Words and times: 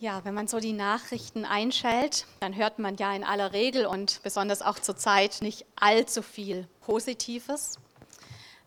Ja, 0.00 0.24
wenn 0.24 0.34
man 0.34 0.48
so 0.48 0.58
die 0.58 0.72
Nachrichten 0.72 1.44
einschält, 1.44 2.26
dann 2.40 2.56
hört 2.56 2.78
man 2.78 2.96
ja 2.96 3.14
in 3.14 3.24
aller 3.24 3.52
Regel 3.52 3.86
und 3.86 4.22
besonders 4.22 4.60
auch 4.60 4.78
zur 4.78 4.96
Zeit 4.96 5.38
nicht 5.40 5.64
allzu 5.76 6.20
viel 6.20 6.66
Positives. 6.80 7.78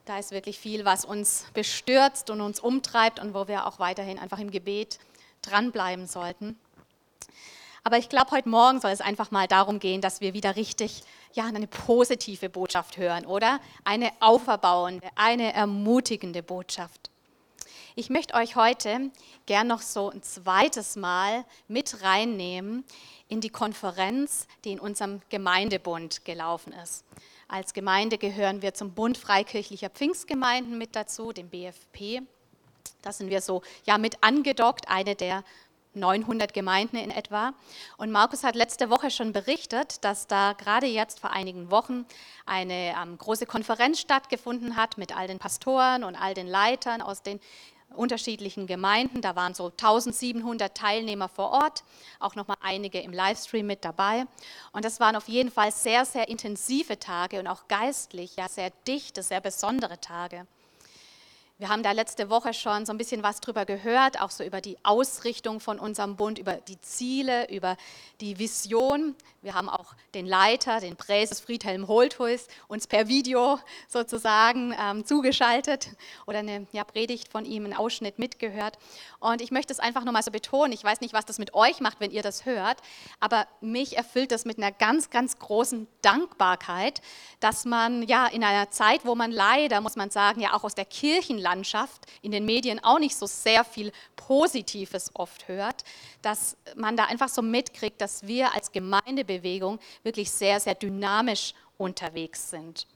Da 0.06 0.18
ist 0.18 0.32
wirklich 0.32 0.58
viel, 0.58 0.86
was 0.86 1.04
uns 1.04 1.46
bestürzt 1.54 2.30
und 2.30 2.40
uns 2.40 2.62
umtreibt 2.62 3.20
und 3.20 3.34
wo 3.34 3.48
wir 3.50 3.68
auch 3.68 3.78
weiterhin 3.78 4.18
einfach 4.20 4.40
im 4.40 4.52
Gebet 4.52 5.00
dranbleiben 5.42 6.08
sollten. 6.08 6.58
Aber 7.84 7.98
ich 7.98 8.08
glaube, 8.08 8.32
heute 8.32 8.50
Morgen 8.50 8.80
soll 8.80 8.92
es 8.92 9.02
einfach 9.02 9.30
mal 9.30 9.48
darum 9.48 9.80
gehen, 9.80 10.02
dass 10.02 10.22
wir 10.22 10.34
wieder 10.34 10.56
richtig 10.56 11.04
ja, 11.34 11.46
eine 11.46 11.68
positive 11.68 12.50
Botschaft 12.50 12.98
hören, 12.98 13.26
oder? 13.26 13.60
Eine 13.84 14.12
auferbauende, 14.22 15.08
eine 15.16 15.54
ermutigende 15.54 16.42
Botschaft. 16.42 17.10
Ich 18.00 18.12
möchte 18.12 18.36
euch 18.36 18.56
heute 18.56 19.10
gern 19.48 19.66
noch 19.66 19.82
so 19.82 20.12
ein 20.12 20.22
zweites 20.22 20.98
Mal 20.98 21.44
mit 21.68 22.04
reinnehmen 22.04 22.86
in 23.28 23.42
die 23.42 23.50
Konferenz, 23.50 24.46
die 24.64 24.74
in 24.74 24.80
unserem 24.80 25.20
Gemeindebund 25.30 26.24
gelaufen 26.24 26.74
ist. 26.74 27.04
Als 27.48 27.74
Gemeinde 27.74 28.20
gehören 28.20 28.62
wir 28.62 28.76
zum 28.76 28.92
Bund 28.92 29.18
Freikirchlicher 29.18 29.90
Pfingstgemeinden 29.90 30.78
mit 30.78 30.96
dazu, 30.96 31.34
dem 31.34 31.50
BFP. 31.50 32.22
Da 33.02 33.12
sind 33.12 33.32
wir 33.32 33.42
so 33.42 33.64
ja 33.88 33.98
mit 33.98 34.24
angedockt, 34.24 34.88
eine 34.90 35.16
der 35.16 35.44
900 35.96 36.54
Gemeinden 36.54 36.98
in 36.98 37.10
etwa. 37.10 37.54
Und 37.98 38.12
Markus 38.12 38.44
hat 38.44 38.56
letzte 38.56 38.92
Woche 38.92 39.10
schon 39.10 39.34
berichtet, 39.34 40.04
dass 40.04 40.28
da 40.28 40.54
gerade 40.54 40.86
jetzt 40.86 41.20
vor 41.20 41.32
einigen 41.32 41.72
Wochen 41.72 42.06
eine 42.46 42.94
ähm, 42.96 43.18
große 43.18 43.48
Konferenz 43.48 44.00
stattgefunden 44.00 44.76
hat 44.76 45.00
mit 45.00 45.18
all 45.18 45.26
den 45.26 45.40
Pastoren 45.40 46.04
und 46.04 46.16
all 46.16 46.36
den 46.36 46.46
Leitern 46.46 47.02
aus 47.02 47.24
den 47.24 47.40
unterschiedlichen 47.96 48.68
Gemeinden. 48.68 49.22
Da 49.22 49.36
waren 49.36 49.54
so 49.54 49.66
1700 49.66 50.76
Teilnehmer 50.76 51.30
vor 51.30 51.52
Ort, 51.52 51.84
auch 52.20 52.36
noch 52.36 52.48
mal 52.48 52.58
einige 52.62 53.00
im 53.00 53.14
Livestream 53.14 53.66
mit 53.66 53.86
dabei. 53.86 54.26
Und 54.72 54.86
das 54.86 55.00
waren 55.00 55.16
auf 55.16 55.28
jeden 55.28 55.52
Fall 55.52 55.72
sehr, 55.72 56.06
sehr 56.06 56.28
intensive 56.30 57.00
Tage 57.00 57.40
und 57.40 57.48
auch 57.48 57.68
geistlich, 57.68 58.36
ja, 58.36 58.48
sehr 58.48 58.72
dichte, 58.88 59.24
sehr 59.24 59.42
besondere 59.42 60.00
Tage. 60.00 60.48
Wir 61.60 61.70
haben 61.70 61.82
da 61.82 61.92
letzte 61.92 62.30
Woche 62.30 62.54
schon 62.54 62.86
so 62.86 62.94
ein 62.94 63.00
bisschen 63.00 63.24
was 63.24 63.42
drüber 63.42 63.66
gehört, 63.66 64.22
auch 64.22 64.30
so 64.30 64.44
über 64.44 64.62
die 64.62 64.78
Ausrichtung 64.84 65.60
von 65.60 65.80
unserem 65.80 66.16
Bund, 66.16 66.38
über 66.38 66.54
die 66.54 66.80
Ziele, 66.82 67.50
über 67.50 67.78
die 68.22 68.38
Vision. 68.38 69.16
Wir 69.42 69.56
haben 69.56 69.68
auch 69.68 69.96
den 70.14 70.28
Leiter, 70.28 70.80
den 70.82 70.96
Präses 70.96 71.40
Friedhelm 71.40 71.88
Holthuis, 71.88 72.48
uns 72.68 72.86
per 72.86 73.08
Video 73.08 73.58
sozusagen 73.88 74.76
ähm, 74.80 75.04
zugeschaltet 75.04 75.90
oder 76.28 76.40
eine 76.40 76.68
ja, 76.74 76.84
Predigt 76.84 77.30
von 77.30 77.44
ihm, 77.44 77.66
einen 77.66 77.74
Ausschnitt 77.74 78.20
mitgehört. 78.20 78.78
Und 79.20 79.42
ich 79.42 79.50
möchte 79.50 79.74
es 79.74 79.80
einfach 79.80 80.04
nochmal 80.04 80.22
so 80.22 80.30
betonen. 80.30 80.74
Ich 80.74 80.84
weiß 80.84 81.02
nicht, 81.02 81.14
was 81.14 81.26
das 81.26 81.40
mit 81.40 81.56
euch 81.56 81.80
macht, 81.80 82.00
wenn 82.00 82.12
ihr 82.12 82.22
das 82.22 82.46
hört, 82.46 82.78
aber 83.20 83.48
mich 83.62 83.98
erfüllt 83.98 84.32
das 84.32 84.46
mit 84.46 84.60
einer 84.60 84.72
ganz, 84.72 85.10
ganz 85.10 85.40
großen 85.40 85.88
Dankbarkeit, 86.04 87.02
dass 87.40 87.66
man 87.66 88.04
ja 88.04 88.28
in 88.28 88.44
einer 88.44 88.70
Zeit, 88.70 89.06
wo 89.06 89.16
man 89.16 89.32
leider, 89.32 89.82
muss 89.82 89.96
man 89.96 90.12
sagen, 90.12 90.40
ja 90.40 90.54
auch 90.54 90.64
aus 90.64 90.76
der 90.76 90.86
Kirchen 90.86 91.47
Medienlandschaft, 91.48 92.06
in 92.22 92.32
den 92.32 92.46
Medien 92.46 92.84
auch 92.84 93.00
nicht 93.00 93.16
so 93.16 93.26
sehr 93.26 93.64
viel 93.64 93.92
Positives 94.16 95.12
oft 95.14 95.48
hört, 95.48 95.84
dass 96.22 96.58
man 96.76 96.98
da 96.98 97.06
einfach 97.06 97.30
so 97.30 97.42
mitkriegt, 97.42 98.02
dass 98.02 98.28
wir 98.28 98.54
als 98.54 98.72
Gemeindebewegung 98.72 99.80
wirklich 100.04 100.32
sehr, 100.32 100.60
sehr 100.60 100.76
dynamisch 100.76 101.54
unterwegs 101.78 102.50
sind. 102.50 102.88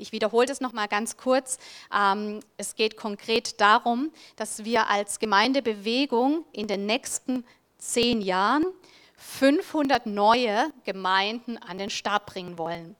Ich 0.00 0.12
wiederhole 0.12 0.46
das 0.46 0.60
nochmal 0.60 0.86
ganz 0.86 1.16
kurz. 1.16 1.58
Ähm, 1.92 2.40
es 2.56 2.76
geht 2.76 2.96
konkret 2.96 3.60
darum, 3.60 4.12
dass 4.36 4.64
wir 4.64 4.88
als 4.88 5.18
Gemeindebewegung 5.18 6.44
in 6.52 6.68
den 6.68 6.86
nächsten 6.86 7.44
zehn 7.78 8.20
Jahren 8.20 8.64
500 9.16 10.06
neue 10.06 10.70
Gemeinden 10.84 11.58
an 11.58 11.78
den 11.78 11.90
Start 11.90 12.26
bringen 12.26 12.58
wollen 12.58 12.94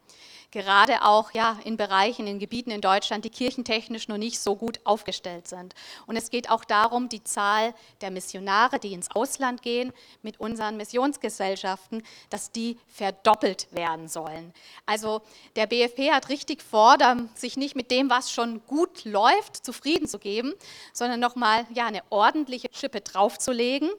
gerade 0.50 1.02
auch 1.02 1.32
ja, 1.32 1.58
in 1.64 1.76
Bereichen, 1.76 2.26
in 2.26 2.38
Gebieten 2.38 2.70
in 2.70 2.80
Deutschland, 2.80 3.24
die 3.24 3.30
kirchentechnisch 3.30 4.08
noch 4.08 4.16
nicht 4.16 4.40
so 4.40 4.56
gut 4.56 4.80
aufgestellt 4.84 5.46
sind. 5.46 5.74
Und 6.06 6.16
es 6.16 6.30
geht 6.30 6.50
auch 6.50 6.64
darum, 6.64 7.08
die 7.08 7.22
Zahl 7.22 7.74
der 8.00 8.10
Missionare, 8.10 8.78
die 8.78 8.92
ins 8.92 9.10
Ausland 9.10 9.62
gehen, 9.62 9.92
mit 10.22 10.40
unseren 10.40 10.76
Missionsgesellschaften, 10.76 12.02
dass 12.30 12.50
die 12.50 12.78
verdoppelt 12.88 13.68
werden 13.72 14.08
sollen. 14.08 14.54
Also 14.86 15.20
der 15.56 15.66
BFP 15.66 16.10
hat 16.12 16.28
richtig 16.28 16.62
vor, 16.62 16.96
sich 17.34 17.56
nicht 17.56 17.76
mit 17.76 17.90
dem, 17.90 18.08
was 18.08 18.32
schon 18.32 18.64
gut 18.66 19.04
läuft, 19.04 19.64
zufrieden 19.64 20.08
zu 20.08 20.18
geben, 20.18 20.54
sondern 20.92 21.20
nochmal 21.20 21.66
ja, 21.74 21.86
eine 21.86 22.02
ordentliche 22.10 22.68
Schippe 22.72 23.00
draufzulegen. 23.00 23.90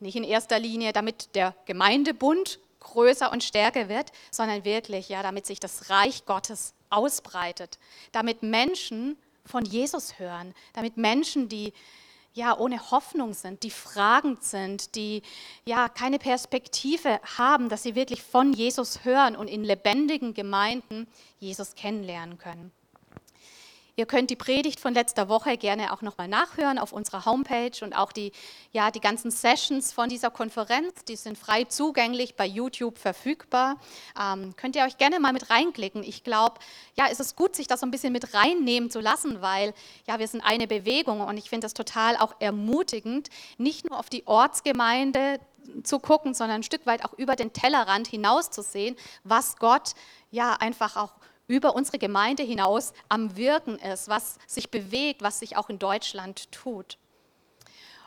Nicht 0.00 0.16
in 0.16 0.24
erster 0.24 0.58
Linie, 0.58 0.92
damit 0.92 1.34
der 1.34 1.54
Gemeindebund 1.66 2.58
größer 2.84 3.32
und 3.32 3.42
stärker 3.42 3.88
wird, 3.88 4.12
sondern 4.30 4.64
wirklich, 4.64 5.08
ja, 5.08 5.22
damit 5.22 5.46
sich 5.46 5.58
das 5.58 5.90
Reich 5.90 6.24
Gottes 6.24 6.74
ausbreitet, 6.90 7.78
damit 8.12 8.42
Menschen 8.42 9.18
von 9.44 9.64
Jesus 9.64 10.18
hören, 10.18 10.54
damit 10.72 10.96
Menschen, 10.96 11.48
die 11.48 11.72
ja 12.32 12.56
ohne 12.56 12.90
Hoffnung 12.90 13.32
sind, 13.32 13.62
die 13.62 13.70
fragend 13.70 14.42
sind, 14.42 14.94
die 14.96 15.22
ja 15.64 15.88
keine 15.88 16.18
Perspektive 16.18 17.20
haben, 17.36 17.68
dass 17.68 17.82
sie 17.82 17.94
wirklich 17.94 18.22
von 18.22 18.52
Jesus 18.52 19.04
hören 19.04 19.36
und 19.36 19.48
in 19.48 19.64
lebendigen 19.64 20.34
Gemeinden 20.34 21.06
Jesus 21.38 21.74
kennenlernen 21.74 22.38
können. 22.38 22.72
Ihr 23.96 24.06
könnt 24.06 24.30
die 24.30 24.36
Predigt 24.36 24.80
von 24.80 24.92
letzter 24.92 25.28
Woche 25.28 25.56
gerne 25.56 25.92
auch 25.92 26.02
nochmal 26.02 26.26
nachhören 26.26 26.78
auf 26.78 26.92
unserer 26.92 27.24
Homepage 27.26 27.72
und 27.82 27.92
auch 27.92 28.10
die, 28.10 28.32
ja, 28.72 28.90
die 28.90 29.00
ganzen 29.00 29.30
Sessions 29.30 29.92
von 29.92 30.08
dieser 30.08 30.30
Konferenz, 30.30 31.04
die 31.04 31.14
sind 31.14 31.38
frei 31.38 31.64
zugänglich 31.64 32.34
bei 32.34 32.44
YouTube 32.44 32.98
verfügbar. 32.98 33.78
Ähm, 34.20 34.56
könnt 34.56 34.74
ihr 34.74 34.82
euch 34.82 34.98
gerne 34.98 35.20
mal 35.20 35.32
mit 35.32 35.48
reinklicken. 35.48 36.02
Ich 36.02 36.24
glaube, 36.24 36.56
ja, 36.96 37.06
es 37.08 37.20
ist 37.20 37.36
gut, 37.36 37.54
sich 37.54 37.68
das 37.68 37.80
so 37.80 37.86
ein 37.86 37.92
bisschen 37.92 38.12
mit 38.12 38.34
reinnehmen 38.34 38.90
zu 38.90 38.98
lassen, 38.98 39.40
weil 39.42 39.72
ja, 40.08 40.18
wir 40.18 40.26
sind 40.26 40.40
eine 40.40 40.66
Bewegung 40.66 41.20
und 41.20 41.36
ich 41.36 41.48
finde 41.48 41.66
das 41.66 41.74
total 41.74 42.16
auch 42.16 42.34
ermutigend, 42.40 43.28
nicht 43.58 43.88
nur 43.88 43.98
auf 43.98 44.10
die 44.10 44.26
Ortsgemeinde 44.26 45.38
zu 45.82 45.98
gucken, 45.98 46.34
sondern 46.34 46.56
ein 46.56 46.62
Stück 46.62 46.84
weit 46.86 47.04
auch 47.04 47.12
über 47.14 47.36
den 47.36 47.52
Tellerrand 47.52 48.06
hinaus 48.06 48.50
zu 48.50 48.62
sehen, 48.62 48.96
was 49.22 49.56
Gott 49.56 49.92
ja 50.30 50.54
einfach 50.54 50.96
auch 50.96 51.12
über 51.46 51.74
unsere 51.74 51.98
Gemeinde 51.98 52.42
hinaus 52.42 52.92
am 53.08 53.36
Wirken 53.36 53.78
ist, 53.78 54.08
was 54.08 54.38
sich 54.46 54.70
bewegt, 54.70 55.22
was 55.22 55.38
sich 55.38 55.56
auch 55.56 55.68
in 55.68 55.78
Deutschland 55.78 56.50
tut. 56.52 56.98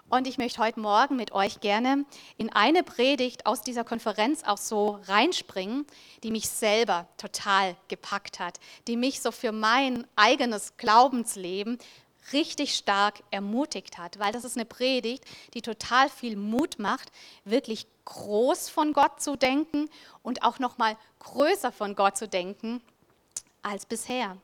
Und 0.09 0.25
ich 0.25 0.37
möchte 0.37 0.61
heute 0.61 0.79
Morgen 0.79 1.17
mit 1.17 1.33
euch 1.33 1.59
gerne 1.59 2.05
in 2.37 2.49
eine 2.49 2.81
Predigt 2.83 3.45
aus 3.45 3.61
dieser 3.61 3.83
Konferenz 3.83 4.43
auch 4.43 4.57
so 4.57 5.01
reinspringen, 5.03 5.85
die 6.23 6.31
mich 6.31 6.47
selber 6.47 7.09
total 7.17 7.75
gepackt 7.89 8.39
hat, 8.39 8.57
die 8.87 8.95
mich 8.95 9.21
so 9.21 9.33
für 9.33 9.51
mein 9.51 10.07
eigenes 10.15 10.77
Glaubensleben 10.77 11.77
richtig 12.31 12.75
stark 12.75 13.21
ermutigt 13.31 13.97
hat, 13.97 14.17
weil 14.17 14.31
das 14.31 14.45
ist 14.45 14.55
eine 14.55 14.65
Predigt, 14.65 15.25
die 15.53 15.61
total 15.61 16.09
viel 16.09 16.37
Mut 16.37 16.79
macht, 16.79 17.11
wirklich 17.43 17.85
groß 18.05 18.69
von 18.69 18.93
Gott 18.93 19.21
zu 19.21 19.35
denken 19.35 19.89
und 20.23 20.41
auch 20.41 20.59
noch 20.59 20.77
mal 20.77 20.97
größer 21.19 21.73
von 21.73 21.95
Gott 21.95 22.15
zu 22.15 22.29
denken 22.29 22.81
als 23.67 23.85
bisher. 23.85 24.37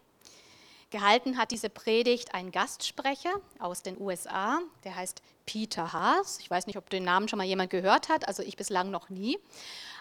Gehalten 0.93 1.37
hat 1.37 1.49
diese 1.49 1.69
Predigt 1.69 2.35
ein 2.35 2.51
Gastsprecher 2.51 3.33
aus 3.57 3.81
den 3.81 3.99
USA, 3.99 4.59
der 4.83 4.95
heißt 4.95 5.23
Peter 5.47 5.91
Haas. 5.91 6.37
Ich 6.39 6.49
weiß 6.51 6.67
nicht, 6.67 6.77
ob 6.77 6.87
den 6.91 7.03
Namen 7.03 7.27
schon 7.27 7.37
mal 7.37 7.45
jemand 7.45 7.71
gehört 7.71 8.09
hat, 8.09 8.27
also 8.27 8.43
ich 8.43 8.57
bislang 8.57 8.91
noch 8.91 9.09
nie. 9.09 9.39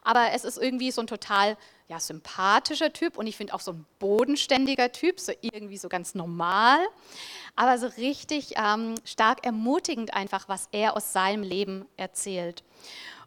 Aber 0.03 0.33
es 0.33 0.45
ist 0.45 0.59
irgendwie 0.59 0.91
so 0.91 1.01
ein 1.01 1.07
total 1.07 1.57
ja, 1.89 1.99
sympathischer 1.99 2.93
Typ 2.93 3.17
und 3.17 3.27
ich 3.27 3.39
finde 3.39 3.55
auch 3.55 3.61
so 3.61 3.73
ein 3.73 3.87
bodenständiger 4.01 4.93
Typ, 4.93 5.19
so 5.19 5.33
irgendwie 5.41 5.79
so 5.79 5.89
ganz 5.89 6.15
normal, 6.15 6.79
aber 7.57 7.79
so 7.79 7.87
richtig 7.87 8.55
ähm, 8.57 8.97
stark 9.05 9.47
ermutigend 9.47 10.13
einfach, 10.13 10.49
was 10.49 10.69
er 10.73 10.95
aus 10.95 11.15
seinem 11.15 11.43
Leben 11.43 11.87
erzählt. 11.97 12.65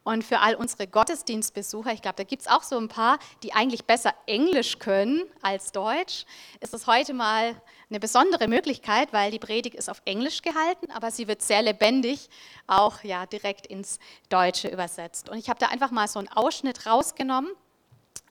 Und 0.05 0.23
für 0.23 0.39
all 0.39 0.53
unsere 0.53 0.85
Gottesdienstbesucher, 0.85 1.91
ich 1.91 2.03
glaube, 2.03 2.17
da 2.17 2.23
gibt 2.23 2.43
es 2.43 2.47
auch 2.47 2.61
so 2.61 2.77
ein 2.77 2.87
paar, 2.87 3.17
die 3.41 3.53
eigentlich 3.53 3.85
besser 3.85 4.13
Englisch 4.27 4.77
können 4.77 5.23
als 5.41 5.71
Deutsch, 5.71 6.25
ist 6.59 6.75
es 6.75 6.85
heute 6.85 7.15
mal 7.15 7.59
eine 7.89 7.99
besondere 7.99 8.47
Möglichkeit, 8.47 9.11
weil 9.13 9.31
die 9.31 9.39
Predigt 9.39 9.75
ist 9.75 9.89
auf 9.89 10.03
Englisch 10.05 10.43
gehalten, 10.43 10.91
aber 10.91 11.09
sie 11.09 11.27
wird 11.27 11.41
sehr 11.41 11.63
lebendig 11.63 12.29
auch 12.67 13.03
ja, 13.03 13.25
direkt 13.25 13.65
ins 13.65 13.97
Deutsche 14.29 14.67
übersetzt. 14.67 15.27
Und 15.27 15.39
ich 15.39 15.49
habe 15.49 15.59
da 15.59 15.69
einfach 15.69 15.89
mal 15.89 16.07
so 16.07 16.19
einen 16.19 16.27
Ausschnitt 16.27 16.85
rausgenommen 16.85 17.49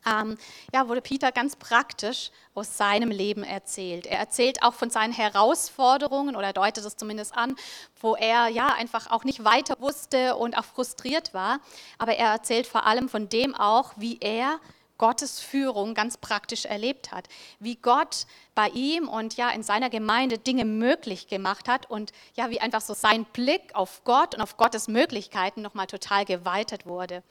ähm, 0.06 0.36
ja, 0.72 0.88
wurde 0.88 1.00
Peter 1.00 1.32
ganz 1.32 1.56
praktisch 1.56 2.30
aus 2.54 2.76
seinem 2.76 3.10
Leben 3.10 3.42
erzählt. 3.42 4.06
Er 4.06 4.18
erzählt 4.18 4.62
auch 4.62 4.74
von 4.74 4.90
seinen 4.90 5.12
Herausforderungen 5.12 6.36
oder 6.36 6.52
deutet 6.52 6.84
es 6.84 6.96
zumindest 6.96 7.36
an, 7.36 7.56
wo 8.00 8.14
er 8.14 8.48
ja 8.48 8.68
einfach 8.68 9.10
auch 9.10 9.24
nicht 9.24 9.44
weiter 9.44 9.80
wusste 9.80 10.36
und 10.36 10.56
auch 10.56 10.64
frustriert 10.64 11.34
war. 11.34 11.60
Aber 11.98 12.14
er 12.14 12.28
erzählt 12.28 12.66
vor 12.66 12.86
allem 12.86 13.08
von 13.08 13.28
dem 13.28 13.54
auch, 13.54 13.92
wie 13.96 14.18
er 14.20 14.60
Gottes 14.98 15.40
Führung 15.40 15.94
ganz 15.94 16.16
praktisch 16.16 16.64
erlebt 16.64 17.12
hat, 17.12 17.28
wie 17.58 17.76
Gott 17.76 18.26
bei 18.54 18.68
ihm 18.68 19.08
und 19.08 19.36
ja 19.36 19.50
in 19.50 19.62
seiner 19.62 19.90
Gemeinde 19.90 20.38
Dinge 20.38 20.64
möglich 20.64 21.26
gemacht 21.26 21.68
hat 21.68 21.90
und 21.90 22.12
ja 22.34 22.50
wie 22.50 22.60
einfach 22.60 22.80
so 22.80 22.94
sein 22.94 23.24
Blick 23.24 23.74
auf 23.74 24.02
Gott 24.04 24.34
und 24.34 24.40
auf 24.40 24.56
Gottes 24.56 24.86
Möglichkeiten 24.86 25.62
nochmal 25.62 25.88
total 25.88 26.24
geweitet 26.24 26.86
wurde. 26.86 27.22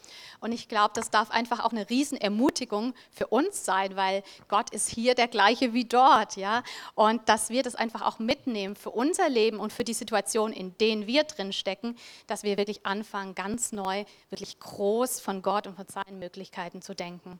Und 0.42 0.52
ich 0.52 0.68
glaube, 0.68 0.92
das 0.94 1.10
darf 1.10 1.32
einfach 1.32 1.64
auch 1.64 1.72
eine 1.72 1.90
Riesenermutigung 1.90 2.94
für 3.12 3.28
uns 3.28 3.64
sein, 3.64 3.96
weil 3.96 4.24
Gott 4.50 4.70
ist 4.72 4.90
hier 4.90 5.16
der 5.16 5.30
gleiche 5.30 5.74
wie 5.74 5.86
dort, 5.86 6.36
ja, 6.36 6.64
und 6.96 7.28
dass 7.30 7.50
wir 7.50 7.64
das 7.64 7.76
einfach 7.76 8.02
auch 8.02 8.20
mitnehmen 8.20 8.76
für 8.76 8.92
unser 8.92 9.30
Leben 9.30 9.60
und 9.60 9.72
für 9.72 9.86
die 9.86 9.94
Situation, 9.94 10.52
in 10.52 10.78
denen 10.78 11.08
wir 11.08 11.24
drin 11.24 11.54
stecken, 11.54 11.96
dass 12.28 12.44
wir 12.44 12.58
wirklich 12.58 12.86
anfangen, 12.86 13.36
ganz 13.36 13.72
neu, 13.72 14.04
wirklich 14.30 14.60
groß 14.60 15.22
von 15.22 15.42
Gott 15.42 15.68
und 15.68 15.76
von 15.76 15.88
seinen 15.88 16.20
Möglichkeiten 16.20 16.82
zu 16.82 16.94
denken. 16.94 17.40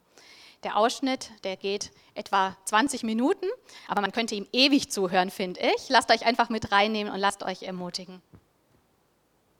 Der 0.64 0.76
Ausschnitt, 0.76 1.30
der 1.44 1.56
geht 1.56 1.92
etwa 2.14 2.56
20 2.64 3.02
Minuten, 3.02 3.46
aber 3.86 4.00
man 4.00 4.12
könnte 4.12 4.34
ihm 4.34 4.46
ewig 4.52 4.90
zuhören, 4.90 5.30
finde 5.30 5.60
ich. 5.60 5.88
Lasst 5.90 6.10
euch 6.10 6.24
einfach 6.24 6.48
mit 6.48 6.72
reinnehmen 6.72 7.12
und 7.12 7.18
lasst 7.20 7.42
euch 7.42 7.62
ermutigen. 7.62 8.22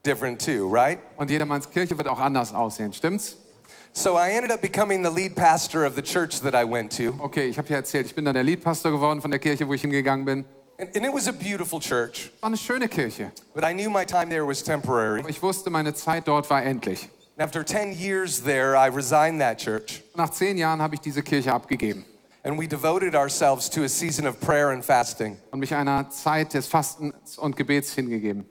different 0.06 0.38
too, 0.44 0.68
right? 0.70 0.98
Und 1.16 1.30
jedermanns 1.30 1.70
Kirche 1.70 1.96
wird 1.96 2.08
auch 2.08 2.18
anders 2.18 2.52
aussehen, 2.52 2.92
stimmt's? 2.92 3.36
So 3.94 4.18
I 4.18 4.30
ended 4.32 4.50
up 4.50 4.60
becoming 4.60 5.02
the 5.04 5.10
lead 5.10 5.34
pastor 5.34 5.86
of 5.86 5.94
the 5.94 6.02
church 6.02 6.40
that 6.40 6.54
I 6.54 6.64
went 6.68 6.94
to. 6.98 7.14
Okay, 7.20 7.46
ich 7.46 7.56
habe 7.58 7.68
ja 7.68 7.76
erzählt, 7.76 8.06
ich 8.06 8.14
bin 8.14 8.24
dann 8.24 8.34
der 8.34 8.42
Leadpastor 8.42 8.90
geworden 8.90 9.22
von 9.22 9.30
der 9.30 9.40
Kirche, 9.40 9.66
wo 9.68 9.72
ich 9.72 9.80
hingegangen 9.82 10.24
bin. 10.24 10.44
And, 10.78 10.94
and 10.96 11.06
it 11.06 11.14
was 11.14 11.28
a 11.28 11.32
beautiful 11.32 11.78
church, 11.80 12.32
War 12.40 12.48
eine 12.48 12.56
schöne 12.56 12.88
Kirche. 12.88 13.30
but 13.54 13.62
I 13.64 13.72
knew 13.72 13.88
my 13.88 14.04
time 14.04 14.28
there 14.28 14.46
was 14.46 14.62
temporary. 14.64 15.20
Aber 15.20 15.28
ich 15.30 15.40
wusste, 15.40 15.70
meine 15.70 15.94
Zeit 15.94 16.26
dort 16.26 16.50
war 16.50 16.62
endlich. 16.62 17.08
After 17.36 17.64
10 17.64 17.92
years 17.98 18.42
there, 18.42 18.76
I 18.76 18.86
resigned 18.86 19.40
that 19.40 19.58
church. 19.58 20.02
Nach 20.14 20.30
zehn 20.30 20.56
Jahren 20.56 20.80
habe 20.80 20.94
ich 20.94 21.00
diese 21.00 21.22
Kirche 21.22 21.52
abgegeben 21.52 22.04
And 22.44 22.58
we 22.58 22.68
devoted 22.68 23.14
ourselves 23.14 23.70
to 23.70 23.84
a 23.84 23.88
season 23.88 24.26
of 24.26 24.38
prayer 24.38 24.70
and 24.70 24.84
fasting. 24.84 25.38
und 25.50 25.60
mich 25.60 25.74
einer 25.74 26.10
Zeit 26.10 26.52
des 26.54 26.66
Fastens 26.68 27.38
und 27.38 27.56
Gebets 27.56 27.94
hingegeben. 27.94 28.44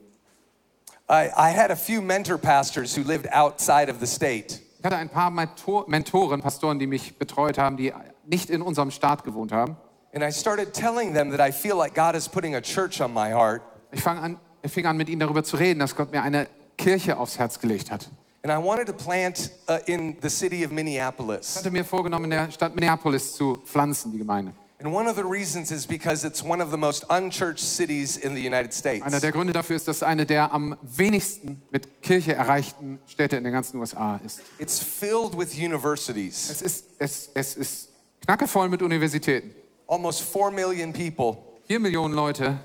I, 1.08 1.30
I 1.36 1.50
had 1.50 1.70
a 1.70 1.76
few 1.76 2.02
mentor 2.02 2.36
pastors 2.36 2.96
who 2.96 3.02
lived 3.02 3.28
outside 3.32 3.88
of 3.90 4.00
the 4.00 4.06
state. 4.06 4.60
Ich 4.78 4.84
hatte 4.84 4.96
ein 4.96 5.08
paar 5.08 5.30
Mentor 5.30 5.88
Mentoren, 5.88 6.42
Pastoren, 6.42 6.78
die 6.78 6.86
mich 6.86 7.16
betreut 7.16 7.56
haben, 7.56 7.76
die 7.78 7.92
nicht 8.26 8.50
in 8.50 8.60
unserem 8.60 8.90
Staat 8.90 9.24
gewohnt 9.24 9.52
haben. 9.52 9.76
And 10.12 10.22
I 10.22 10.30
started 10.30 10.74
telling 10.74 11.14
them 11.14 11.30
that 11.30 11.40
I 11.40 11.52
feel 11.52 11.76
like 11.76 11.94
God 11.94 12.14
is 12.14 12.28
putting 12.28 12.54
a 12.54 12.60
church 12.60 13.00
on 13.00 13.14
my 13.14 13.32
heart. 13.32 13.62
Ich 13.92 14.02
fang 14.02 14.18
an, 14.18 14.38
ich 14.62 14.72
fing 14.72 14.84
an, 14.86 14.96
mit 14.96 15.08
ihnen 15.08 15.20
darüber 15.20 15.42
zu 15.42 15.56
reden, 15.56 15.78
dass 15.78 15.96
Gott 15.96 16.12
mir 16.12 16.22
eine 16.22 16.48
Kirche 16.76 17.16
aufs 17.16 17.38
Herz 17.38 17.58
gelegt 17.60 17.90
hat. 17.90 18.10
And 18.44 18.52
I 18.52 18.58
wanted 18.58 18.86
to 18.88 18.92
plant 18.92 19.50
uh, 19.70 19.78
in 19.86 20.18
the 20.20 20.28
city 20.28 20.64
of 20.64 20.70
Ich 20.70 20.74
Minneapolis. 20.76 21.56
hatte 21.56 21.70
mir 21.70 21.82
vorgenommen, 21.82 22.24
in 22.26 22.30
der 22.30 22.50
Stadt 22.50 22.74
Minneapolis 22.74 23.32
zu 23.34 23.56
pflanzen, 23.64 24.12
die 24.12 24.18
Gemeinde. 24.18 24.52
And 24.82 24.92
one 24.92 25.08
of 25.08 25.16
the 25.16 25.22
reasons 25.24 25.70
is 25.70 25.86
because 25.86 26.26
it's 26.26 26.44
one 26.44 26.62
of 26.62 26.70
the 26.70 26.76
most 26.76 27.04
unchurched 27.08 27.60
cities 27.64 28.18
in 28.18 28.34
the 28.34 28.46
United 28.46 28.74
States. 28.74 29.02
Einer 29.06 29.18
der 29.18 29.32
Gründe 29.32 29.54
dafür 29.54 29.76
ist, 29.76 29.88
dass 29.88 30.02
eine 30.02 30.26
der 30.26 30.52
am 30.52 30.76
wenigsten 30.82 31.62
mit 31.70 32.02
Kirche 32.02 32.34
erreichten 32.34 32.98
Städte 33.06 33.36
in 33.38 33.44
den 33.44 33.52
ganzen 33.54 33.78
USA 33.80 34.20
ist. 34.22 34.42
It's 34.58 34.78
filled 34.78 35.38
with 35.38 35.56
universities, 35.56 36.50
Es 36.50 36.60
ist, 36.60 36.84
es, 36.98 37.30
es 37.32 37.54
ist 37.56 37.88
knackevoll 38.26 38.68
mit 38.68 38.82
Universitäten. 38.82 39.52
almost 39.86 40.20
4 40.20 40.50
million 40.50 40.92
people, 40.92 41.38
Vier 41.66 41.80
Millionen 41.80 42.12
Leute 42.14 42.58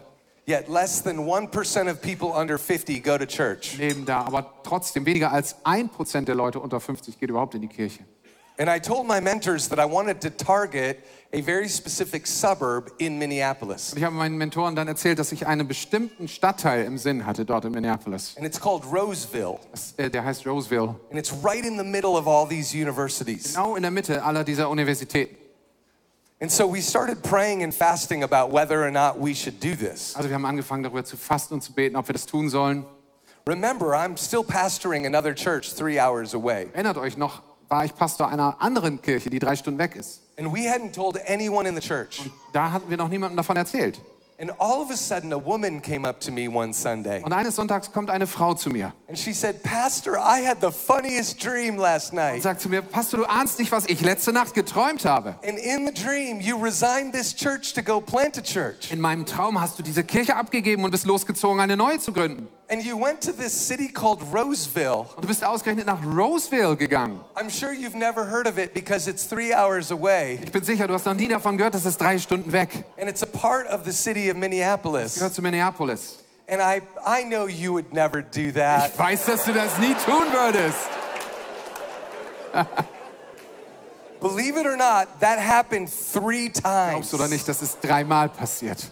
yet 0.50 0.68
less 0.68 1.02
than 1.02 1.20
1% 1.20 1.90
of 1.90 2.02
people 2.02 2.34
under 2.34 2.58
50 2.58 3.00
go 3.02 3.18
to 3.18 3.26
church. 3.26 3.78
leben 3.78 4.06
da, 4.06 4.22
aber 4.22 4.52
trotzdem 4.64 5.06
weniger 5.06 5.32
als 5.32 5.56
ein 5.64 5.90
Prozent 5.90 6.28
der 6.28 6.36
Leute 6.36 6.60
unter 6.60 6.80
50 6.80 7.20
geht 7.20 7.30
überhaupt 7.30 7.54
in 7.54 7.62
die 7.62 7.68
Kirche. 7.68 8.04
And 8.58 8.68
I 8.68 8.78
told 8.78 9.08
my 9.08 9.22
mentors 9.22 9.70
that 9.70 9.80
I 9.80 9.86
wanted 9.86 10.20
to 10.20 10.30
target 10.30 10.98
a 11.32 11.42
very 11.42 11.70
specific 11.70 12.28
suburb 12.28 12.92
in 12.98 13.18
Minneapolis. 13.18 13.94
Und 13.94 14.00
ich 14.00 14.04
habe 14.04 14.16
meinen 14.16 14.38
Mentoren 14.38 14.76
dann 14.76 14.90
erzählt, 14.90 15.18
dass 15.18 15.32
ich 15.32 15.48
einen 15.48 15.66
bestimmten 15.66 16.28
Stadtteil 16.28 16.84
im 16.84 16.98
Sinn 16.98 17.26
hatte 17.26 17.46
dort 17.46 17.64
in 17.64 17.72
Minneapolis. 17.72 18.36
And 18.36 18.46
it's 18.46 18.60
called 18.60 18.84
Roseville. 18.92 19.60
Das, 19.72 19.94
äh, 19.96 20.10
der 20.10 20.26
heißt 20.26 20.46
Roseville. 20.46 20.96
And 21.10 21.18
it's 21.18 21.32
right 21.42 21.64
in 21.64 21.78
the 21.78 21.86
middle 21.86 22.18
of 22.18 22.28
all 22.28 22.46
these 22.50 22.76
universities. 22.76 23.54
Genau 23.54 23.78
in 23.78 23.84
der 23.84 23.92
Mitte 23.92 24.24
aller 24.24 24.44
dieser 24.44 24.70
Universitäten. 24.70 25.39
And 26.42 26.50
so 26.50 26.72
we 26.72 26.82
started 26.82 27.22
praying 27.22 27.64
and 27.64 27.74
fasting 27.74 28.24
about 28.24 28.50
whether 28.50 28.82
or 28.82 28.92
not 28.92 29.20
we 29.20 29.36
should 29.36 29.60
do 29.60 29.76
this. 29.76 30.16
Also 30.16 30.30
wir 30.30 30.36
haben 30.36 30.46
angefangen 30.46 30.84
darüber 30.84 31.04
zu 31.04 31.18
fasten 31.18 31.56
und 31.56 31.62
zu 31.62 31.74
beten, 31.74 31.98
ob 31.98 32.08
wir 32.08 32.14
das 32.14 32.26
tun 32.26 32.50
sollen. 32.50 32.86
Remember, 33.46 33.94
I'm 33.94 34.16
still 34.16 34.44
pastoring 34.44 35.06
another 35.06 35.34
church 35.34 35.76
three 35.76 36.00
hours 36.00 36.34
away. 36.34 36.70
Erinnert 36.72 36.98
euch 36.98 37.18
noch, 37.18 37.42
war 37.68 37.84
ich 37.84 37.94
Pastor 37.94 38.30
einer 38.30 38.56
anderen 38.62 39.02
Kirche, 39.02 39.30
die 39.30 39.40
drei 39.40 39.58
Stunden 39.58 39.80
weg 39.80 39.98
ist. 39.98 40.22
And 40.38 40.54
we 40.54 40.70
hadn't 40.70 40.94
told 40.94 41.20
anyone 41.28 41.68
in 41.68 41.76
the 41.76 41.82
church. 41.82 42.22
Da 42.54 42.72
hatten 42.72 42.90
wir 42.90 42.96
noch 42.96 43.10
niemandem 43.10 43.36
davon 43.36 43.58
erzählt. 43.58 44.00
And 44.42 44.52
all 44.58 44.82
of 44.82 44.90
a 44.90 44.96
sudden, 44.96 45.34
a 45.34 45.38
woman 45.38 45.82
came 45.82 46.08
up 46.08 46.22
to 46.22 46.32
me 46.32 46.48
one 46.48 46.74
Sunday. 46.74 47.22
Und 47.24 47.34
eines 47.34 47.58
Sonntags 47.58 47.92
kommt 47.92 48.10
eine 48.10 48.26
Frau 48.26 48.54
zu 48.54 48.70
mir 48.70 48.94
And 49.10 49.18
she 49.20 49.34
said, 49.34 49.62
Pastor, 49.64 50.14
I 50.18 50.46
had 50.48 50.62
the 50.62 50.72
funniest 50.72 51.44
dream 51.44 51.76
last 51.76 52.12
und 52.12 52.20
night. 52.20 52.42
sagt 52.42 52.62
zu 52.62 52.70
mir, 52.70 52.82
Pastor, 52.82 53.18
du 53.20 53.26
ahnst 53.26 53.60
nicht, 53.60 53.74
was 53.74 53.86
ich 53.88 54.00
letzte 54.00 54.32
Nacht 54.32 54.54
geträumt 54.54 55.04
habe. 55.04 55.36
And 55.44 55.60
in 55.60 55.86
the 55.86 55.94
dream, 55.94 56.40
you 56.40 56.56
resigned 56.56 57.12
this 57.14 57.36
church 57.36 57.74
to 57.74 57.82
go 57.82 58.00
plant 58.00 58.38
a 58.38 58.42
church. 58.42 58.92
In 58.92 59.02
meinem 59.02 59.26
Traum 59.26 59.60
hast 59.60 59.78
du 59.78 59.84
diese 59.84 60.06
Kirche 60.06 60.38
abgegeben 60.38 60.86
und 60.86 60.92
bist 60.92 61.06
losgezogen, 61.06 61.60
eine 61.60 61.76
neue 61.76 62.00
zu 62.00 62.14
gründen. 62.14 62.48
And 62.72 62.86
you 62.86 62.96
went 62.96 63.20
to 63.22 63.32
this 63.32 63.52
city 63.52 63.88
called 63.88 64.22
Roseville. 64.32 65.08
Und 65.16 65.24
du 65.24 65.28
bist 65.28 65.44
ausgerechnet 65.44 65.88
nach 65.88 66.06
Roseville 66.06 66.76
gegangen. 66.76 67.20
I'm 67.36 67.50
sure 67.50 67.74
you've 67.74 67.98
never 67.98 68.26
heard 68.26 68.48
of 68.48 68.60
it 68.60 68.76
because 68.76 69.10
it's 69.10 69.26
three 69.26 69.52
hours 69.52 69.92
away. 69.92 70.40
Ich 70.44 70.52
bin 70.52 70.64
sicher, 70.64 70.88
du 70.88 70.94
hast 70.94 71.06
noch 71.06 71.16
nie 71.16 71.28
davon 71.28 71.58
gehört, 71.58 71.74
das 71.74 71.88
ist 71.88 72.00
drei 72.00 72.20
Stunden 72.20 72.52
weg. 72.52 72.86
And 73.00 73.10
it's 73.10 73.24
a 73.24 73.26
part 73.26 73.66
of 73.68 73.86
the 73.86 73.92
city 73.92 74.30
of 74.30 74.38
Minneapolis. 74.38 75.16
Gehört 75.16 75.34
zu 75.34 75.42
Minneapolis. 75.42 76.20
And 76.48 76.62
I, 76.62 76.82
I 77.04 77.24
know 77.24 77.48
you 77.48 77.74
would 77.74 77.92
never 77.92 78.22
do 78.22 78.52
that. 78.52 78.92
Ich 78.94 79.00
weiß, 79.00 79.26
dass 79.26 79.46
du 79.46 79.54
das 79.54 79.80
nie 79.80 79.96
tun 80.06 80.32
würdest. 80.32 80.78
Believe 84.22 84.58
it 84.58 84.68
or 84.68 84.78
not, 84.78 85.08
that 85.22 85.40
happened 85.40 85.90
three 85.90 86.50
times. 86.50 87.10
Glaubst 87.10 87.14
du 87.14 87.18
oder 87.18 87.28
nicht, 87.30 87.48
das 87.48 87.64
ist 87.64 87.80
dreimal 87.82 88.30
passiert. 88.30 88.92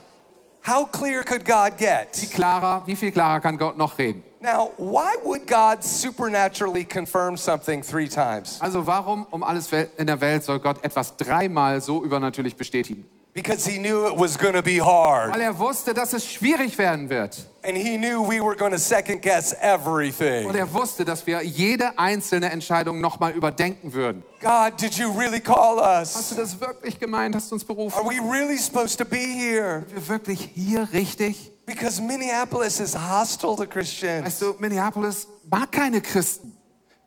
How 0.67 0.85
clear 0.85 1.23
could 1.23 1.45
God 1.45 1.79
Wie 1.79 1.85
get? 1.85 2.29
klarer, 2.33 2.83
wie 2.85 2.97
viel 2.97 3.11
klarer 3.11 3.39
kann 3.39 3.57
Gott 3.57 3.77
noch 3.77 3.97
reden? 3.97 4.21
Now, 4.41 4.71
why 4.77 5.15
would 5.23 5.47
God 5.47 5.81
supernaturally 5.81 6.83
confirm 6.83 7.37
something 7.37 7.81
three 7.81 8.09
times? 8.09 8.59
Also 8.59 8.85
warum 8.85 9.25
um 9.31 9.43
alles 9.43 9.71
in 9.71 10.07
der 10.07 10.19
Welt 10.19 10.43
soll 10.43 10.59
Gott 10.59 10.83
etwas 10.83 11.15
dreimal 11.15 11.79
so 11.79 12.03
übernatürlich 12.03 12.57
bestätigen? 12.57 13.05
Because 13.37 13.69
he 13.69 13.77
knew 13.77 14.07
it 14.07 14.17
was 14.17 14.35
going 14.35 14.55
to 14.55 14.63
be 14.63 14.79
hard. 14.83 15.31
Weil 15.31 15.41
er 15.41 15.59
wusste, 15.59 15.93
dass 15.93 16.11
es 16.13 16.25
schwierig 16.25 16.75
werden 16.79 17.07
wird. 17.07 17.37
And 17.61 17.77
he 17.77 17.95
knew 17.95 18.27
we 18.27 18.41
were 18.43 18.55
going 18.55 18.71
to 18.71 18.79
second 18.79 19.21
guess 19.21 19.53
everything. 19.61 20.47
Und 20.47 20.55
er 20.55 20.73
wusste, 20.73 21.05
dass 21.05 21.27
wir 21.27 21.43
jede 21.43 21.99
einzelne 21.99 22.49
Entscheidung 22.49 22.99
nochmal 22.99 23.33
überdenken 23.33 23.93
würden. 23.93 24.23
God, 24.41 24.81
did 24.81 24.95
you 24.97 25.11
really 25.11 25.39
call 25.39 25.79
Hast 25.79 26.15
us? 26.15 26.29
du 26.29 26.35
das 26.35 26.59
wirklich 26.59 26.99
gemeint? 26.99 27.35
Hast 27.35 27.51
du 27.51 27.55
uns 27.55 27.63
berufen? 27.63 27.95
Are 27.95 28.09
we 28.09 28.19
really 28.19 28.57
supposed 28.57 28.97
to 28.97 29.05
be 29.05 29.17
here? 29.17 29.83
Sind 29.87 29.95
wir 29.97 30.07
wirklich 30.07 30.49
hier 30.55 30.89
richtig? 30.91 31.51
Because 31.67 32.01
Minneapolis 32.01 32.79
is 32.79 32.95
hostile 32.95 33.55
to 33.55 33.61
Weißt 33.65 33.69
Christians. 33.71 34.39
du, 34.39 34.55
Minneapolis 34.57 35.27
mag 35.47 35.71
keine 35.71 36.01
Christen. 36.01 36.56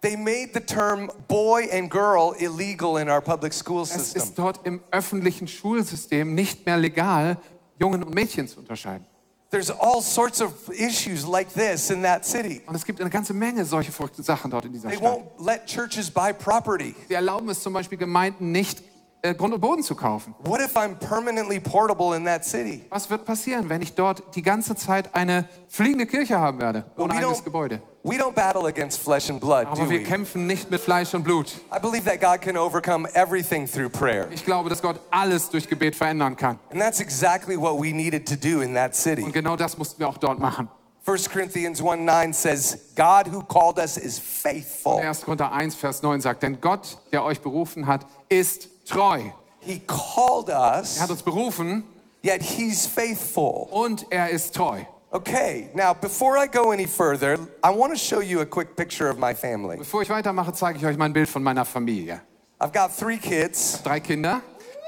They 0.03 0.17
made 0.17 0.53
the 0.55 0.61
term 0.61 1.11
boy 1.29 1.69
and 1.71 1.91
girl 1.91 2.35
illegal 2.39 2.97
in 2.99 3.09
our 3.11 3.21
public 3.21 3.53
school 3.53 3.83
Es 3.83 3.91
system. 3.93 4.23
ist 4.23 4.39
dort 4.39 4.67
im 4.67 4.81
öffentlichen 4.91 5.47
Schulsystem 5.47 6.35
nicht 6.35 6.65
mehr 6.65 6.79
legal, 6.79 7.37
Jungen 7.79 8.03
und 8.03 8.15
Mädchen 8.15 8.49
zu 8.49 8.61
unterscheiden. 8.61 9.07
There's 9.51 9.71
all 9.71 10.01
sorts 10.01 10.41
of 10.41 10.53
issues 10.71 11.27
like 11.27 11.53
this 11.53 11.91
in 11.91 12.03
that 12.05 12.25
city. 12.25 12.63
Und 12.67 12.77
es 12.77 12.85
gibt 12.85 13.01
eine 13.01 13.11
ganze 13.11 13.35
Menge 13.35 13.65
solche 13.65 13.91
verrückten 13.91 14.23
Sachen 14.23 14.51
dort 14.51 14.65
in 14.65 14.73
dieser 14.73 14.89
They 14.89 14.99
Stadt. 14.99 15.13
won't 15.39 15.45
let 15.45 15.67
churches 15.67 16.09
buy 16.11 16.33
property. 16.33 16.95
Sie 17.09 17.15
erlauben 17.15 17.49
es 17.51 17.61
zum 17.61 17.73
Beispiel 17.73 17.99
Gemeinden 17.99 18.53
nicht, 18.53 18.83
äh, 19.23 19.35
Grund 19.35 19.53
und 19.55 19.61
Boden 19.61 19.83
zu 19.83 19.95
kaufen. 19.95 20.35
What 20.45 20.61
if 20.61 20.77
I'm 20.77 20.95
permanently 20.95 21.61
portable 21.61 22.17
in 22.17 22.25
that 22.25 22.45
city? 22.45 22.85
Was 22.91 23.11
wird 23.11 23.25
passieren, 23.25 23.69
wenn 23.69 23.83
ich 23.83 23.95
dort 23.95 24.35
die 24.35 24.43
ganze 24.43 24.75
Zeit 24.77 25.15
eine 25.15 25.49
fliegende 25.69 26.07
Kirche 26.07 26.39
haben 26.39 26.61
werde, 26.61 26.85
ohne 26.97 27.13
we 27.15 27.19
eigenes 27.19 27.39
don't- 27.41 27.45
Gebäude? 27.45 27.83
We 28.03 28.17
don't 28.17 28.33
battle 28.33 28.67
against 28.67 28.99
flesh 29.01 29.29
and 29.29 29.41
blood, 29.41 29.67
do 29.67 29.73
Aber 29.73 29.91
wir 29.91 30.01
we? 30.01 30.05
kämpfen 30.05 30.47
nicht 30.47 30.71
mit 30.71 30.81
Fleisch 30.81 31.13
und 31.13 31.23
Blut. 31.23 31.53
I 31.71 31.79
believe 31.79 32.05
that 32.09 32.19
God 32.21 32.41
can 32.41 32.57
overcome 32.57 33.07
everything 33.15 33.67
through 33.71 33.91
prayer. 33.91 34.27
Ich 34.31 34.45
glaube, 34.45 34.71
dass 34.71 34.81
Gott 34.81 34.99
alles 35.11 35.51
durch 35.51 35.69
Gebet 35.69 35.95
verändern 35.95 36.35
kann. 36.37 36.59
And 36.71 36.81
that's 36.81 37.01
exactly 37.01 37.61
what 37.61 37.75
we 37.79 37.93
needed 37.93 38.27
to 38.27 38.37
do 38.37 38.63
in 38.63 38.75
that 38.75 38.95
city. 38.97 39.23
Und 39.23 39.33
genau 39.35 39.55
das 39.57 39.77
mussten 39.77 39.99
wir 40.01 40.09
auch 40.09 40.17
dort 40.19 40.39
machen. 40.39 40.69
1 41.07 41.31
Corinthians 41.31 41.83
1 41.83 42.05
9 42.05 42.33
says, 42.33 42.79
God 42.97 43.31
who 43.33 43.43
called 43.43 43.79
us 43.79 43.97
is 43.99 44.19
faithful. 44.19 44.99
1. 45.01 45.23
Korinther 45.23 45.51
1, 45.53 45.75
Vers 45.75 46.03
9 46.03 46.21
sagt, 46.21 46.43
denn 46.43 46.61
Gott, 46.61 46.99
der 47.13 47.25
euch 47.25 47.41
berufen 47.41 47.87
hat, 47.87 48.07
ist 48.29 48.69
treu. 48.91 49.33
He 49.61 49.81
called 49.87 50.49
us, 50.49 50.97
Er 50.97 51.03
hat 51.05 51.11
uns 51.11 51.23
berufen 51.23 51.85
yet 52.23 52.43
He's 52.43 52.87
faithful. 52.87 53.69
und 53.71 54.07
er 54.11 54.31
ist 54.31 54.55
treu. 54.55 54.81
Okay, 55.13 55.71
now 55.75 55.93
before 55.93 56.37
I 56.39 56.47
go 56.47 56.71
any 56.71 56.87
further, 56.87 57.37
I 57.65 57.71
want 57.71 57.93
to 57.93 57.99
show 57.99 58.21
you 58.21 58.41
a 58.41 58.47
quick 58.47 58.77
picture 58.77 59.09
of 59.11 59.19
my 59.19 59.35
family. 59.35 59.77
Bevor 59.79 60.03
ich 60.03 60.09
weitermache, 60.11 60.53
zeige 60.53 60.79
ich 60.79 60.87
euch 60.87 60.97
mal 60.97 61.07
ein 61.07 61.13
Bild 61.13 61.29
von 61.29 61.43
meiner 61.43 61.65
Familie. 61.65 62.21
I've 62.61 62.73
got 62.73 62.97
three 62.97 63.19
kids. 63.19 63.81
Drei 63.83 63.99
Kinder. 64.01 64.41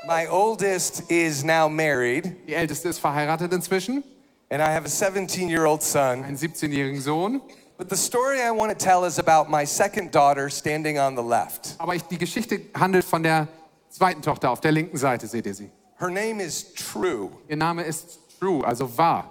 My 0.07 0.27
oldest 0.29 1.11
is 1.11 1.43
now 1.45 1.69
married, 1.69 2.37
Die 2.47 2.55
älteste 2.55 2.89
ist 2.89 2.99
verheiratet 3.01 3.53
inzwischen. 3.53 4.05
and 4.51 4.61
I 4.63 4.67
have 4.73 4.85
a 4.85 4.89
17 4.89 5.49
year 5.49 5.65
old 5.67 5.83
son. 5.83 6.23
Einen 6.25 6.37
17-jährigen 6.37 7.01
Sohn. 7.01 7.41
But 7.79 7.89
the 7.89 7.97
story 7.97 8.39
I 8.41 8.51
want 8.51 8.71
to 8.71 8.77
tell 8.79 9.05
is 9.05 9.19
about 9.19 9.49
my 9.51 9.65
second 9.65 10.13
daughter 10.15 10.49
standing 10.51 10.99
on 10.99 11.17
the 11.17 11.23
left. 11.23 11.75
Aber 11.79 11.95
ich, 11.97 12.03
die 12.05 12.19
Geschichte 12.19 12.61
handelt 12.79 13.05
von 13.05 13.23
der 13.23 13.49
zweiten 13.93 14.23
Tochter 14.23 14.51
auf 14.51 14.61
der 14.61 14.73
linken 14.73 14.97
Seite, 14.97 15.27
seht 15.27 15.47
ihr 15.47 15.55
sie. 15.55 15.71
Her 15.99 16.09
name 16.11 16.43
is 16.43 16.73
True, 16.75 17.31
Ihr 17.49 17.57
Name 17.57 17.83
ist 17.85 18.19
True, 18.41 18.65
also 18.67 18.97
wahr. 18.99 19.31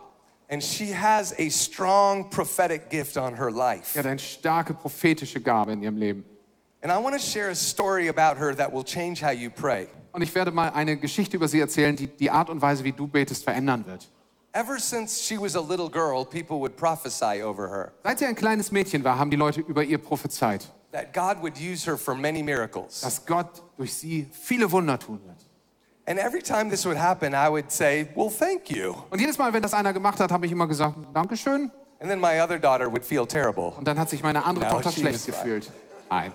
and 0.50 0.62
she 0.64 0.94
has 0.94 1.34
a 1.40 1.50
strong 1.50 2.30
prophetic 2.30 2.90
gift 2.90 3.18
on 3.18 3.36
her 3.38 3.50
Sie 3.52 3.58
life. 3.58 3.98
hat 4.00 4.06
eine 4.06 4.20
starke 4.20 4.74
prophetische 4.74 5.42
Gabe 5.42 5.72
in 5.74 5.82
ihrem 5.84 5.98
Leben. 5.98 6.24
And 6.82 6.92
I 6.92 6.98
want 6.98 7.14
to 7.16 7.20
share 7.22 7.50
a 7.50 7.56
story 7.56 8.08
about 8.10 8.38
her 8.40 8.56
that 8.56 8.72
will 8.74 8.84
change 8.84 9.22
how 9.22 9.32
you 9.32 9.50
pray. 9.50 9.88
Und 10.14 10.22
ich 10.24 10.34
werde 10.36 10.52
mal 10.52 10.70
eine 10.70 10.98
Geschichte 10.98 11.38
über 11.38 11.48
sie 11.48 11.60
erzählen, 11.60 11.96
die 11.96 12.08
die 12.08 12.30
Art 12.32 12.50
und 12.50 12.62
Weise, 12.62 12.84
wie 12.84 12.92
du 12.92 13.08
betest, 13.08 13.44
verändern 13.44 13.86
wird. 13.86 14.10
Ever 14.54 14.78
since 14.80 15.24
she 15.24 15.40
was 15.40 15.56
a 15.56 15.62
little 15.62 15.90
girl, 15.90 16.26
people 16.26 16.58
would 16.60 16.76
prophesy 16.76 17.42
over 17.42 17.70
her 17.70 17.92
Seit 18.04 18.20
sie 18.20 18.26
ein 18.26 18.36
kleines 18.36 18.72
Mädchen 18.72 19.04
war, 19.06 19.18
haben 19.18 19.30
die 19.32 19.38
Leute 19.38 19.62
über 19.62 19.84
ihr 19.84 19.98
prophezeit, 19.98 20.70
that 20.92 21.14
God 21.14 21.42
would 21.42 21.58
use 21.58 21.86
her 21.90 21.98
for 21.98 22.16
many 22.16 22.44
miracles. 22.44 23.02
dass 23.02 23.26
Gott 23.26 23.62
durch 23.78 23.94
sie 23.94 24.28
viele 24.32 24.72
Wunder 24.72 24.98
tun 25.00 25.20
wird. 25.26 25.38
And 26.08 26.20
every 26.20 26.42
time 26.42 26.70
this 26.70 26.86
would 26.86 26.98
happen, 26.98 27.34
I 27.34 27.48
would 27.50 27.72
say, 27.72 28.08
Well, 28.16 28.30
thank 28.30 28.70
you. 28.70 28.96
Und 29.10 29.20
jedes 29.22 29.38
Mal, 29.38 29.54
wenn 29.54 29.62
das 29.62 29.74
einer 29.74 29.94
gemacht 29.94 30.20
hat, 30.20 30.32
habe 30.32 30.46
ich 30.46 30.52
immer 30.52 30.68
gesagt, 30.68 30.98
Dankeschön. 31.14 31.72
And 32.00 32.10
then 32.10 32.20
my 32.20 32.42
other 32.42 32.58
daughter 32.58 32.92
would 32.92 33.06
feel 33.06 33.28
terrible. 33.28 33.74
Und 33.78 33.88
dann 33.88 34.00
hat 34.00 34.10
sich 34.10 34.24
meine 34.24 34.44
andere 34.44 34.68
Tochter 34.68 34.92
schlecht 34.92 35.26
gefühlt. 35.26 35.72
Nein. 36.10 36.34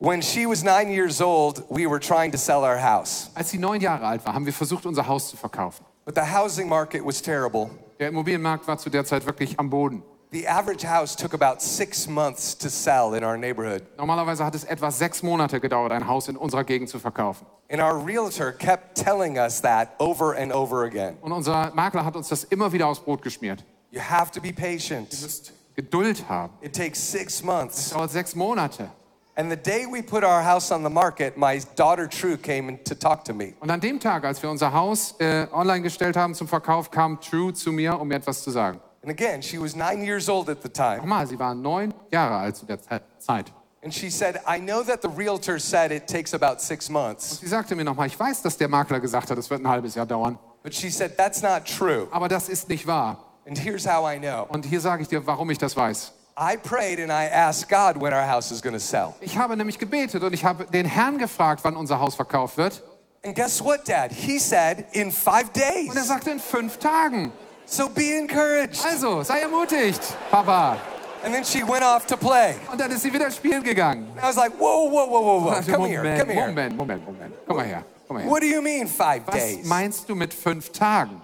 When 0.00 0.22
she 0.22 0.46
was 0.46 0.62
nine 0.62 0.90
years 0.92 1.20
old, 1.20 1.64
we 1.70 1.84
were 1.88 1.98
trying 1.98 2.30
to 2.30 2.38
sell 2.38 2.58
our 2.62 2.78
house, 2.80 3.30
Als 3.34 3.50
sie 3.50 3.58
neun 3.58 3.80
Jahre 3.80 4.06
alt 4.06 4.24
war, 4.24 4.32
haben 4.32 4.46
wir 4.46 4.52
versucht, 4.52 4.86
unser 4.86 5.08
Haus 5.08 5.28
zu 5.30 5.36
verkaufen. 5.36 5.84
but 6.04 6.14
the 6.14 6.20
housing 6.22 6.68
market 6.68 7.04
was 7.04 7.20
terrible. 7.20 7.68
Der 7.98 8.08
Immobilienmarkt 8.08 8.68
war 8.68 8.78
zu 8.78 8.90
der 8.90 9.04
Zeit 9.04 9.26
wirklich 9.26 9.58
am 9.58 9.68
Boden. 9.70 10.02
The 10.30 10.46
average 10.46 10.84
house 10.84 11.16
took 11.16 11.32
about 11.32 11.62
six 11.62 12.06
months 12.06 12.54
to 12.58 12.68
sell 12.68 13.14
in 13.14 13.24
our 13.24 13.38
neighborhood. 13.38 13.82
Normalerweise 13.96 14.44
hat 14.44 14.54
es 14.54 14.64
etwa 14.64 14.90
sechs 14.90 15.22
Monate 15.22 15.58
gedauert, 15.58 15.90
ein 15.90 16.06
Haus 16.06 16.28
in 16.28 16.36
unserer 16.36 16.64
Gegend 16.64 16.90
zu 16.90 16.98
verkaufen. 16.98 17.46
And 17.70 17.80
our 17.80 17.96
realtor 17.98 18.52
kept 18.52 18.94
telling 18.94 19.38
us 19.38 19.62
that 19.62 19.94
over 19.98 20.34
and 20.36 20.52
over 20.52 20.84
again. 20.84 21.16
Und 21.22 21.32
unser 21.32 21.72
Makler 21.74 22.04
hat 22.04 22.14
uns 22.14 22.28
das 22.28 22.44
immer 22.44 22.70
wieder 22.72 22.88
aufs 22.88 23.00
Brot 23.00 23.22
geschmiert. 23.22 23.64
You 23.90 24.00
have 24.00 24.30
to 24.32 24.40
be 24.40 24.52
patient. 24.52 25.10
Du 25.10 25.22
musst 25.22 25.52
Geduld 25.74 26.28
haben. 26.28 26.52
It 26.60 26.74
takes 26.74 26.98
six 26.98 27.36
Es 27.36 27.42
months. 27.42 27.90
dauert 27.90 28.10
sechs 28.10 28.34
Monate. 28.34 28.90
And 29.34 29.50
the 29.50 29.56
day 29.56 29.86
we 29.86 30.02
put 30.02 30.24
our 30.24 30.42
house 30.42 30.70
on 30.72 30.82
the 30.82 30.90
market, 30.90 31.38
my 31.38 31.60
daughter 31.76 32.06
True 32.08 32.36
came 32.36 32.78
to 32.84 32.94
talk 32.94 33.24
to 33.24 33.32
me. 33.32 33.54
Und 33.60 33.70
an 33.70 33.80
dem 33.80 33.98
Tag, 34.00 34.24
als 34.24 34.42
wir 34.42 34.50
unser 34.50 34.72
Haus 34.72 35.14
äh, 35.20 35.46
online 35.52 35.80
gestellt 35.82 36.16
haben 36.16 36.34
zum 36.34 36.48
Verkauf, 36.48 36.90
kam 36.90 37.18
True 37.20 37.54
zu 37.54 37.70
mir, 37.72 37.98
um 37.98 38.08
mir 38.08 38.16
etwas 38.16 38.42
zu 38.42 38.50
sagen. 38.50 38.80
And 39.02 39.10
again, 39.10 39.40
she 39.42 39.58
was 39.58 39.74
nine 39.76 40.02
years 40.04 40.28
old 40.28 40.48
at 40.48 40.62
the 40.62 40.68
time. 40.68 40.98
Nochmal, 40.98 41.26
sie 41.26 41.38
war 41.38 41.54
neun 41.54 41.94
Jahre 42.10 42.36
alt 42.36 42.56
zu 42.56 42.66
der 42.66 42.78
Ze- 42.78 43.00
Zeit. 43.18 43.52
And 43.82 43.94
she 43.94 44.10
said, 44.10 44.40
I 44.46 44.58
know 44.58 44.82
that 44.82 45.02
the 45.02 45.08
realtor 45.08 45.60
said 45.60 45.92
it 45.92 46.08
takes 46.08 46.34
about 46.34 46.60
six 46.60 46.88
months. 46.90 47.38
Sie 47.40 47.46
sagte 47.46 47.76
mir 47.76 47.84
nochmal, 47.84 48.08
ich 48.08 48.18
weiß, 48.18 48.42
dass 48.42 48.56
der 48.56 48.66
Makler 48.68 48.98
gesagt 48.98 49.30
hat, 49.30 49.38
es 49.38 49.48
wird 49.48 49.60
ein 49.62 49.68
halbes 49.68 49.94
Jahr 49.94 50.04
dauern. 50.04 50.36
But 50.64 50.74
she 50.74 50.90
said, 50.90 51.16
that's 51.16 51.42
not 51.42 51.64
true. 51.64 52.08
Aber 52.10 52.26
das 52.28 52.48
ist 52.48 52.68
nicht 52.68 52.86
wahr. 52.88 53.24
And 53.46 53.56
here's 53.56 53.86
how 53.86 54.04
I 54.04 54.18
know. 54.18 54.46
Und 54.48 54.64
hier 54.66 54.80
sage 54.80 55.02
ich 55.02 55.08
dir, 55.08 55.24
warum 55.26 55.48
ich 55.50 55.58
das 55.58 55.76
weiß. 55.76 56.12
I 56.36 56.56
prayed 56.56 56.98
and 57.00 57.10
I 57.10 57.26
asked 57.32 57.68
God 57.68 58.00
when 58.02 58.12
our 58.12 58.26
house 58.28 58.50
is 58.50 58.60
going 58.60 58.74
to 58.74 58.80
sell. 58.80 59.14
Ich 59.20 59.38
habe 59.38 59.56
nämlich 59.56 59.78
gebetet 59.78 60.22
und 60.24 60.32
ich 60.32 60.44
habe 60.44 60.66
den 60.66 60.84
Herrn 60.86 61.18
gefragt, 61.18 61.60
wann 61.62 61.76
unser 61.76 62.00
Haus 62.00 62.16
verkauft 62.16 62.56
wird. 62.58 62.82
And 63.24 63.34
guess 63.34 63.62
what, 63.62 63.88
Dad? 63.88 64.10
He 64.12 64.38
said, 64.40 64.86
in 64.92 65.10
five 65.12 65.46
Und 65.54 65.56
er 65.56 65.94
days. 65.94 66.06
sagte 66.06 66.30
in 66.30 66.40
fünf 66.40 66.78
Tagen. 66.78 67.32
So 67.70 67.88
be 67.88 68.16
encouraged. 68.16 68.82
Also, 68.84 69.22
sei 69.22 69.40
ermutigt, 69.40 70.00
Papa. 70.30 70.78
And 71.22 71.34
then 71.34 71.44
she 71.44 71.62
went 71.62 71.82
off 71.82 72.06
to 72.06 72.16
play. 72.16 72.54
Und 72.70 72.80
dann 72.80 72.90
ist 72.90 73.02
sie 73.02 73.12
wieder 73.12 73.30
spielen 73.30 73.62
gegangen. 73.62 74.08
And 74.16 74.20
I 74.20 74.26
was 74.28 74.36
like, 74.36 74.52
whoa, 74.58 74.88
whoa, 74.88 75.06
whoa, 75.06 75.20
whoa, 75.20 75.40
whoa. 75.44 75.50
Also, 75.50 75.72
Come 75.72 75.86
here, 75.88 76.02
come 76.18 76.32
here. 76.32 76.46
Moment, 76.46 76.76
Moment, 76.76 77.04
Moment. 77.04 77.34
Komm 77.46 77.56
mal 77.56 77.66
her, 77.66 77.84
komm 78.06 78.16
mal 78.16 78.22
her. 78.22 78.30
What 78.30 78.40
do 78.40 78.46
you 78.46 78.62
mean 78.62 78.86
five 78.86 79.26
Was 79.26 79.34
days? 79.34 79.66
meinst 79.66 80.08
du 80.08 80.14
mit 80.14 80.32
fünf 80.32 80.70
Tagen? 80.72 81.20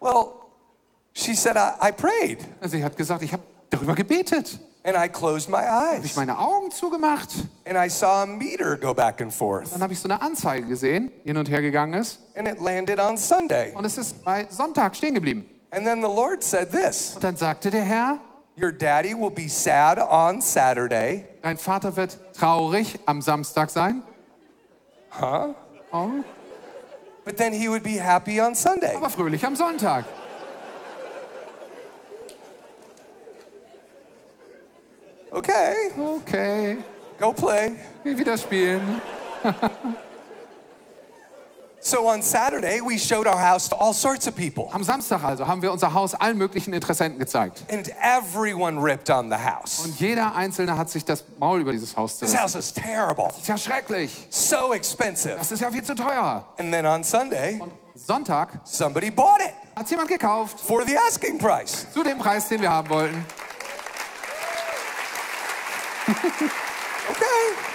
Well, 0.00 0.32
she 1.14 1.34
said, 1.34 1.56
I, 1.56 1.88
I 1.88 1.92
prayed 1.92 2.38
Sie 2.66 2.82
hat 2.84 2.96
gesagt, 2.96 3.22
ich 3.22 3.32
habe 3.32 3.42
darüber 3.70 3.94
gebetet. 3.94 4.58
and 4.84 4.96
I 4.96 5.08
closed 5.08 5.48
my 5.48 5.62
Habe 5.64 5.96
ich 6.04 6.10
eyes 6.10 6.16
meine 6.16 6.38
Augen 6.38 6.70
zugemacht. 6.70 7.30
and 7.64 7.76
I 7.78 7.88
saw 7.88 8.22
a 8.22 8.26
meter 8.26 8.76
go 8.76 8.92
back 8.92 9.20
and 9.22 9.32
forth 9.32 9.72
Dann 9.72 9.80
habe 9.82 9.92
ich 9.94 9.98
so 10.00 10.08
eine 10.08 10.20
Anzeige 10.20 10.66
gesehen, 10.66 11.10
die 11.24 11.28
hin 11.30 11.36
und 11.38 11.48
her 11.48 11.62
gegangen 11.62 11.94
ist. 11.94 12.18
and 12.36 12.46
it 12.46 12.60
landed 12.60 13.00
on 13.00 13.16
Sunday. 13.16 13.72
Und 13.74 13.84
es 13.86 13.96
ist 13.96 14.22
bei 14.22 14.46
Sonntag 14.50 14.94
stehen 14.94 15.14
geblieben. 15.14 15.48
And 15.70 15.84
then 15.86 16.00
the 16.00 16.08
Lord 16.08 16.42
said 16.42 16.70
this 16.70 17.14
Und 17.16 17.24
dann 17.24 17.36
sagte 17.36 17.70
der 17.70 17.82
Herr, 17.84 18.18
Your 18.58 18.72
daddy 18.72 19.14
will 19.14 19.30
be 19.30 19.48
sad 19.48 19.98
on 19.98 20.40
Saturday. 20.40 21.24
dein 21.42 21.58
Vater 21.58 21.94
wird 21.96 22.16
traurig 22.34 22.98
am 23.06 23.20
Samstag 23.20 23.68
sein. 23.70 24.02
Huh? 25.10 25.54
Oh, 25.92 26.10
But 27.24 27.36
then 27.36 27.52
he 27.52 27.68
would 27.68 27.82
be 27.82 28.00
happy 28.00 28.40
on 28.40 28.54
Sunday. 28.54 28.94
aber 28.96 29.10
fröhlich 29.10 29.44
am 29.44 29.56
Sonntag. 29.56 30.04
Okay, 35.32 35.90
Okay, 35.98 36.76
go 37.18 37.32
play. 37.32 37.76
geh 38.04 38.16
wieder 38.16 38.38
spielen. 38.38 39.00
So 41.88 42.08
on 42.08 42.20
Saturday, 42.20 42.80
we 42.80 42.98
showed 42.98 43.28
our 43.28 43.38
house 43.38 43.68
to 43.68 43.76
all 43.76 43.92
sorts 43.94 44.26
of 44.26 44.34
people, 44.34 44.68
Am 44.72 44.82
Samstag 44.82 45.22
also 45.22 45.46
haben 45.46 45.62
wir 45.62 45.70
unser 45.70 45.94
Haus 45.94 46.14
allen 46.14 46.36
möglichen 46.36 46.72
Interessenten 46.74 47.20
gezeigt. 47.20 47.62
and 47.70 47.88
everyone 48.02 48.82
ripped 48.82 49.08
on 49.08 49.30
the 49.30 49.36
house. 49.36 49.84
Und 49.84 50.00
jeder 50.00 50.34
Einzelne 50.34 50.76
hat 50.76 50.90
sich 50.90 51.04
das 51.04 51.22
Maul 51.38 51.60
über 51.60 51.70
dieses 51.70 51.96
Haus 51.96 52.18
This 52.18 52.32
zerrissen. 52.32 52.42
house 52.42 52.54
is 52.56 52.72
terrible, 52.74 53.26
Das 53.28 53.38
ist 53.38 53.46
ja 53.46 53.56
schrecklich. 53.56 54.26
so 54.30 54.72
expensive. 54.74 55.36
Das 55.38 55.52
ist 55.52 55.60
ja 55.60 55.70
viel 55.70 55.84
zu 55.84 55.94
teuer. 55.94 56.44
And 56.58 56.72
then 56.72 56.84
on 56.86 57.04
Sunday, 57.04 57.60
Sonntag 57.94 58.48
somebody 58.64 59.08
bought 59.12 59.40
it 59.40 59.54
hat 59.76 59.88
jemand 59.88 60.08
gekauft. 60.08 60.58
for 60.58 60.84
the 60.84 60.96
asking 61.08 61.38
price. 61.38 61.86
Zu 61.94 62.02
dem 62.02 62.18
Preis, 62.18 62.48
den 62.48 62.62
wir 62.62 62.70
haben 62.70 62.88
wollten. 62.90 63.24
Okay. 66.08 67.65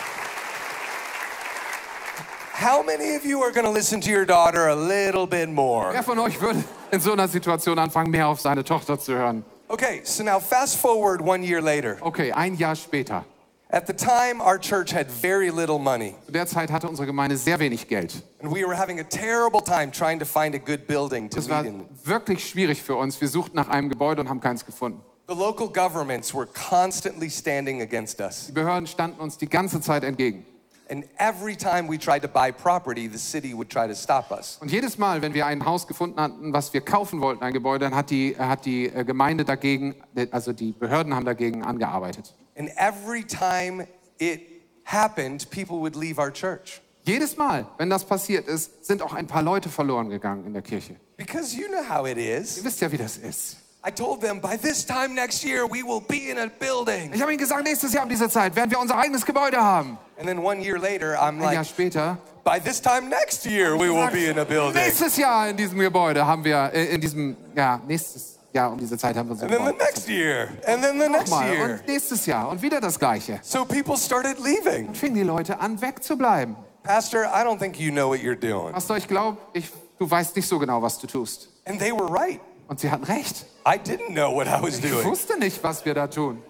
How 2.62 2.84
many 2.84 3.16
of 3.16 3.26
you 3.26 3.42
are 3.42 3.52
going 3.52 3.66
to 3.66 3.72
listen 3.72 4.00
to 4.02 4.12
your 4.12 4.24
daughter 4.24 4.68
a 4.68 4.76
little 4.76 5.26
bit 5.26 5.50
more? 5.50 5.92
Wer 5.94 6.04
von 6.04 6.20
euch 6.20 6.40
würde 6.40 6.64
in 6.92 7.00
so 7.02 7.12
einer 7.12 7.28
Situation 7.28 7.80
anfangen, 7.80 8.12
mehr 8.12 8.28
auf 8.28 8.40
seine 8.40 8.64
Tochter 8.64 9.00
zu 9.00 9.16
hören? 9.16 9.44
Okay, 9.68 10.02
so 10.04 10.24
now 10.24 10.40
fast 10.40 10.78
forward 10.78 11.22
one 11.22 11.44
year 11.44 11.60
later. 11.60 11.98
Okay, 12.02 12.32
ein 12.32 12.56
Jahr 12.56 12.76
später. 12.76 13.26
At 13.72 13.88
the 13.88 13.94
time, 13.94 14.42
our 14.42 14.60
church 14.60 14.94
had 14.94 15.10
very 15.10 15.50
little 15.50 15.80
money, 15.80 16.14
Zu 16.28 16.34
der 16.34 16.46
Zeit 16.46 16.72
hatte 16.72 16.88
unsere 16.88 17.08
Gemeinde 17.08 17.36
sehr 17.36 17.58
wenig 17.58 17.88
Geld. 17.88 18.22
and 18.44 18.52
we 18.54 18.64
were 18.64 18.78
having 18.78 19.00
a 19.00 19.04
terrible 19.04 19.62
time 19.62 19.90
trying 19.92 20.20
to 20.20 20.26
find 20.26 20.54
a 20.54 20.60
good 20.60 20.86
building 20.86 21.30
to 21.32 21.40
Es 21.40 21.50
war 21.50 21.64
meet 21.64 21.72
in. 21.74 21.86
wirklich 22.04 22.48
schwierig 22.48 22.84
für 22.84 22.96
uns. 22.96 23.20
Wir 23.20 23.30
suchten 23.30 23.56
nach 23.56 23.70
einem 23.70 23.90
Gebäude 23.90 24.22
und 24.22 24.30
haben 24.30 24.40
keins 24.42 24.64
gefunden. 24.68 25.02
The 25.28 25.34
local 25.34 25.68
governments 25.68 26.32
were 26.32 26.46
constantly 26.70 27.32
standing 27.32 27.82
against 27.82 28.20
us. 28.20 28.46
Die 28.48 28.52
Behörden 28.52 28.86
standen 28.86 29.20
uns 29.20 29.38
die 29.40 29.50
ganze 29.50 29.82
Zeit 29.82 30.04
entgegen. 30.04 30.46
And 30.92 31.06
every 31.18 31.56
time 31.56 31.88
we 31.88 31.98
tried 31.98 32.22
to 32.24 32.28
buy 32.28 32.52
property, 32.52 33.08
the 33.10 33.18
city 33.18 33.54
would 33.54 33.70
try 33.70 33.88
to 33.88 33.96
stop 33.96 34.30
us. 34.30 34.58
Und 34.62 34.70
jedes 34.70 34.98
Mal, 34.98 35.22
wenn 35.22 35.34
wir 35.34 35.46
ein 35.46 35.64
Haus 35.64 35.88
gefunden 35.88 36.20
hatten, 36.20 36.52
was 36.52 36.74
wir 36.74 36.82
kaufen 36.82 37.22
wollten, 37.22 37.44
ein 37.44 37.54
Gebäude, 37.54 37.86
dann 37.86 37.96
hat 37.96 38.10
die, 38.10 38.36
hat 38.38 38.66
die 38.66 38.88
äh, 38.88 39.06
Gemeinde 39.06 39.46
dagegen, 39.46 39.96
also 40.32 40.52
die 40.52 40.74
Behörden 40.74 41.16
haben 41.16 41.24
dagegen 41.26 41.64
angearbeitet. 41.64 42.36
And 42.58 42.70
every 42.76 43.24
time 43.24 43.88
it 44.20 44.42
happened, 44.84 45.50
people 45.50 45.78
would 45.78 45.96
leave 45.96 46.20
our 46.20 46.32
church. 46.32 46.82
Jedes 47.04 47.38
Mal, 47.38 47.66
wenn 47.78 47.90
das 47.90 48.04
passiert 48.04 48.48
ist, 48.50 48.86
sind 48.86 49.02
auch 49.02 49.14
ein 49.14 49.28
paar 49.28 49.42
Leute 49.42 49.70
verloren 49.70 50.10
gegangen 50.10 50.46
in 50.46 50.52
der 50.54 50.62
Kirche. 50.62 50.98
Because 51.16 51.56
you 51.56 51.68
know 51.68 51.88
how 51.88 52.06
it 52.06 52.18
Ihr 52.18 52.38
is. 52.38 52.62
wisst 52.64 52.82
ja, 52.82 52.92
wie 52.92 52.98
das 52.98 53.16
ist. 53.16 53.61
I 53.84 53.90
told 53.90 54.22
them 54.22 54.40
by 54.40 54.58
this 54.58 54.86
time 54.86 55.16
next 55.16 55.44
year, 55.44 55.66
we 55.66 55.82
will 55.82 56.02
be 56.02 56.30
in 56.30 56.38
a 56.38 56.48
building. 56.48 57.12
Ich 57.14 57.22
habe 57.22 57.32
ihnen 57.32 57.40
gesagt, 57.40 57.64
nächstes 57.64 57.94
Jahr 57.94 58.04
um 58.04 58.10
diese 58.10 58.30
Zeit 58.30 58.56
werden 58.56 58.70
wir 58.70 58.80
unser 58.80 58.96
eigenes 58.98 59.26
Gebäude 59.26 59.58
haben. 59.58 59.98
And 60.20 60.28
then 60.28 60.38
one 60.38 60.62
year 60.62 60.78
later, 60.78 61.18
I'm 61.20 61.38
Ein 61.38 61.42
Jahr 61.42 61.54
like, 61.56 61.66
später, 61.66 62.18
by 62.44 62.60
this 62.60 62.80
time 62.80 63.10
next 63.10 63.44
year, 63.46 63.74
we 63.76 63.90
will 63.90 64.08
be 64.12 64.30
in 64.30 64.38
a 64.38 64.46
building. 64.46 64.76
nächstes 64.76 65.18
Jahr 65.18 65.50
in 65.50 65.58
diesem 65.58 65.80
Gebäude 65.80 66.24
haben 66.28 66.44
wir, 66.44 66.70
äh, 66.74 66.94
in 66.94 67.02
diesem, 67.02 67.36
ja, 67.56 67.82
nächstes 67.88 68.38
Jahr 68.54 68.72
um 68.72 68.78
diese 68.78 69.00
Zeit 69.00 69.16
haben 69.18 69.30
wir 69.30 69.34
unser 69.34 69.48
And 69.48 69.56
then 69.56 69.66
the 69.66 69.84
next 69.84 70.08
year, 70.08 70.50
and 70.68 70.84
then 70.84 71.00
the 71.00 71.10
next 71.10 71.32
Nochmal 71.32 71.52
year. 71.52 71.64
und 71.66 71.88
nächstes 71.88 72.26
Jahr 72.28 72.50
und 72.50 72.62
wieder 72.62 72.80
das 72.82 73.00
Gleiche. 73.00 73.40
So 73.42 73.66
people 73.66 73.98
started 73.98 74.38
leaving. 74.38 74.90
Und 74.90 74.98
fingen 74.98 75.16
die 75.16 75.24
Leute 75.24 75.60
an, 75.60 75.82
wegzubleiben. 75.82 76.56
Pastor, 76.84 77.24
I 77.24 77.44
don't 77.44 77.58
think 77.58 77.80
you 77.80 77.92
know 77.92 78.10
what 78.10 78.20
you're 78.20 78.36
doing. 78.36 78.74
Pastor, 78.74 78.98
ich 78.98 79.08
glaube, 79.08 79.38
ich, 79.54 79.72
du 79.98 80.10
weißt 80.10 80.36
nicht 80.36 80.48
so 80.48 80.60
genau, 80.60 80.84
was 80.84 81.00
du 81.00 81.08
tust. 81.08 81.50
And 81.66 81.80
they 81.80 81.92
were 81.92 82.08
right. 82.08 82.40
Und 82.72 82.80
sie 82.80 82.90
hatten 82.90 83.04
recht. 83.04 83.46
I 83.68 83.78
didn't 83.78 84.14
know 84.14 84.34
what 84.34 84.48
I 84.48 84.62
was 84.62 84.78
Ich 84.80 84.90
doing. 84.90 85.04
wusste 85.04 85.38
nicht, 85.38 85.62
was 85.62 85.84
wir 85.84 85.94
da 85.94 86.08
tun. 86.08 86.42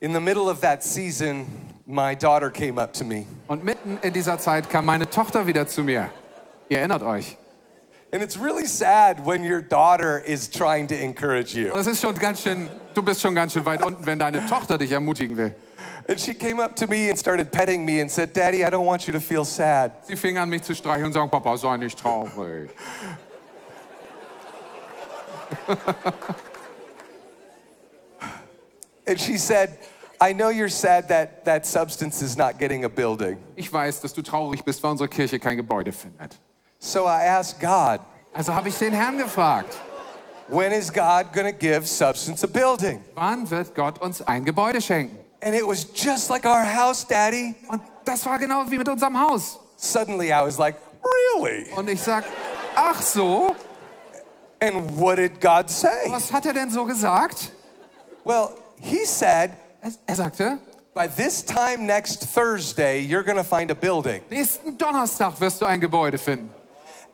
In 0.00 0.12
the 0.12 0.20
middle 0.20 0.50
of 0.50 0.60
that 0.60 0.84
season, 0.84 1.46
my 1.86 2.14
daughter 2.14 2.50
came 2.50 2.78
up 2.78 2.92
to 2.92 3.02
me. 3.02 3.24
Und 3.48 3.64
mitten 3.64 3.98
in 4.02 4.12
dieser 4.12 4.38
Zeit 4.38 4.68
kam 4.68 4.84
meine 4.84 5.08
Tochter 5.08 5.46
wieder 5.46 5.66
zu 5.66 5.82
mir. 5.82 6.10
Ihr 6.68 6.80
erinnert 6.80 7.02
euch. 7.02 7.38
And 8.12 8.22
it's 8.22 8.38
really 8.38 8.66
sad 8.66 9.26
when 9.26 9.42
your 9.50 9.62
daughter 9.62 10.22
is 10.26 10.50
trying 10.50 10.86
to 10.88 10.94
encourage 10.94 11.54
you. 11.54 11.72
Es 11.74 11.86
ist 11.86 12.02
schon 12.02 12.14
ganz 12.16 12.42
schön, 12.42 12.68
du 12.92 13.02
bist 13.02 13.22
schon 13.22 13.34
ganz 13.34 13.54
schön 13.54 13.64
weit 13.64 13.82
unten, 13.82 14.04
wenn 14.04 14.18
deine 14.18 14.44
Tochter 14.44 14.76
dich 14.76 14.92
ermutigen 14.92 15.38
will. 15.38 15.54
And 16.06 16.20
she 16.20 16.34
came 16.34 16.62
up 16.62 16.76
to 16.76 16.86
me 16.86 17.08
and 17.08 17.18
started 17.18 17.50
petting 17.50 17.86
me 17.86 18.02
and 18.02 18.10
said, 18.10 18.36
Daddy, 18.36 18.58
I 18.62 18.68
don't 18.68 18.84
want 18.84 19.06
you 19.06 19.14
to 19.14 19.20
feel 19.20 19.46
sad. 19.46 19.92
Sie 20.02 20.16
fing 20.16 20.36
an, 20.36 20.50
mich 20.50 20.64
zu 20.64 20.74
streicheln 20.74 21.06
und 21.06 21.12
sagen, 21.14 21.30
Papa, 21.30 21.56
sei 21.56 21.78
nicht 21.78 21.98
traurig. 21.98 22.68
And 29.06 29.20
she 29.20 29.36
said, 29.36 29.78
I 30.20 30.32
know 30.32 30.50
you're 30.50 30.68
sad 30.68 31.08
that 31.08 31.44
that 31.44 31.66
substance 31.66 32.22
is 32.22 32.36
not 32.36 32.58
getting 32.58 32.84
a 32.84 32.88
building. 32.88 33.38
Ich 33.56 33.72
weiß, 33.72 34.00
dass 34.00 34.12
du 34.14 34.22
traurig 34.22 34.64
bist, 34.64 34.82
weil 34.82 34.92
unsere 34.92 35.08
Kirche 35.08 35.40
kein 35.40 35.56
Gebäude 35.56 35.92
findet. 35.92 36.38
So 36.78 37.06
I 37.06 37.24
asked 37.26 37.60
God, 37.60 38.00
Also 38.32 38.54
habe 38.54 38.68
ich 38.68 38.78
den 38.78 38.92
Herrn 38.92 39.18
gefragt, 39.18 39.76
when 40.48 40.72
is 40.72 40.90
God 40.92 41.32
going 41.32 41.46
to 41.46 41.52
give 41.52 41.86
substance 41.86 42.44
a 42.44 42.46
building? 42.46 43.00
wann 43.14 43.50
wird 43.50 43.74
Gott 43.74 44.00
uns 44.00 44.22
ein 44.22 44.44
Gebäude 44.44 44.80
schenken? 44.80 45.18
And 45.42 45.54
it 45.56 45.66
was 45.66 45.84
just 45.92 46.30
like 46.30 46.44
our 46.44 46.64
house, 46.64 47.04
Daddy. 47.04 47.56
Und 47.68 47.82
das 48.04 48.24
war 48.24 48.38
genau 48.38 48.64
wie 48.70 48.78
mit 48.78 48.88
unserem 48.88 49.18
Haus. 49.18 49.58
Suddenly 49.76 50.28
I 50.28 50.40
was 50.44 50.58
like, 50.58 50.76
Really? 51.36 51.66
Und 51.74 51.88
ich 51.90 52.00
sag, 52.00 52.24
ach 52.76 53.02
so, 53.02 53.56
And 54.62 54.96
what 54.96 55.16
did 55.16 55.40
God 55.40 55.68
say? 55.68 56.08
was 56.08 56.30
hat 56.32 56.46
er 56.46 56.52
denn 56.52 56.70
so 56.70 56.84
gesagt? 56.84 57.50
Well, 58.24 58.52
He 58.80 59.04
said, 59.04 59.52
Er, 60.06 60.14
sagte, 60.14 60.58
by 60.94 61.06
this 61.08 61.42
time 61.44 61.86
next 61.86 62.24
Thursday, 62.34 63.00
you're 63.00 63.22
going 63.24 63.36
to 63.36 63.44
find 63.44 63.70
a 63.70 63.74
building. 63.74 64.22
nächsten 64.30 64.76
Donnerstag 64.76 65.40
wirst 65.40 65.60
du 65.60 65.66
ein 65.66 65.80
Gebäude 65.80 66.18
finden. 66.18 66.50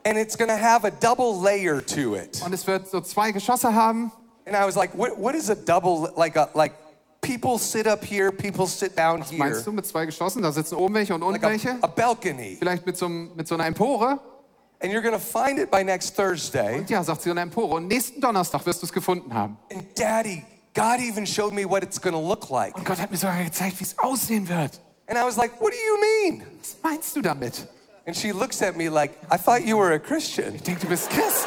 And 0.04 0.16
it's 0.16 0.36
going 0.36 0.48
to 0.48 0.56
have 0.56 0.84
a 0.86 0.90
double 0.90 1.38
layer 1.40 1.80
to 1.80 2.14
it. 2.14 2.40
Und 2.44 2.54
es 2.54 2.66
wird 2.66 2.88
so 2.88 3.00
zwei 3.00 3.32
Geschosse 3.32 3.74
haben. 3.74 4.10
And 4.46 4.56
I 4.56 4.64
was 4.64 4.76
like, 4.76 4.94
what, 4.94 5.18
what 5.18 5.34
is 5.34 5.50
a 5.50 5.54
double, 5.54 6.10
like, 6.16 6.36
a, 6.36 6.48
like 6.54 6.72
people 7.20 7.58
sit 7.58 7.86
up 7.86 8.02
here, 8.02 8.30
people 8.32 8.66
sit 8.66 8.96
down 8.96 9.20
here. 9.22 9.38
Meinst 9.38 9.66
du 9.66 9.72
mit 9.72 9.86
zwei 9.86 10.06
Geschossen? 10.06 10.42
Da 10.42 10.52
sitzen 10.52 10.76
oben 10.76 10.94
welche 10.94 11.14
und 11.14 11.22
unten 11.22 11.34
Like 11.40 11.44
a, 11.44 11.48
welche? 11.50 11.78
a 11.82 11.86
balcony. 11.86 12.56
Vielleicht 12.58 12.86
mit 12.86 12.96
so, 12.96 13.08
mit 13.08 13.46
so 13.46 13.54
einer 13.56 13.66
Empore? 13.66 14.18
And 14.80 14.92
you're 14.92 15.02
going 15.02 15.14
to 15.14 15.18
find 15.18 15.58
it 15.58 15.70
by 15.70 15.82
next 15.82 16.14
Thursday. 16.14 16.78
Und 16.78 16.90
ja, 16.90 17.02
sagt 17.02 17.22
sie, 17.22 17.30
eine 17.30 17.40
Empore. 17.40 17.74
Und 17.74 17.88
nächsten 17.88 18.20
Donnerstag 18.20 18.64
wirst 18.64 18.80
du 18.82 18.86
es 18.86 18.92
gefunden 18.92 19.34
haben. 19.34 19.58
And 19.72 19.84
Daddy, 19.98 20.44
God 20.74 21.00
even 21.00 21.26
showed 21.26 21.52
me 21.52 21.68
what 21.68 21.82
it's 21.82 22.00
going 22.00 22.14
to 22.14 22.20
look 22.20 22.48
like. 22.50 22.76
Und 22.76 22.84
Gott 22.84 22.98
hat 22.98 23.10
mir 23.10 23.16
sogar 23.16 23.42
gezeigt, 23.42 23.80
wie 23.80 23.84
es 23.84 23.98
aussehen 23.98 24.48
wird. 24.48 24.80
And 25.08 25.18
I 25.18 25.24
was 25.24 25.36
like, 25.36 25.60
what 25.60 25.72
do 25.72 25.78
you 25.78 25.98
mean? 26.00 26.46
Was 26.60 26.76
meinst 26.82 27.16
du 27.16 27.22
damit? 27.22 27.66
And 28.06 28.16
she 28.16 28.32
looks 28.32 28.62
at 28.62 28.76
me 28.76 28.88
like, 28.88 29.18
I 29.30 29.36
thought 29.36 29.64
you 29.66 29.76
were 29.76 29.92
a 29.94 29.98
Christian. 29.98 30.54
Ich 30.54 30.62
denke, 30.62 30.80
du 30.80 30.86
bist 30.86 31.10
Christ. 31.10 31.46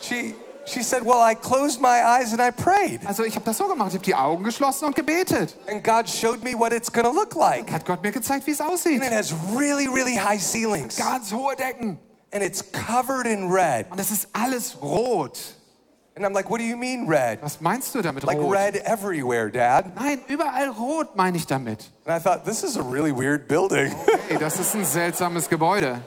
She, 0.00 0.34
she 0.68 0.82
said, 0.82 1.04
well, 1.04 1.20
I 1.20 1.34
closed 1.34 1.80
my 1.80 2.02
eyes 2.04 2.32
and 2.32 2.40
I 2.40 2.50
prayed. 2.50 3.00
Also 3.06 3.24
ich 3.24 3.34
habe 3.34 3.44
das 3.44 3.56
so 3.58 3.66
gemacht. 3.66 3.88
Ich 3.90 3.94
habe 3.94 4.04
die 4.04 4.14
Augen 4.14 4.44
geschlossen 4.44 4.84
und 4.86 4.94
gebetet. 4.94 5.54
And 5.68 5.82
God 5.82 6.08
showed 6.08 6.42
me 6.44 6.54
what 6.54 6.72
it's 6.72 6.90
going 6.90 7.04
to 7.06 7.12
look 7.12 7.34
like. 7.34 7.70
Hat 7.70 7.84
Gott 7.84 8.02
mir 8.02 8.12
gezeigt, 8.12 8.46
wie 8.46 8.52
es 8.52 8.60
aussieht. 8.60 9.00
And 9.02 9.10
it 9.10 9.16
has 9.16 9.32
really, 9.56 9.88
really 9.88 10.16
high 10.16 10.40
ceilings. 10.40 10.96
Ganz 10.96 11.32
hohe 11.32 11.56
Decken. 11.56 11.98
And 12.32 12.42
it's 12.42 12.62
covered 12.72 13.26
in 13.26 13.50
red. 13.50 13.86
Und 13.90 13.98
es 13.98 14.10
ist 14.10 14.28
alles 14.32 14.76
rot. 14.82 15.38
And 16.14 16.26
I'm 16.26 16.34
like, 16.34 16.50
what 16.50 16.58
do 16.58 16.64
you 16.64 16.76
mean 16.76 17.06
red? 17.06 17.40
Was 17.42 17.60
meinst 17.60 17.94
du 17.94 18.02
damit 18.02 18.24
Like 18.24 18.38
rot? 18.38 18.52
red 18.52 18.76
everywhere, 18.84 19.50
Dad. 19.50 19.94
Nein, 19.94 20.20
überall 20.28 20.68
rot 20.68 21.14
meine 21.16 21.36
ich 21.36 21.46
damit. 21.46 21.90
And 22.04 22.14
I 22.14 22.18
thought, 22.18 22.44
this 22.44 22.64
is 22.64 22.76
a 22.76 22.82
really 22.82 23.12
weird 23.12 23.46
building. 23.48 23.94
Hey, 24.28 24.36
das 24.36 24.58
ist 24.58 24.74
ein 24.74 24.84
seltsames 24.84 25.48
Gebäude. 25.48 26.02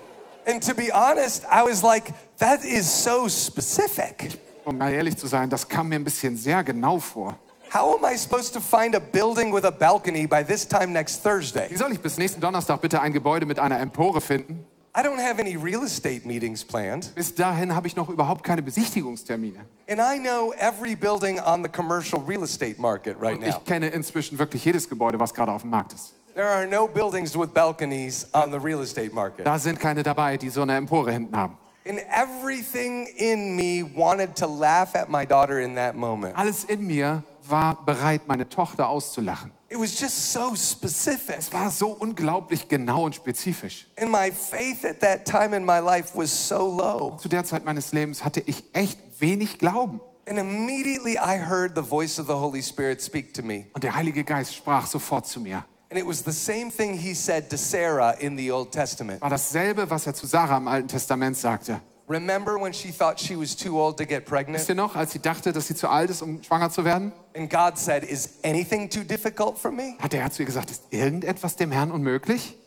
and 0.45 0.61
to 0.61 0.73
be 0.75 0.91
honest, 0.91 1.43
I 1.49 1.63
was 1.63 1.81
like, 1.81 2.13
that 2.39 2.63
is 2.65 2.87
so 2.87 3.27
specific. 3.27 4.39
Um 4.65 4.77
mal 4.77 4.91
ehrlich 4.91 5.17
zu 5.17 5.27
sein, 5.27 5.49
das 5.49 5.67
kam 5.67 5.89
mir 5.89 5.95
ein 5.95 6.03
bisschen 6.03 6.37
sehr 6.37 6.63
genau 6.63 6.99
vor. 6.99 7.35
How 7.73 7.97
am 7.97 8.11
I 8.11 8.17
supposed 8.17 8.53
to 8.53 8.59
find 8.59 8.95
a 8.95 8.99
building 8.99 9.53
with 9.53 9.63
a 9.63 9.71
balcony 9.71 10.27
by 10.27 10.43
this 10.43 10.67
time 10.67 10.87
next 10.87 11.23
Thursday? 11.23 11.67
Wie 11.69 11.77
soll 11.77 11.91
ich 11.93 11.99
bis 11.99 12.17
nächsten 12.17 12.41
Donnerstag 12.41 12.81
bitte 12.81 12.99
ein 13.01 13.13
Gebäude 13.13 13.45
mit 13.45 13.59
einer 13.59 13.79
Empore 13.79 14.19
finden? 14.19 14.65
I 14.93 14.99
don't 14.99 15.19
have 15.23 15.39
any 15.39 15.55
real 15.55 15.83
estate 15.85 16.27
meetings 16.27 16.65
planned. 16.65 17.15
Bis 17.15 17.33
dahin 17.33 17.73
habe 17.73 17.87
ich 17.87 17.95
noch 17.95 18.09
überhaupt 18.09 18.43
keine 18.43 18.61
Besichtigungstermine. 18.61 19.59
And 19.89 20.01
I 20.01 20.19
know 20.19 20.51
every 20.59 20.95
building 20.97 21.39
on 21.39 21.63
the 21.63 21.69
commercial 21.69 22.21
real 22.21 22.43
estate 22.43 22.75
market 22.77 23.15
right 23.21 23.35
Und 23.37 23.47
now. 23.47 23.55
ich 23.57 23.63
kenne 23.63 23.87
inzwischen 23.87 24.37
wirklich 24.37 24.65
jedes 24.65 24.89
Gebäude, 24.89 25.17
was 25.17 25.33
gerade 25.33 25.53
auf 25.53 25.61
dem 25.61 25.69
Markt 25.71 25.93
ist. 25.93 26.13
There 26.35 26.47
are 26.47 26.67
no 26.67 26.87
buildings 26.89 27.37
with 27.37 27.53
balconies 27.53 28.27
on 28.33 28.51
the 28.51 28.57
real 28.57 28.81
estate 28.81 29.13
market. 29.13 29.45
Da 29.47 29.57
sind 29.57 29.79
keine 29.79 30.03
dabei, 30.03 30.35
die 30.35 30.49
so 30.49 30.61
eine 30.61 30.75
Empore 30.75 31.11
hinten 31.13 31.37
haben. 31.37 31.57
And 31.85 31.99
everything 32.11 33.07
in 33.17 33.55
me 33.55 33.83
wanted 33.83 34.35
to 34.37 34.47
laugh 34.47 34.95
at 34.95 35.09
my 35.09 35.25
daughter 35.25 35.59
in 35.59 35.75
that 35.75 35.95
moment. 35.95 36.37
Alles 36.37 36.63
in 36.65 36.85
mir 36.85 37.23
war 37.47 37.77
bereit, 37.85 38.27
meine 38.27 38.47
Tochter 38.47 38.87
auszulachen. 38.87 39.51
It 39.69 39.79
was 39.79 39.99
just 39.99 40.33
so 40.33 40.53
specific. 40.55 41.37
Es 41.37 41.51
war 41.51 41.71
so 41.71 41.87
unglaublich 41.89 42.67
genau 42.67 43.05
und 43.05 43.15
spezifisch. 43.15 43.87
And 43.97 44.11
my 44.11 44.29
faith 44.31 44.85
at 44.85 44.99
that 44.99 45.25
time 45.25 45.55
in 45.55 45.65
my 45.65 45.79
life 45.79 46.11
was 46.13 46.29
so 46.29 46.67
low. 46.67 47.17
Zu 47.17 47.29
der 47.29 47.45
Zeit 47.45 47.65
meines 47.65 47.93
Lebens 47.93 48.23
hatte 48.23 48.41
ich 48.45 48.63
echt 48.73 48.99
wenig 49.19 49.57
Glauben. 49.57 50.01
And 50.27 50.37
immediately 50.37 51.17
I 51.17 51.37
heard 51.37 51.75
the 51.75 51.81
voice 51.81 52.19
of 52.19 52.27
the 52.27 52.33
Holy 52.33 52.61
Spirit 52.61 53.01
speak 53.01 53.33
to 53.33 53.41
me. 53.41 53.65
Und 53.73 53.83
der 53.83 53.95
Heilige 53.95 54.23
Geist 54.23 54.55
sprach 54.55 54.85
sofort 54.85 55.25
zu 55.25 55.39
mir. 55.39 55.65
And 55.91 55.99
it 55.99 56.05
was 56.05 56.23
the 56.23 56.31
same 56.31 56.71
thing 56.71 56.97
he 56.97 57.13
said 57.13 57.49
to 57.49 57.57
Sarah 57.57 58.15
in 58.17 58.37
the 58.37 58.49
Old 58.49 58.71
Testament. 58.71 59.21
War 59.21 59.29
dasselbe, 59.29 59.89
was 59.89 60.07
er 60.07 60.13
zu 60.13 60.25
Sarah 60.25 60.55
im 60.55 60.69
Alten 60.69 60.87
Testament 60.87 61.35
sagte. 61.35 61.81
Remember 62.07 62.57
when 62.57 62.71
she 62.71 62.91
thought 62.91 63.19
she 63.19 63.35
was 63.35 63.53
too 63.55 63.77
old 63.77 63.97
to 63.97 64.05
get 64.05 64.21
Wisst 64.21 64.29
pregnant? 64.29 64.69
ihr 64.69 64.75
noch, 64.75 64.95
als 64.95 65.11
sie 65.11 65.19
dachte, 65.19 65.51
dass 65.51 65.67
sie 65.67 65.75
zu 65.75 65.89
alt 65.89 66.09
ist, 66.09 66.21
um 66.21 66.41
schwanger 66.43 66.69
zu 66.69 66.85
werden? 66.85 67.11
And 67.35 67.49
God 67.49 67.77
said, 67.77 68.05
Is 68.05 68.39
anything 68.43 68.89
too 68.89 69.03
difficult 69.03 69.57
for 69.57 69.69
me? 69.69 69.97
Hat 69.99 70.13
der 70.13 70.21
Herr 70.21 70.31
zu 70.31 70.43
ihr 70.43 70.45
gesagt, 70.45 70.71
ist 70.71 70.83
irgendetwas 70.91 71.57
dem 71.57 71.71
Herrn 71.71 71.91
unmöglich? 71.91 72.57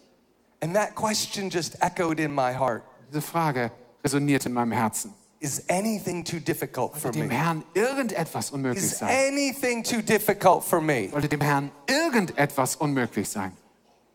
And 0.60 0.74
that 0.74 0.94
question 0.94 1.48
just 1.48 1.76
echoed 1.82 2.20
in 2.20 2.34
my 2.34 2.52
heart. 2.54 2.82
Diese 3.08 3.22
Frage 3.22 3.70
resoniert 4.02 4.44
in 4.44 4.52
meinem 4.52 4.72
Herzen. 4.72 5.14
Is 5.44 5.62
anything 5.68 6.24
too 6.24 6.40
difficult 6.40 6.96
for 6.96 7.10
Dem 7.10 7.28
me? 7.28 7.34
Herrn 7.34 7.64
irgendetwas 7.74 8.50
unmöglich 8.50 8.82
Is 8.82 8.98
sein? 8.98 9.10
anything 9.28 9.84
too 9.84 10.00
difficult 10.00 10.64
for 10.64 10.80
me? 10.80 11.10
Sollte 11.10 11.28
dem 11.28 11.42
Herrn 11.42 11.70
irgendetwas 11.86 12.76
unmöglich 12.76 13.28
sein? 13.28 13.52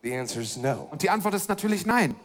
The 0.02 0.12
answer 0.16 0.40
is 0.40 0.56
no. 0.56 0.88
Und 0.90 1.02
die 1.02 1.08
Antwort 1.08 1.34
ist 1.34 1.48
natürlich 1.48 1.86
nein. 1.86 2.16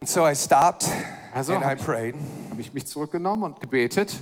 And 0.00 0.08
so 0.08 0.24
I 0.24 0.36
stopped 0.36 0.86
Also 1.34 1.52
and 1.52 1.64
I 1.64 1.74
prayed 1.74 2.14
Habe 2.50 2.60
ich 2.60 2.72
mich 2.72 2.86
zurückgenommen 2.86 3.42
und 3.42 3.60
gebetet. 3.60 4.14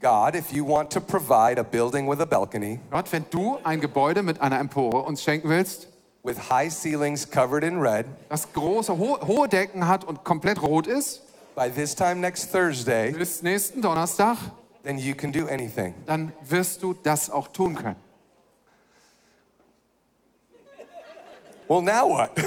God, 0.00 0.36
if 0.36 0.52
you 0.52 0.64
want 0.64 0.92
to 0.92 1.00
provide 1.00 1.58
a 1.58 1.64
building 1.64 2.08
with 2.08 2.20
a 2.20 2.26
balcony, 2.26 2.78
Gott, 2.92 3.10
wenn 3.10 3.24
du 3.30 3.58
ein 3.64 3.80
Gebäude 3.80 4.22
mit 4.22 4.40
einer 4.40 4.60
Empore 4.60 5.02
uns 5.02 5.24
schenken 5.24 5.48
willst, 5.48 5.88
with 6.22 6.48
high 6.48 6.72
ceilings 6.72 7.28
covered 7.28 7.64
in 7.64 7.80
red, 7.80 8.06
das 8.28 8.52
große, 8.52 8.96
ho 8.96 9.18
hohe 9.26 9.48
Decken 9.48 9.88
hat 9.88 10.04
und 10.04 10.22
komplett 10.22 10.62
rot 10.62 10.86
ist, 10.86 11.22
by 11.56 11.68
this 11.68 11.94
time 11.94 12.20
next 12.20 12.52
Thursday, 12.52 13.10
bis 13.12 13.42
nächsten 13.42 13.80
Donnerstag, 13.82 14.36
then 14.84 14.98
you 14.98 15.14
can 15.14 15.32
do 15.32 15.48
anything. 15.48 15.94
dann 16.06 16.32
wirst 16.42 16.82
du 16.82 16.94
das 16.94 17.30
auch 17.30 17.48
tun 17.48 17.74
können. 17.74 17.96
Well, 21.68 21.82
now 21.82 22.06
what? 22.08 22.30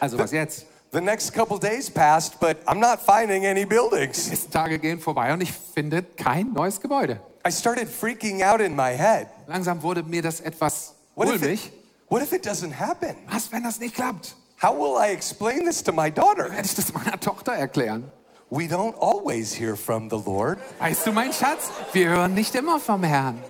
Also 0.00 0.16
was 0.18 0.32
jetzt? 0.32 0.66
the 0.92 1.00
next 1.00 1.32
couple 1.34 1.58
days 1.58 1.90
passed, 1.90 2.40
but 2.40 2.64
I'm 2.66 2.80
not 2.80 3.00
finding 3.00 3.44
any 3.46 3.64
buildings. 3.66 4.24
Die 4.24 4.30
nächsten 4.30 4.50
Tage 4.50 4.78
gehen 4.78 4.98
vorbei 4.98 5.32
und 5.32 5.42
ich 5.42 5.52
finde 5.52 6.02
kein 6.02 6.52
neues 6.54 6.80
Gebäude. 6.80 7.20
I 7.46 7.50
started 7.52 7.88
freaking 7.88 8.42
out 8.42 8.60
in 8.60 8.74
my 8.74 8.96
head. 8.96 9.28
Langsam 9.46 9.82
wurde 9.82 10.02
mir 10.02 10.22
das 10.22 10.40
etwas 10.40 10.94
What 11.14 11.28
if, 11.28 11.42
ulmig. 11.42 11.66
it, 11.66 11.72
what 12.08 12.22
if 12.22 12.32
it 12.32 12.46
doesn't 12.46 12.72
happen? 12.72 13.14
Was, 13.30 13.52
wenn 13.52 13.62
das 13.62 13.78
nicht 13.78 13.94
klappt? 13.94 14.34
How 14.60 14.74
will 14.74 14.98
I 14.98 15.08
explain 15.08 15.64
this 15.64 15.82
to 15.84 15.92
my 15.92 16.10
daughter? 16.10 16.50
Werde 16.50 16.66
ich 16.66 16.74
das 16.74 16.92
meiner 16.92 17.18
Tochter 17.18 17.52
erklären? 17.52 18.12
We 18.50 18.66
don't 18.66 18.94
always 19.00 19.54
hear 19.54 19.74
from 19.74 20.10
the 20.10 20.18
Lord. 20.18 20.58
Weißt 20.78 21.06
du, 21.06 21.12
mein 21.12 21.32
Schatz, 21.32 21.70
wir 21.94 22.10
hören 22.10 22.34
nicht 22.34 22.54
immer 22.54 22.78
vom 22.78 23.02
Herrn. 23.02 23.42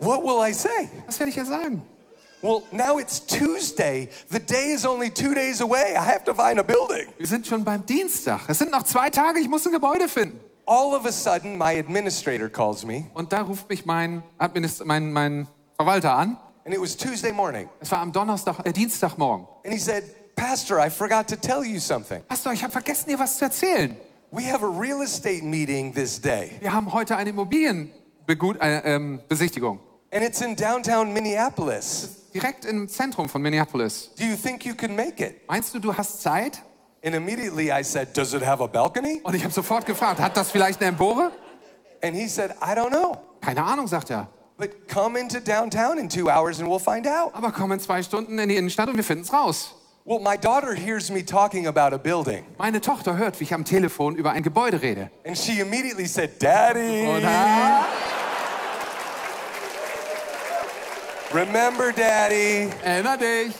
What 0.00 0.24
will 0.24 0.40
I 0.42 0.52
say? 0.52 0.90
Was 1.06 1.20
werde 1.20 1.30
ich 1.30 1.36
ihr 1.36 1.44
sagen? 1.44 1.82
Well, 2.42 2.62
now 2.72 2.98
it's 2.98 3.20
Tuesday. 3.24 4.08
The 4.30 4.40
day 4.40 4.72
is 4.72 4.84
only 4.84 5.08
two 5.08 5.34
days 5.34 5.60
away. 5.60 5.94
I 5.96 6.04
have 6.04 6.24
to 6.24 6.34
find 6.34 6.58
a 6.58 6.64
building. 6.64 7.06
Wir 7.16 7.28
sind 7.28 7.46
schon 7.46 7.62
beim 7.62 7.86
Dienstag. 7.86 8.40
Es 8.48 8.58
sind 8.58 8.72
noch 8.72 8.82
zwei 8.82 9.08
Tage, 9.08 9.38
ich 9.38 9.48
muss 9.48 9.64
ein 9.66 9.72
Gebäude 9.72 10.08
finden. 10.08 10.40
All 10.66 10.94
of 10.94 11.06
a 11.06 11.12
sudden, 11.12 11.56
my 11.56 11.78
administrator 11.78 12.48
calls 12.48 12.84
me, 12.84 13.06
Und 13.14 13.32
da 13.32 13.42
ruft 13.42 13.68
mich 13.68 13.86
mein, 13.86 14.24
Administ 14.36 14.84
mein, 14.84 15.12
mein 15.12 15.46
Verwalter 15.76 16.14
an. 16.14 16.38
And 16.64 16.74
it 16.74 16.80
was 16.80 16.96
Tuesday 16.96 17.32
morning. 17.32 17.68
Es 17.80 17.90
war 17.90 18.00
am 18.00 18.12
Donnerstag, 18.12 18.64
äh, 18.64 18.72
Dienstagmorgen. 18.72 19.46
And 19.64 19.72
he 19.72 19.78
said, 19.78 20.04
Pastor, 20.36 20.78
I 20.78 20.90
forgot 20.90 21.28
to 21.28 21.36
tell 21.36 21.64
you 21.64 21.78
something. 21.78 22.22
Pastor, 22.28 22.52
ich 22.52 22.62
habe 22.62 22.72
vergessen, 22.72 23.08
dir 23.08 23.18
was 23.18 23.38
zu 23.38 23.44
erzählen. 23.44 23.96
We 24.30 24.42
have 24.42 24.64
a 24.64 24.68
real 24.68 25.02
estate 25.02 25.44
meeting 25.44 25.92
this 25.92 26.20
day. 26.20 26.52
Wir 26.60 26.72
haben 26.72 26.92
heute 26.92 27.16
ein 27.16 27.26
Begut 28.26 28.60
äh, 28.60 28.80
ähm. 28.84 29.20
And 30.12 30.22
it's 30.22 30.40
in 30.40 30.56
downtown 30.56 31.12
Minneapolis. 31.12 32.30
Direkt 32.32 32.64
im 32.64 32.88
Zentrum 32.88 33.28
von 33.28 33.42
Minneapolis. 33.42 34.10
Do 34.18 34.24
you 34.24 34.36
think 34.36 34.64
you 34.64 34.74
can 34.74 34.96
make 34.96 35.24
it? 35.24 35.46
Meinst 35.48 35.72
du, 35.74 35.78
du 35.78 35.96
hast 35.96 36.22
Zeit? 36.22 36.62
And 37.04 37.14
immediately 37.14 37.70
I 37.70 37.84
said, 37.84 38.16
Does 38.16 38.32
it 38.32 38.44
have 38.44 38.62
a 38.62 38.66
balcony? 38.66 39.20
Und 39.22 39.34
ich 39.34 39.44
habe 39.44 39.52
sofort 39.52 39.86
gefragt, 39.86 40.20
hat 40.20 40.36
das 40.36 40.50
vielleicht 40.50 40.80
eine 40.80 40.88
Empore? 40.88 41.30
And 42.02 42.16
he 42.16 42.26
said, 42.28 42.52
I 42.60 42.74
don't 42.74 42.90
know. 42.90 43.16
Keine 43.40 43.62
Ahnung, 43.62 43.86
sagt 43.86 44.10
er. 44.10 44.28
But 44.56 44.86
come 44.88 45.16
into 45.16 45.40
downtown 45.40 45.98
in 45.98 46.08
two 46.08 46.28
hours 46.30 46.60
and 46.60 46.68
we'll 46.68 46.78
find 46.78 47.06
out. 47.06 47.34
Aber 47.34 47.50
komm 47.50 47.72
in 47.72 47.80
zwei 47.80 48.02
Stunden 48.02 48.38
in 48.38 48.48
die 48.48 48.56
Innenstadt 48.56 48.88
und 48.88 48.96
wir 48.96 49.02
finden 49.04 49.24
es 49.24 49.32
raus. 49.32 49.74
Well, 50.06 50.20
my 50.20 50.36
daughter 50.36 50.74
hears 50.74 51.10
me 51.10 51.22
talking 51.24 51.66
about 51.66 51.94
a 51.94 51.98
building. 51.98 52.44
Meine 52.58 52.80
Tochter 52.80 53.16
hört, 53.16 53.40
wie 53.40 53.44
ich 53.44 53.54
am 53.54 53.64
Telefon 53.64 54.16
über 54.16 54.32
ein 54.32 54.42
Gebäude 54.42 54.80
rede. 54.82 55.10
And 55.24 55.36
she 55.36 55.60
immediately 55.60 56.06
said, 56.06 56.38
Daddy. 56.38 57.06
Remember, 61.32 61.90
Daddy, 61.90 62.68
erinner 62.84 63.16
dich, 63.16 63.54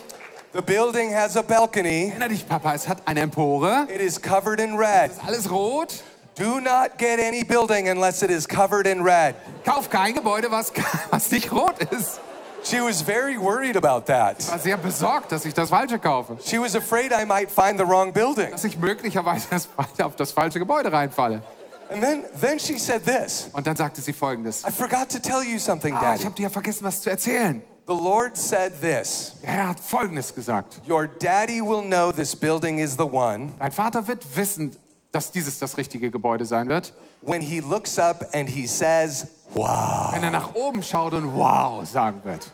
the 0.52 0.62
building 0.62 1.12
has 1.12 1.36
a 1.36 1.42
balcony. 1.42 2.10
erinner 2.10 2.28
dich, 2.28 2.46
Papa, 2.46 2.74
es 2.74 2.86
hat 2.86 2.98
eine 3.06 3.20
Empore. 3.22 3.88
It 3.92 4.00
is 4.00 4.20
covered 4.20 4.60
in 4.60 4.76
red. 4.76 5.10
Alles 5.26 5.50
rot. 5.50 6.04
Do 6.36 6.60
not 6.60 6.98
get 6.98 7.20
any 7.20 7.44
building 7.44 7.88
unless 7.88 8.22
it 8.22 8.30
is 8.30 8.46
covered 8.46 8.86
in 8.86 9.02
red. 9.02 9.36
Kauf 9.64 9.88
kein 9.88 10.14
Gebäude, 10.14 10.50
was, 10.50 10.72
was 11.10 11.30
nicht 11.30 11.52
rot 11.52 11.80
ist. 11.92 12.20
She 12.64 12.80
was 12.80 13.02
very 13.02 13.36
worried 13.36 13.76
about 13.76 14.06
that. 14.06 14.40
Ich 14.40 14.50
war 14.50 14.58
sehr 14.58 14.76
besorgt, 14.78 15.30
dass 15.32 15.44
ich 15.44 15.52
das 15.54 15.68
Falsche 15.68 15.98
kaufe. 15.98 16.38
She 16.42 16.58
was 16.58 16.74
afraid 16.74 17.12
I 17.12 17.24
might 17.26 17.50
find 17.50 17.78
the 17.78 17.84
wrong 17.84 18.12
building. 18.12 18.50
Dass 18.50 18.64
ich 18.64 18.78
möglicherweise 18.78 19.46
auf 20.02 20.16
das 20.16 20.32
falsche 20.32 20.58
Gebäude 20.58 20.90
reinfalle. 20.90 21.42
And 21.90 22.02
then, 22.02 22.24
then 22.40 22.58
she 22.58 22.78
said 22.78 23.04
this 23.04 23.50
Und 23.52 23.66
dann 23.66 23.76
sagte 23.76 24.00
sie 24.00 24.14
folgendes. 24.14 24.64
I 24.66 24.70
forgot 24.72 25.10
to 25.10 25.18
tell 25.20 25.42
you 25.44 25.58
something, 25.58 25.94
Ah, 25.94 26.00
Daddy. 26.00 26.20
ich 26.20 26.24
habe 26.24 26.34
dir 26.34 26.42
ja 26.44 26.48
vergessen, 26.48 26.84
was 26.84 27.02
zu 27.02 27.10
erzählen. 27.10 27.62
The 27.86 27.92
Lord 27.92 28.34
said 28.38 28.72
this 28.80 29.34
Herr 29.42 29.68
hat 29.68 29.78
folgendes 29.78 30.34
gesagt. 30.34 30.80
Your 30.88 31.06
daddy 31.06 31.60
will 31.60 31.82
know 31.82 32.10
this 32.10 32.34
building 32.34 32.78
is 32.78 32.96
the 32.96 33.04
one 33.04 33.52
Dein 33.58 33.72
Vater 33.72 34.08
wird 34.08 34.24
wissen, 34.34 34.74
dass 35.14 35.30
dieses 35.30 35.60
das 35.60 35.76
richtige 35.76 36.10
Gebäude 36.10 36.44
sein 36.44 36.68
wird, 36.68 36.92
when 37.22 37.40
he 37.40 37.60
looks 37.60 37.98
up 37.98 38.26
and 38.34 38.48
he 38.48 38.66
says, 38.66 39.28
Wow. 39.54 40.12
wenn 40.12 40.24
er 40.24 40.32
nach 40.32 40.54
oben 40.54 40.82
schaut 40.82 41.12
und 41.12 41.32
wow 41.34 41.86
sagen 41.88 42.20
wird. 42.24 42.50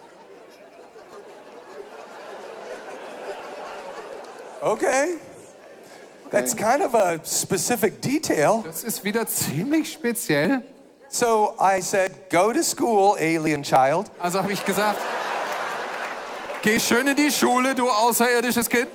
Okay. 4.60 5.16
That's 6.30 6.54
kind 6.54 6.82
of 6.82 6.94
a 6.94 7.18
specific 7.24 8.02
detail. 8.02 8.62
Das 8.64 8.84
ist 8.84 9.02
wieder 9.02 9.26
ziemlich 9.26 9.92
speziell. 9.92 10.62
So 11.08 11.54
I 11.58 11.80
said, 11.80 12.30
Go 12.30 12.52
to 12.52 12.62
school, 12.62 13.16
alien 13.18 13.62
child. 13.62 14.10
Also 14.18 14.42
habe 14.42 14.52
ich 14.52 14.64
gesagt, 14.64 15.00
geh 16.62 16.78
schön 16.78 17.06
in 17.06 17.16
die 17.16 17.32
Schule, 17.32 17.74
du 17.74 17.88
außerirdisches 17.88 18.68
Kind. 18.68 18.90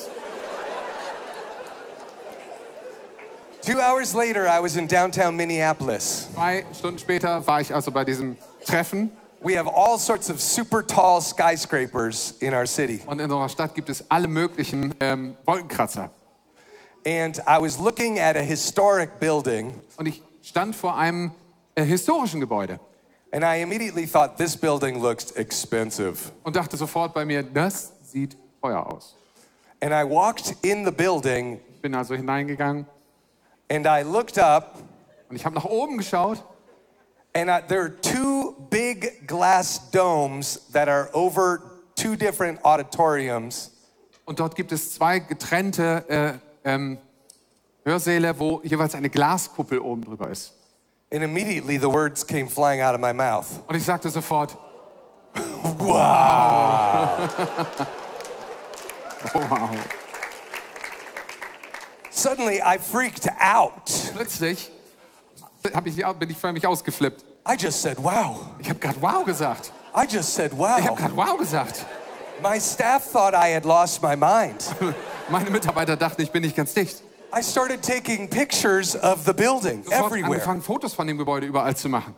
Two 3.65 3.79
hours 3.81 4.13
later, 4.13 4.47
I 4.47 4.59
was 4.59 4.77
in 4.77 4.85
downtown 4.85 5.35
Minneapolis. 5.35 6.27
Zwei 6.35 6.63
Stunden 6.71 6.99
später 6.99 7.45
war 7.47 7.61
ich 7.61 7.73
also 7.73 7.89
bei 7.91 8.05
diesem 8.05 8.37
Treffen 8.63 9.09
We 9.41 9.57
have 9.57 9.67
all 9.67 9.97
sorts 9.97 10.29
of 10.29 10.39
super 10.39 10.81
tall 10.85 11.19
skyscrapers 11.21 12.35
in 12.41 12.53
our 12.53 12.67
city. 12.67 13.01
und 13.07 13.19
in 13.19 13.31
unserer 13.31 13.49
Stadt 13.49 13.73
gibt 13.73 13.89
es 13.89 14.03
alle 14.09 14.27
möglichen 14.27 14.93
ähm, 14.99 15.35
Wolkenkratzer. 15.45 16.11
And 17.07 17.39
I 17.47 17.59
was 17.59 17.79
looking 17.79 18.19
at 18.19 18.35
a 18.35 18.41
historic 18.41 19.19
building, 19.19 19.73
Und 19.97 20.07
ich 20.07 20.21
stand 20.43 20.75
vor 20.75 20.95
einem 20.95 21.31
äh, 21.73 21.83
historischen 21.83 22.39
Gebäude 22.39 22.79
and 23.31 23.43
I 23.43 23.61
immediately 23.63 24.05
thought, 24.05 24.37
This 24.37 24.55
building 24.55 25.01
looks 25.01 25.31
expensive. 25.31 26.31
und 26.43 26.55
dachte 26.55 26.77
sofort 26.77 27.15
bei 27.15 27.25
mir, 27.25 27.41
das 27.41 27.93
sieht 28.03 28.37
teuer 28.61 28.85
aus. 28.85 29.15
And 29.81 29.91
I 29.91 30.03
walked 30.07 30.55
in 30.61 30.85
the 30.85 30.91
building, 30.91 31.59
bin 31.81 31.95
also 31.95 32.13
hineingegangen 32.13 32.85
and 33.69 33.85
I 33.85 34.03
looked 34.03 34.37
up, 34.37 34.77
und 35.29 35.35
ich 35.35 35.45
habe 35.45 35.55
nach 35.55 35.65
oben 35.65 35.97
geschaut 35.97 36.43
and 37.33 37.49
I, 37.49 37.61
there 37.67 37.81
are 37.81 37.89
two 37.89 38.55
big 38.69 39.27
glass 39.27 39.91
domes 39.91 40.61
that 40.71 40.87
are 40.87 41.09
over 41.13 41.61
two 41.95 42.15
different 42.15 42.63
auditoriums. 42.63 43.71
und 44.25 44.39
dort 44.39 44.55
gibt 44.55 44.71
es 44.71 44.93
zwei 44.93 45.19
getrennte 45.19 46.39
äh, 46.63 46.73
ähm, 46.73 46.97
Hörsäle, 47.83 48.39
wo 48.39 48.61
jeweils 48.63 48.95
eine 48.95 49.09
Glaskuppel 49.09 49.79
oben 49.79 50.03
drüber 50.03 50.29
ist. 50.29 50.53
And 51.13 51.23
immediately 51.23 51.77
the 51.77 51.91
words 51.91 52.25
came 52.25 52.47
flying 52.47 52.81
out 52.81 52.95
of 52.95 53.01
my 53.01 53.13
mouth. 53.13 53.45
Und 53.67 53.75
ich 53.75 53.83
sagte 53.83 54.09
sofort, 54.09 54.57
wow. 55.77 57.29
Suddenly 62.15 62.61
I 62.61 62.77
freaked 62.77 63.27
out. 63.41 63.91
Plötzlich 64.13 64.71
hab 65.73 65.85
ich, 65.85 65.95
bin 65.95 66.29
ich 66.29 66.37
förmlich 66.37 66.65
ausgeflippt. 66.65 67.25
I 67.47 67.55
just 67.57 67.81
said, 67.81 67.97
Wow. 68.01 68.39
Ich 68.59 68.69
habe 68.69 68.79
gerade 68.79 69.01
wow 69.01 69.25
gesagt. 69.25 69.73
I 69.93 70.05
just 70.09 70.33
said, 70.33 70.53
Ich 70.53 70.59
habe 70.59 70.89
Wow. 70.91 70.95
gerade 70.97 71.15
wow 71.17 71.37
gesagt. 71.37 71.85
My 72.41 72.57
staff 72.59 73.11
thought 73.11 73.33
I 73.33 73.53
had 73.53 73.65
lost 73.65 74.01
my 74.01 74.15
mind. 74.15 74.63
Meine 75.29 75.49
Mitarbeiter 75.49 75.97
dachten, 75.97 76.21
ich 76.21 76.31
bin 76.31 76.43
nicht 76.43 76.55
ganz 76.55 76.73
dicht. 76.73 77.01
I 77.37 77.41
started 77.43 77.81
taking 77.81 78.29
pictures 78.29 78.95
of 78.95 79.25
the 79.25 79.33
building 79.33 79.83
Sofort 79.83 80.11
everywhere. 80.11 80.35
angefangen, 80.35 80.61
Fotos 80.61 80.93
von 80.93 81.07
dem 81.07 81.17
Gebäude 81.17 81.45
überall 81.47 81.75
zu 81.75 81.89
machen. 81.89 82.15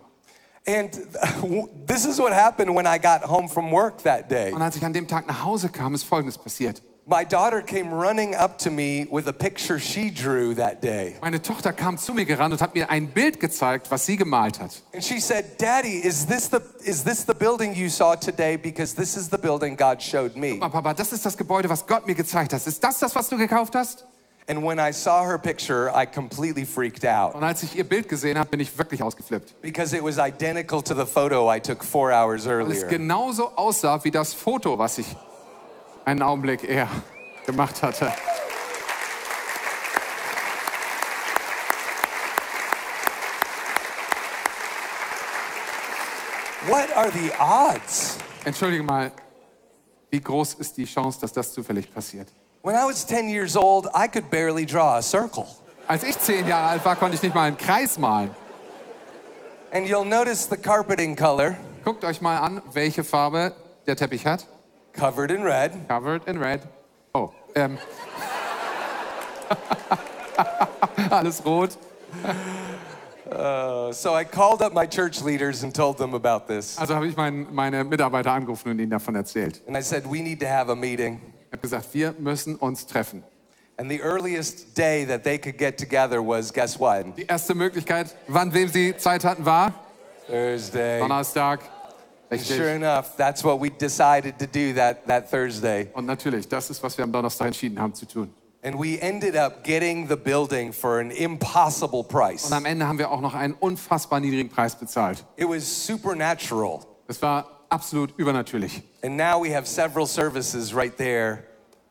And 0.67 0.91
this 1.87 2.05
is 2.05 2.19
what 2.19 2.33
happened 2.33 2.75
when 2.75 2.85
I 2.85 2.99
got 2.99 3.23
home 3.27 3.49
from 3.49 3.71
work 3.71 4.03
that 4.03 4.29
day. 4.29 4.51
Und 4.51 4.61
als 4.61 4.75
ich 4.75 4.85
an 4.85 4.93
dem 4.93 5.07
Tag 5.07 5.25
nach 5.27 5.43
Hause 5.43 5.69
kam, 5.69 5.95
ist 5.95 6.03
Folgendes 6.03 6.37
passiert. 6.37 6.83
My 7.09 7.23
daughter 7.23 7.61
came 7.61 7.93
running 7.93 8.35
up 8.35 8.57
to 8.59 8.69
me 8.69 9.07
with 9.09 9.29
a 9.29 9.31
picture 9.33 9.79
she 9.79 10.11
drew 10.11 10.53
that 10.55 10.81
day. 10.81 11.15
Meine 11.21 11.41
Tochter 11.41 11.71
kam 11.71 11.97
zu 11.97 12.13
mir 12.13 12.25
gerannt 12.25 12.51
und 12.51 12.59
hat 12.61 12.75
mir 12.75 12.89
ein 12.89 13.07
Bild 13.07 13.39
gezeigt, 13.39 13.89
was 13.89 14.05
sie 14.05 14.17
gemalt 14.17 14.59
hat. 14.59 14.81
And 14.93 15.01
she 15.01 15.21
said, 15.21 15.57
Daddy, 15.57 16.05
is 16.05 16.25
this 16.25 16.49
the, 16.49 16.59
is 16.83 17.05
this 17.05 17.23
the 17.25 17.33
building 17.33 17.73
you 17.73 17.87
saw 17.87 18.15
today? 18.15 18.57
Because 18.57 18.93
this 18.93 19.15
is 19.15 19.29
the 19.29 19.37
building 19.37 19.77
God 19.77 20.01
showed 20.01 20.35
me. 20.35 20.57
Mal, 20.57 20.69
Papa, 20.69 20.93
das 20.93 21.13
ist 21.13 21.25
das 21.25 21.37
Gebäude, 21.37 21.69
was 21.69 21.87
Gott 21.87 22.05
mir 22.07 22.13
gezeigt 22.15 22.51
hat. 22.51 22.67
Ist 22.67 22.83
das 22.83 22.99
das, 22.99 23.15
was 23.15 23.29
du 23.29 23.37
gekauft 23.37 23.73
hast? 23.75 24.05
And 24.49 24.61
when 24.61 24.77
I 24.77 24.91
saw 24.91 25.23
her 25.25 25.37
picture, 25.37 25.89
I 25.95 26.05
completely 26.05 26.65
freaked 26.65 27.05
out 27.05 27.35
Und 27.35 27.43
als 27.43 27.63
ich 27.63 27.77
ihr 27.77 27.83
Bild 27.85 28.09
gesehen 28.09 28.37
habe, 28.37 28.49
bin 28.49 28.59
ich 28.59 28.77
wirklich 28.77 29.01
ausgeflippt. 29.01 29.61
because 29.61 29.95
it 29.95 30.03
was 30.03 30.17
identical 30.17 30.81
to 30.81 30.93
the 30.93 31.05
photo 31.05 31.49
I 31.49 31.59
took 31.61 31.85
four 31.85 32.11
hours 32.11 32.45
Weil 32.45 32.69
es 32.71 32.83
earlier. 32.83 32.87
genauso 32.87 33.51
aussah 33.55 34.03
wie 34.03 34.11
das 34.11 34.33
Foto, 34.33 34.77
was 34.77 34.97
ich 34.97 35.05
einen 36.07 36.21
Augenblick 36.21 36.63
eher 36.63 36.87
gemacht 37.45 37.83
hatte. 37.83 38.13
What 46.65 46.95
are 46.95 47.11
the 47.11 47.31
odds? 47.37 48.17
Entschuldige 48.45 48.83
mal, 48.83 49.11
wie 50.09 50.21
groß 50.21 50.53
ist 50.55 50.77
die 50.77 50.85
Chance, 50.85 51.19
dass 51.19 51.33
das 51.33 51.53
zufällig 51.53 51.93
passiert? 51.93 52.29
When 52.63 52.75
I 52.75 52.85
was 52.85 53.05
10 53.05 53.27
years 53.27 53.57
old, 53.57 53.87
I 53.93 54.07
could 54.07 54.29
barely 54.29 54.65
draw 54.65 54.95
a 54.95 55.01
circle. 55.01 55.45
Als 55.87 56.03
ich 56.03 56.17
zehn 56.19 56.47
Jahre 56.47 56.69
alt 56.69 56.85
war, 56.85 56.95
konnte 56.95 57.15
ich 57.15 57.21
nicht 57.21 57.35
mal 57.35 57.43
einen 57.43 57.57
Kreis 57.57 57.97
malen. 57.97 58.31
And 59.73 59.85
you'll 59.85 60.05
notice 60.05 60.47
the 60.49 60.57
carpeting 60.57 61.17
color 61.17 61.57
Guckt 61.83 62.05
euch 62.05 62.21
mal 62.21 62.37
an, 62.37 62.61
welche 62.71 63.03
Farbe 63.03 63.53
der 63.85 63.97
Teppich 63.97 64.25
hat. 64.25 64.47
Covered 64.97 65.31
in 65.31 65.43
red. 65.43 65.87
Covered 65.87 66.27
in 66.27 66.39
red. 66.39 66.67
Oh, 67.13 67.31
ähm. 67.55 67.77
Alles 71.11 71.41
rot. 71.45 71.77
Uh, 73.31 73.91
so 73.91 74.13
I 74.13 74.23
called 74.23 74.61
up 74.61 74.73
my 74.73 74.85
church 74.85 75.21
leaders 75.21 75.63
and 75.63 75.73
told 75.73 75.97
them 75.97 76.13
about 76.13 76.47
this. 76.47 76.77
Also 76.77 76.95
habe 76.95 77.07
ich 77.07 77.15
mein, 77.15 77.47
meine 77.53 77.83
Mitarbeiter 77.83 78.31
angerufen 78.31 78.71
und 78.71 78.79
ihnen 78.79 78.89
davon 78.89 79.15
erzählt. 79.15 79.61
And 79.67 79.77
I 79.77 79.81
said, 79.81 80.05
We 80.05 80.21
need 80.21 80.39
to 80.39 80.47
have 80.47 80.69
a 80.69 80.75
meeting. 80.75 81.21
Ich 81.47 81.53
habe 81.53 81.61
gesagt, 81.61 81.93
wir 81.93 82.13
müssen 82.17 82.55
uns 82.55 82.85
treffen. 82.85 83.23
And 83.77 83.91
the 83.91 84.01
earliest 84.01 84.75
day 84.75 85.05
that 85.05 85.23
they 85.23 85.37
could 85.37 85.57
get 85.57 85.77
together 85.77 86.21
was 86.21 86.51
guess 86.51 86.79
what? 86.79 87.15
Die 87.15 87.25
erste 87.27 87.53
Möglichkeit, 87.53 88.15
wann 88.27 88.51
wem 88.53 88.69
sie 88.69 88.97
Zeit 88.97 89.23
hatten, 89.23 89.45
war 89.45 89.71
Thursday. 90.27 90.99
Donnerstag. 90.99 91.59
Sure 92.29 92.39
Richtig. 92.39 92.75
enough, 92.75 93.15
that's 93.15 93.41
what 93.43 93.61
we 93.61 93.69
decided 93.69 94.37
to 94.37 94.45
do 94.45 94.73
that, 94.73 95.07
that 95.07 95.29
Thursday. 95.31 95.87
Und 95.93 96.05
natürlich, 96.05 96.47
das 96.47 96.69
ist, 96.69 96.83
was 96.83 96.97
wir 96.97 97.05
am 97.05 97.11
Donnerstag 97.11 97.47
entschieden 97.47 97.79
haben 97.79 97.93
zu 97.93 98.05
tun. 98.05 98.33
And 98.63 98.77
we 98.77 98.99
ended 98.99 99.37
up 99.37 99.63
getting 99.63 100.09
the 100.09 100.17
building 100.17 100.73
for 100.73 100.99
an 100.99 101.11
impossible 101.11 102.03
price. 102.03 102.45
Und 102.45 102.53
am 102.53 102.65
Ende 102.65 102.85
haben 102.85 102.99
wir 102.99 103.11
auch 103.11 103.21
noch 103.21 103.33
einen 103.33 103.53
unfassbar 103.53 104.19
niedrigen 104.19 104.49
Preis 104.49 104.75
bezahlt. 104.75 105.23
It 105.37 105.47
was 105.47 105.63
supernatural. 105.63 106.81
Es 107.07 107.21
war 107.21 107.47
absolut 107.69 108.13
übernatürlich. 108.17 108.83
And 109.03 109.15
now 109.15 109.41
we 109.41 109.55
have 109.55 109.65
several 109.65 110.05
services 110.05 110.75
right 110.75 110.95
there. 110.97 111.43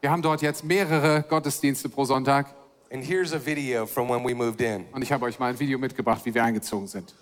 Wir 0.02 0.10
haben 0.10 0.20
dort 0.20 0.42
jetzt 0.42 0.64
mehrere 0.64 1.22
Gottesdienste 1.22 1.88
pro 1.88 2.04
Sonntag. 2.04 2.48
And 2.92 3.02
here's 3.02 3.32
a 3.32 3.38
video 3.42 3.86
from 3.86 4.10
when 4.10 4.22
we 4.22 4.34
moved 4.34 4.60
in. 4.60 4.84
Und 4.92 5.00
ich 5.02 5.10
habe 5.10 5.24
euch 5.24 5.38
mal 5.38 5.50
ein 5.50 5.58
Video 5.58 5.78
mitgebracht, 5.78 6.20
wie 6.24 6.34
wir 6.34 6.44
eingezogen 6.44 6.86
sind. 6.86 7.14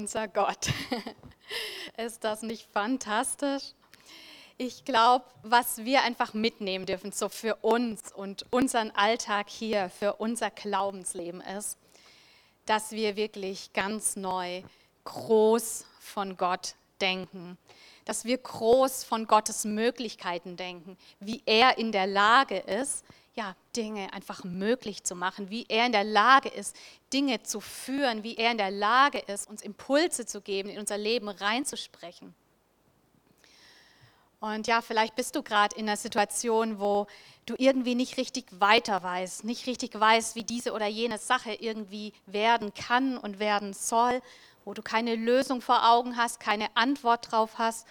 Unser 0.00 0.28
Gott. 0.28 0.68
ist 1.98 2.24
das 2.24 2.40
nicht 2.40 2.66
fantastisch? 2.72 3.74
Ich 4.56 4.86
glaube, 4.86 5.26
was 5.42 5.84
wir 5.84 6.02
einfach 6.02 6.32
mitnehmen 6.32 6.86
dürfen, 6.86 7.12
so 7.12 7.28
für 7.28 7.56
uns 7.56 8.10
und 8.12 8.46
unseren 8.50 8.90
Alltag 8.92 9.50
hier, 9.50 9.90
für 9.90 10.14
unser 10.14 10.50
Glaubensleben 10.50 11.42
ist, 11.42 11.76
dass 12.64 12.92
wir 12.92 13.16
wirklich 13.16 13.74
ganz 13.74 14.16
neu 14.16 14.62
groß 15.04 15.84
von 15.98 16.38
Gott 16.38 16.76
denken. 17.02 17.58
Dass 18.06 18.24
wir 18.24 18.38
groß 18.38 19.04
von 19.04 19.26
Gottes 19.26 19.64
Möglichkeiten 19.64 20.56
denken, 20.56 20.96
wie 21.20 21.42
er 21.44 21.76
in 21.76 21.92
der 21.92 22.06
Lage 22.06 22.56
ist, 22.56 23.04
Dinge 23.76 24.12
einfach 24.12 24.44
möglich 24.44 25.04
zu 25.04 25.14
machen, 25.14 25.50
wie 25.50 25.66
er 25.68 25.86
in 25.86 25.92
der 25.92 26.04
Lage 26.04 26.48
ist, 26.48 26.76
Dinge 27.12 27.42
zu 27.42 27.60
führen, 27.60 28.22
wie 28.22 28.36
er 28.36 28.50
in 28.50 28.58
der 28.58 28.70
Lage 28.70 29.18
ist, 29.18 29.48
uns 29.48 29.62
Impulse 29.62 30.26
zu 30.26 30.40
geben, 30.40 30.68
in 30.68 30.78
unser 30.78 30.98
Leben 30.98 31.28
reinzusprechen. 31.28 32.34
Und 34.40 34.66
ja, 34.66 34.80
vielleicht 34.80 35.16
bist 35.16 35.36
du 35.36 35.42
gerade 35.42 35.76
in 35.76 35.86
einer 35.86 35.98
Situation, 35.98 36.80
wo 36.80 37.06
du 37.44 37.54
irgendwie 37.58 37.94
nicht 37.94 38.16
richtig 38.16 38.46
weiter 38.58 39.02
weißt, 39.02 39.44
nicht 39.44 39.66
richtig 39.66 39.98
weißt, 39.98 40.34
wie 40.34 40.44
diese 40.44 40.72
oder 40.72 40.86
jene 40.86 41.18
Sache 41.18 41.52
irgendwie 41.52 42.14
werden 42.24 42.72
kann 42.72 43.18
und 43.18 43.38
werden 43.38 43.74
soll, 43.74 44.22
wo 44.64 44.72
du 44.72 44.80
keine 44.80 45.14
Lösung 45.14 45.60
vor 45.60 45.90
Augen 45.90 46.16
hast, 46.16 46.40
keine 46.40 46.74
Antwort 46.74 47.30
drauf 47.30 47.58
hast. 47.58 47.86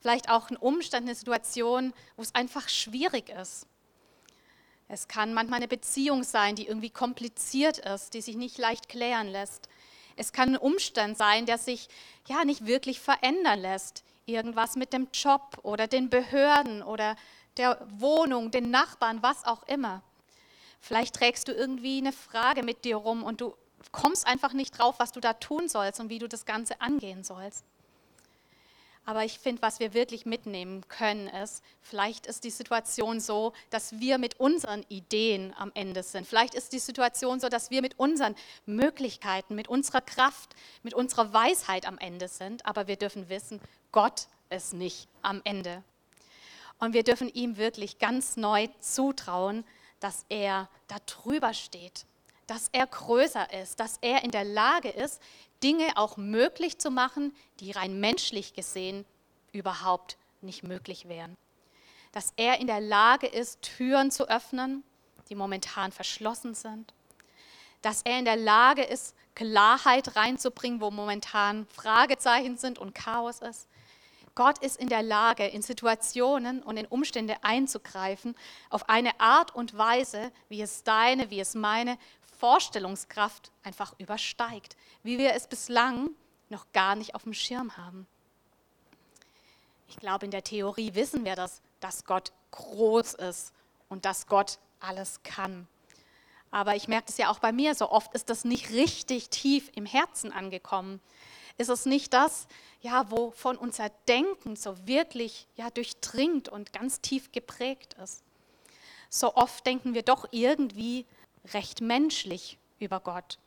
Vielleicht 0.00 0.28
auch 0.28 0.50
ein 0.50 0.58
Umstand, 0.58 1.06
eine 1.06 1.14
Situation, 1.14 1.94
wo 2.16 2.22
es 2.22 2.34
einfach 2.34 2.68
schwierig 2.68 3.30
ist. 3.30 3.66
Es 4.88 5.08
kann 5.08 5.34
manchmal 5.34 5.58
eine 5.58 5.68
Beziehung 5.68 6.22
sein, 6.24 6.56
die 6.56 6.66
irgendwie 6.66 6.90
kompliziert 6.90 7.78
ist, 7.78 8.14
die 8.14 8.20
sich 8.20 8.36
nicht 8.36 8.58
leicht 8.58 8.88
klären 8.88 9.28
lässt. 9.28 9.68
Es 10.16 10.32
kann 10.32 10.50
ein 10.50 10.58
Umstand 10.58 11.16
sein, 11.18 11.46
der 11.46 11.58
sich 11.58 11.88
ja 12.28 12.44
nicht 12.44 12.66
wirklich 12.66 13.00
verändern 13.00 13.60
lässt 13.60 14.04
irgendwas 14.26 14.76
mit 14.76 14.92
dem 14.92 15.08
Job 15.12 15.58
oder 15.62 15.86
den 15.86 16.10
Behörden 16.10 16.82
oder 16.82 17.16
der 17.56 17.86
Wohnung, 17.98 18.50
den 18.50 18.70
Nachbarn, 18.70 19.22
was 19.22 19.44
auch 19.44 19.62
immer. 19.64 20.02
Vielleicht 20.80 21.14
trägst 21.14 21.48
du 21.48 21.52
irgendwie 21.52 21.98
eine 21.98 22.12
Frage 22.12 22.62
mit 22.62 22.84
dir 22.84 22.96
rum 22.96 23.22
und 23.22 23.40
du 23.40 23.54
kommst 23.92 24.26
einfach 24.26 24.52
nicht 24.52 24.78
drauf, 24.78 24.96
was 24.98 25.12
du 25.12 25.20
da 25.20 25.34
tun 25.34 25.68
sollst 25.68 26.00
und 26.00 26.08
wie 26.08 26.18
du 26.18 26.28
das 26.28 26.46
Ganze 26.46 26.80
angehen 26.80 27.24
sollst. 27.24 27.64
Aber 29.06 29.24
ich 29.24 29.38
finde, 29.38 29.60
was 29.60 29.80
wir 29.80 29.92
wirklich 29.92 30.24
mitnehmen 30.24 30.86
können, 30.88 31.28
ist, 31.28 31.62
vielleicht 31.82 32.26
ist 32.26 32.44
die 32.44 32.50
Situation 32.50 33.20
so, 33.20 33.52
dass 33.68 34.00
wir 34.00 34.16
mit 34.16 34.40
unseren 34.40 34.82
Ideen 34.88 35.52
am 35.58 35.70
Ende 35.74 36.02
sind. 36.02 36.26
Vielleicht 36.26 36.54
ist 36.54 36.72
die 36.72 36.78
Situation 36.78 37.38
so, 37.38 37.50
dass 37.50 37.70
wir 37.70 37.82
mit 37.82 37.98
unseren 37.98 38.34
Möglichkeiten, 38.64 39.54
mit 39.54 39.68
unserer 39.68 40.00
Kraft, 40.00 40.54
mit 40.82 40.94
unserer 40.94 41.34
Weisheit 41.34 41.86
am 41.86 41.98
Ende 41.98 42.28
sind. 42.28 42.64
Aber 42.64 42.86
wir 42.86 42.96
dürfen 42.96 43.28
wissen, 43.28 43.60
Gott 43.92 44.26
ist 44.48 44.72
nicht 44.72 45.06
am 45.20 45.42
Ende. 45.44 45.82
Und 46.78 46.94
wir 46.94 47.02
dürfen 47.02 47.28
ihm 47.28 47.58
wirklich 47.58 47.98
ganz 47.98 48.36
neu 48.36 48.68
zutrauen, 48.80 49.64
dass 50.00 50.24
er 50.28 50.68
da 50.88 50.96
drüber 51.06 51.52
steht, 51.54 52.06
dass 52.46 52.68
er 52.72 52.86
größer 52.86 53.52
ist, 53.62 53.80
dass 53.80 53.98
er 54.00 54.24
in 54.24 54.30
der 54.30 54.44
Lage 54.44 54.88
ist, 54.88 55.20
Dinge 55.64 55.96
auch 55.96 56.18
möglich 56.18 56.78
zu 56.78 56.90
machen, 56.90 57.34
die 57.58 57.72
rein 57.72 57.98
menschlich 57.98 58.52
gesehen 58.52 59.06
überhaupt 59.50 60.18
nicht 60.42 60.62
möglich 60.62 61.08
wären. 61.08 61.36
Dass 62.12 62.34
er 62.36 62.60
in 62.60 62.66
der 62.66 62.80
Lage 62.80 63.26
ist, 63.26 63.62
Türen 63.62 64.10
zu 64.10 64.28
öffnen, 64.28 64.84
die 65.30 65.34
momentan 65.34 65.90
verschlossen 65.90 66.54
sind. 66.54 66.92
Dass 67.80 68.02
er 68.02 68.18
in 68.18 68.26
der 68.26 68.36
Lage 68.36 68.82
ist, 68.82 69.16
Klarheit 69.34 70.14
reinzubringen, 70.16 70.82
wo 70.82 70.90
momentan 70.90 71.66
Fragezeichen 71.66 72.58
sind 72.58 72.78
und 72.78 72.94
Chaos 72.94 73.40
ist. 73.40 73.66
Gott 74.34 74.58
ist 74.58 74.78
in 74.80 74.88
der 74.88 75.02
Lage, 75.02 75.46
in 75.46 75.62
Situationen 75.62 76.62
und 76.62 76.76
in 76.76 76.86
Umstände 76.86 77.36
einzugreifen, 77.42 78.34
auf 78.68 78.88
eine 78.88 79.18
Art 79.20 79.54
und 79.54 79.78
Weise, 79.78 80.32
wie 80.48 80.60
es 80.60 80.82
deine, 80.82 81.30
wie 81.30 81.40
es 81.40 81.54
meine 81.54 81.96
Vorstellungskraft 82.44 83.50
einfach 83.62 83.94
übersteigt, 83.98 84.76
wie 85.02 85.16
wir 85.16 85.32
es 85.32 85.46
bislang 85.46 86.10
noch 86.50 86.70
gar 86.74 86.94
nicht 86.94 87.14
auf 87.14 87.22
dem 87.22 87.32
Schirm 87.32 87.78
haben. 87.78 88.06
Ich 89.88 89.96
glaube, 89.96 90.26
in 90.26 90.30
der 90.30 90.44
Theorie 90.44 90.94
wissen 90.94 91.24
wir 91.24 91.36
das, 91.36 91.62
dass 91.80 92.04
Gott 92.04 92.32
groß 92.50 93.14
ist 93.14 93.54
und 93.88 94.04
dass 94.04 94.26
Gott 94.26 94.58
alles 94.78 95.22
kann. 95.22 95.66
Aber 96.50 96.76
ich 96.76 96.86
merke 96.86 97.06
es 97.08 97.16
ja 97.16 97.30
auch 97.30 97.38
bei 97.38 97.50
mir, 97.50 97.74
so 97.74 97.90
oft 97.90 98.12
ist 98.12 98.28
das 98.28 98.44
nicht 98.44 98.68
richtig 98.72 99.30
tief 99.30 99.70
im 99.74 99.86
Herzen 99.86 100.30
angekommen. 100.30 101.00
Ist 101.56 101.70
es 101.70 101.86
nicht 101.86 102.12
das, 102.12 102.46
ja, 102.82 103.10
wovon 103.10 103.56
unser 103.56 103.88
Denken 104.06 104.56
so 104.56 104.86
wirklich 104.86 105.48
ja, 105.56 105.70
durchdringt 105.70 106.50
und 106.50 106.74
ganz 106.74 107.00
tief 107.00 107.32
geprägt 107.32 107.94
ist? 107.94 108.22
So 109.08 109.34
oft 109.34 109.64
denken 109.64 109.94
wir 109.94 110.02
doch 110.02 110.28
irgendwie 110.30 111.06
recht 111.52 111.80
menschlich 111.80 112.58
über 112.78 113.00
Gott. 113.00 113.38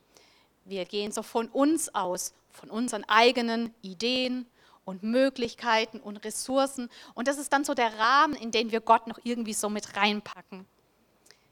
Wir 0.64 0.84
gehen 0.84 1.12
so 1.12 1.22
von 1.22 1.48
uns 1.48 1.94
aus, 1.94 2.34
von 2.50 2.70
unseren 2.70 3.04
eigenen 3.04 3.74
Ideen 3.82 4.46
und 4.84 5.02
Möglichkeiten 5.02 6.00
und 6.00 6.18
Ressourcen. 6.18 6.90
Und 7.14 7.28
das 7.28 7.38
ist 7.38 7.52
dann 7.52 7.64
so 7.64 7.74
der 7.74 7.98
Rahmen, 7.98 8.34
in 8.34 8.50
den 8.50 8.70
wir 8.70 8.80
Gott 8.80 9.06
noch 9.06 9.18
irgendwie 9.22 9.54
so 9.54 9.68
mit 9.68 9.96
reinpacken. 9.96 10.66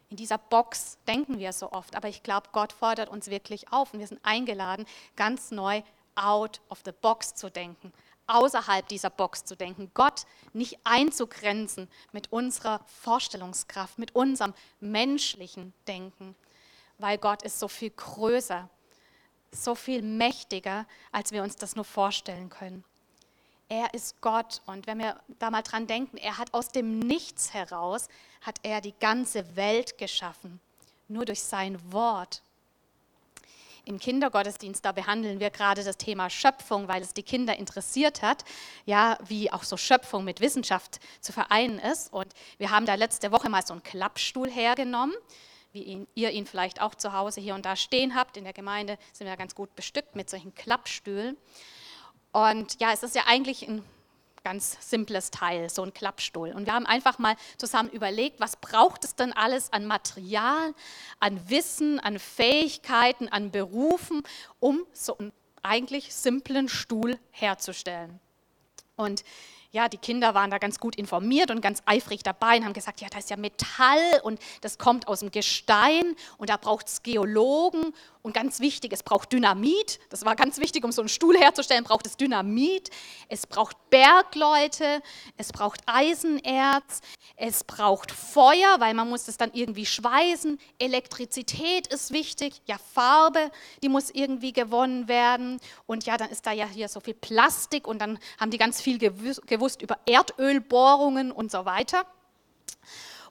In 0.09 0.17
dieser 0.17 0.39
Box 0.39 0.99
denken 1.09 1.39
wir 1.39 1.53
so 1.53 1.73
oft, 1.73 1.97
aber 1.97 2.09
ich 2.09 2.23
glaube, 2.23 2.49
Gott 2.53 2.73
fordert 2.73 3.09
uns 3.09 3.29
wirklich 3.29 3.73
auf 3.73 3.93
und 3.93 4.01
wir 4.01 4.07
sind 4.07 4.21
eingeladen, 4.25 4.87
ganz 5.17 5.51
neu 5.51 5.83
out 6.15 6.61
of 6.71 6.81
the 6.85 6.93
box 6.93 7.35
zu 7.35 7.51
denken, 7.51 7.93
außerhalb 8.27 8.87
dieser 8.89 9.11
Box 9.11 9.45
zu 9.45 9.57
denken, 9.57 9.91
Gott 9.95 10.27
nicht 10.53 10.79
einzugrenzen 10.85 11.89
mit 12.13 12.33
unserer 12.33 12.81
Vorstellungskraft, 12.87 13.99
mit 13.99 14.15
unserem 14.15 14.55
menschlichen 14.81 15.73
Denken, 15.87 16.35
weil 16.99 17.19
Gott 17.19 17.43
ist 17.43 17.59
so 17.59 17.69
viel 17.69 17.91
größer, 17.91 18.69
so 19.53 19.75
viel 19.75 20.03
mächtiger, 20.03 20.87
als 21.13 21.33
wir 21.33 21.43
uns 21.43 21.57
das 21.57 21.77
nur 21.77 21.85
vorstellen 21.85 22.51
können. 22.51 22.85
Er 23.69 23.95
ist 23.95 24.21
Gott 24.21 24.63
und 24.67 24.87
wenn 24.87 24.99
wir 24.99 25.21
da 25.41 25.51
mal 25.51 25.63
dran 25.63 25.87
denken, 25.87 26.17
er 26.19 26.39
hat 26.39 26.55
aus 26.55 26.69
dem 26.69 27.01
Nichts 27.01 27.53
heraus, 27.53 28.09
hat 28.41 28.61
er 28.63 28.81
die 28.81 28.95
ganze 29.01 29.57
Welt 29.57 29.99
geschaffen, 29.99 30.61
nur 31.09 31.25
durch 31.25 31.43
sein 31.43 31.93
Wort 31.93 32.43
im 33.87 33.99
Kindergottesdienst, 33.99 34.85
da 34.85 34.93
behandeln 34.93 35.41
wir 35.41 35.51
gerade 35.51 35.83
das 35.83 35.97
Thema 35.97 36.29
Schöpfung, 36.29 36.89
weil 36.89 37.03
es 37.03 37.15
die 37.15 37.23
Kinder 37.23 37.57
interessiert 37.57 38.21
hat, 38.21 38.45
ja, 38.85 39.17
wie 39.27 39.53
auch 39.53 39.63
so 39.63 39.77
Schöpfung 39.77 40.25
mit 40.25 40.41
Wissenschaft 40.41 40.99
zu 41.21 41.33
vereinen 41.33 41.79
ist. 41.79 42.13
Und 42.13 42.27
wir 42.59 42.71
haben 42.71 42.85
da 42.85 42.95
letzte 42.95 43.31
Woche 43.33 43.49
mal 43.49 43.65
so 43.65 43.73
einen 43.73 43.83
Klappstuhl 43.83 44.51
hergenommen, 44.51 45.15
wie 45.73 45.83
ihn, 45.83 46.07
ihr 46.15 46.33
ihn 46.33 46.47
vielleicht 46.47 46.83
auch 46.83 46.95
zu 46.95 47.13
Hause 47.13 47.41
hier 47.41 47.55
und 47.55 47.65
da 47.65 47.77
stehen 47.77 48.15
habt. 48.15 48.37
In 48.37 48.45
der 48.45 48.53
Gemeinde 48.53 48.99
sind 49.13 49.29
wir 49.29 49.37
ganz 49.37 49.55
gut 49.55 49.75
bestückt 49.77 50.17
mit 50.17 50.29
solchen 50.29 50.55
Klappstühlen. 50.55 51.37
Und 52.33 52.81
ja, 52.81 52.93
es 52.93 53.03
ist 53.03 53.15
ja 53.15 53.23
eigentlich 53.27 53.67
ein 53.69 53.85
ganz 54.47 54.77
simples 54.79 55.33
Teil, 55.33 55.69
so 55.71 55.83
ein 55.83 55.93
Klappstuhl. 55.93 56.51
Und 56.53 56.67
wir 56.67 56.73
haben 56.73 56.87
einfach 56.87 57.19
mal 57.19 57.35
zusammen 57.57 57.91
überlegt, 57.91 58.39
was 58.39 58.55
braucht 58.55 59.03
es 59.03 59.17
denn 59.17 59.33
alles 59.33 59.73
an 59.73 59.87
Material, 59.87 60.73
an 61.19 61.51
Wissen, 61.51 61.99
an 61.99 62.21
Fähigkeiten, 62.21 63.29
an 63.29 63.51
Berufen, 63.51 64.23
um 64.61 64.87
so 64.93 65.19
einen 65.19 65.33
eigentlich 65.65 66.15
simplen 66.15 66.69
Stuhl 66.69 67.19
herzustellen. 67.33 68.21
Und 68.95 69.25
ja, 69.71 69.89
die 69.89 69.99
Kinder 69.99 70.35
waren 70.35 70.51
da 70.51 70.59
ganz 70.59 70.79
gut 70.79 70.97
informiert 70.97 71.51
und 71.51 71.61
ganz 71.61 71.83
eifrig 71.87 72.23
dabei 72.23 72.59
und 72.59 72.65
haben 72.65 72.73
gesagt, 72.73 73.01
ja, 73.01 73.09
da 73.09 73.19
ist 73.19 73.31
ja 73.31 73.37
Metall 73.37 74.21
und 74.23 74.41
das 74.61 74.79
kommt 74.79 75.09
aus 75.09 75.21
dem 75.21 75.31
Gestein 75.31 76.17
und 76.39 76.51
da 76.51 76.57
braucht 76.57 76.89
es 76.89 77.03
Geologen 77.03 77.93
und 78.27 78.33
ganz 78.33 78.59
wichtig, 78.59 78.93
es 78.93 79.05
braucht 79.05 79.33
Dynamit. 79.33 80.01
Das 80.11 80.25
war 80.25 80.35
ganz 80.35 80.59
wichtig, 80.59 80.83
um 80.83 80.91
so 80.91 81.01
einen 81.01 81.09
Stuhl 81.09 81.39
herzustellen, 81.39 81.85
braucht 81.85 82.09
es 82.09 82.17
Dynamit. 82.17 82.91
Es 83.29 83.47
braucht 83.47 83.77
Bergleute, 83.89 85.01
es 85.37 85.53
braucht 85.53 85.83
Eisenerz, 85.87 87.03
es 87.37 87.63
braucht 87.63 88.11
Feuer, 88.11 88.81
weil 88.81 88.95
man 88.95 89.09
muss 89.09 89.29
es 89.29 89.37
dann 89.37 89.53
irgendwie 89.53 89.87
schweißen. 89.87 90.59
Elektrizität 90.81 91.87
ist 91.87 92.13
wichtig, 92.13 92.63
ja, 92.65 92.79
Farbe, 92.95 93.53
die 93.85 93.89
muss 93.89 94.11
irgendwie 94.11 94.53
gewonnen 94.53 95.07
werden. 95.07 95.61
Und 95.87 96.05
ja, 96.05 96.17
dann 96.17 96.31
ist 96.31 96.47
da 96.47 96.51
ja 96.51 96.67
hier 96.67 96.89
so 96.89 96.99
viel 96.99 97.15
Plastik 97.15 97.87
und 97.87 98.01
dann 98.01 98.19
haben 98.41 98.51
die 98.51 98.59
ganz 98.59 98.81
viel 98.81 98.99
gewusst 98.99 99.47
über 99.83 99.99
Erdölbohrungen 100.07 101.33
und 101.33 101.51
so 101.51 101.65
weiter. 101.65 102.07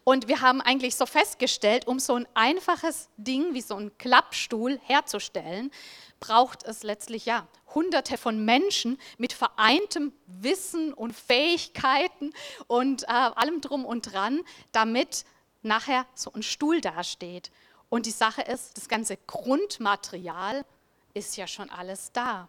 Und 0.03 0.27
wir 0.27 0.41
haben 0.41 0.61
eigentlich 0.61 0.95
so 0.95 1.07
festgestellt, 1.07 1.88
um 1.88 1.99
so 1.99 2.13
ein 2.13 2.27
einfaches 2.35 3.09
Ding 3.17 3.55
wie 3.55 3.61
so 3.61 3.75
ein 3.75 3.97
Klappstuhl 3.97 4.79
herzustellen, 4.83 5.71
braucht 6.19 6.63
es 6.63 6.83
letztlich 6.83 7.25
ja 7.25 7.47
hunderte 7.73 8.17
von 8.17 8.45
Menschen 8.45 8.99
mit 9.17 9.33
vereintem 9.33 10.13
Wissen 10.27 10.93
und 10.93 11.13
Fähigkeiten 11.13 12.33
und 12.67 13.03
äh, 13.03 13.07
allem 13.07 13.61
drum 13.61 13.83
und 13.83 14.13
dran, 14.13 14.41
damit 14.71 15.25
nachher 15.63 16.05
so 16.13 16.31
ein 16.33 16.43
Stuhl 16.43 16.81
dasteht. 16.81 17.51
Und 17.89 18.05
die 18.05 18.11
Sache 18.11 18.43
ist, 18.43 18.77
das 18.77 18.88
ganze 18.88 19.17
Grundmaterial 19.27 20.65
ist 21.13 21.35
ja 21.38 21.47
schon 21.47 21.69
alles 21.69 22.11
da. 22.11 22.47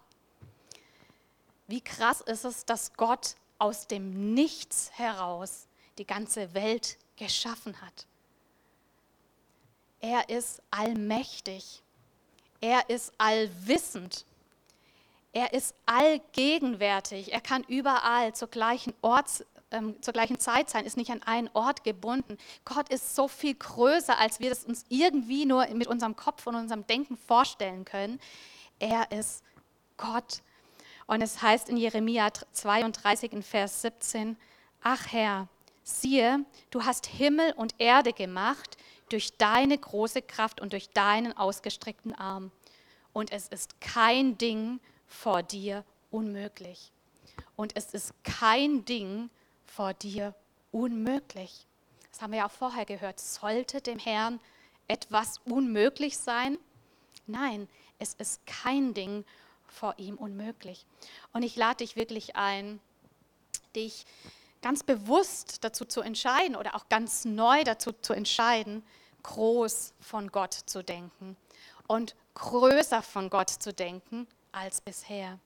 Wie 1.68 1.80
krass 1.80 2.20
ist 2.20 2.44
es, 2.44 2.64
dass 2.64 2.92
Gott 2.94 3.36
aus 3.58 3.86
dem 3.86 4.34
Nichts 4.34 4.90
heraus 4.94 5.66
die 5.98 6.06
ganze 6.06 6.54
Welt 6.54 6.98
geschaffen 7.16 7.80
hat. 7.80 8.06
Er 10.00 10.28
ist 10.28 10.62
allmächtig. 10.70 11.82
Er 12.60 12.88
ist 12.90 13.12
allwissend. 13.18 14.24
Er 15.32 15.52
ist 15.52 15.74
allgegenwärtig. 15.84 17.32
Er 17.32 17.40
kann 17.40 17.62
überall 17.64 18.34
zur 18.34 18.48
gleichen, 18.48 18.94
Ort, 19.02 19.44
ähm, 19.70 20.00
zur 20.00 20.12
gleichen 20.12 20.38
Zeit 20.38 20.70
sein, 20.70 20.86
ist 20.86 20.96
nicht 20.96 21.10
an 21.10 21.22
einen 21.22 21.50
Ort 21.52 21.84
gebunden. 21.84 22.38
Gott 22.64 22.88
ist 22.88 23.14
so 23.14 23.28
viel 23.28 23.54
größer, 23.54 24.18
als 24.18 24.40
wir 24.40 24.48
das 24.48 24.64
uns 24.64 24.84
irgendwie 24.88 25.44
nur 25.44 25.66
mit 25.68 25.88
unserem 25.88 26.16
Kopf 26.16 26.46
und 26.46 26.54
unserem 26.54 26.86
Denken 26.86 27.16
vorstellen 27.16 27.84
können. 27.84 28.20
Er 28.78 29.10
ist 29.12 29.42
Gott. 29.96 30.40
Und 31.06 31.22
es 31.22 31.40
heißt 31.40 31.68
in 31.68 31.76
Jeremia 31.76 32.30
32 32.52 33.32
in 33.32 33.42
Vers 33.42 33.82
17, 33.82 34.36
Ach 34.82 35.12
Herr, 35.12 35.48
siehe, 35.82 36.44
du 36.70 36.84
hast 36.84 37.06
Himmel 37.06 37.52
und 37.52 37.74
Erde 37.78 38.12
gemacht 38.12 38.76
durch 39.08 39.36
deine 39.36 39.78
große 39.78 40.22
Kraft 40.22 40.60
und 40.60 40.72
durch 40.72 40.90
deinen 40.90 41.36
ausgestreckten 41.36 42.14
Arm. 42.14 42.50
Und 43.12 43.32
es 43.32 43.48
ist 43.48 43.80
kein 43.80 44.36
Ding 44.36 44.80
vor 45.06 45.42
dir 45.42 45.84
unmöglich. 46.10 46.92
Und 47.54 47.76
es 47.76 47.94
ist 47.94 48.12
kein 48.24 48.84
Ding 48.84 49.30
vor 49.64 49.94
dir 49.94 50.34
unmöglich. 50.72 51.66
Das 52.10 52.20
haben 52.20 52.32
wir 52.32 52.40
ja 52.40 52.46
auch 52.46 52.52
vorher 52.52 52.84
gehört. 52.84 53.20
Sollte 53.20 53.80
dem 53.80 53.98
Herrn 53.98 54.40
etwas 54.88 55.38
unmöglich 55.44 56.18
sein? 56.18 56.58
Nein, 57.26 57.68
es 57.98 58.14
ist 58.14 58.44
kein 58.46 58.94
Ding 58.94 59.24
vor 59.76 59.94
ihm 59.98 60.16
unmöglich. 60.16 60.86
Und 61.32 61.42
ich 61.42 61.56
lade 61.56 61.78
dich 61.78 61.96
wirklich 61.96 62.36
ein, 62.36 62.80
dich 63.74 64.06
ganz 64.62 64.82
bewusst 64.82 65.62
dazu 65.64 65.84
zu 65.84 66.00
entscheiden 66.00 66.56
oder 66.56 66.74
auch 66.74 66.88
ganz 66.88 67.24
neu 67.24 67.62
dazu 67.62 67.92
zu 67.92 68.14
entscheiden, 68.14 68.82
groß 69.22 69.92
von 70.00 70.32
Gott 70.32 70.54
zu 70.54 70.82
denken 70.82 71.36
und 71.86 72.16
größer 72.34 73.02
von 73.02 73.30
Gott 73.30 73.50
zu 73.50 73.72
denken 73.72 74.26
als 74.52 74.80
bisher. 74.80 75.38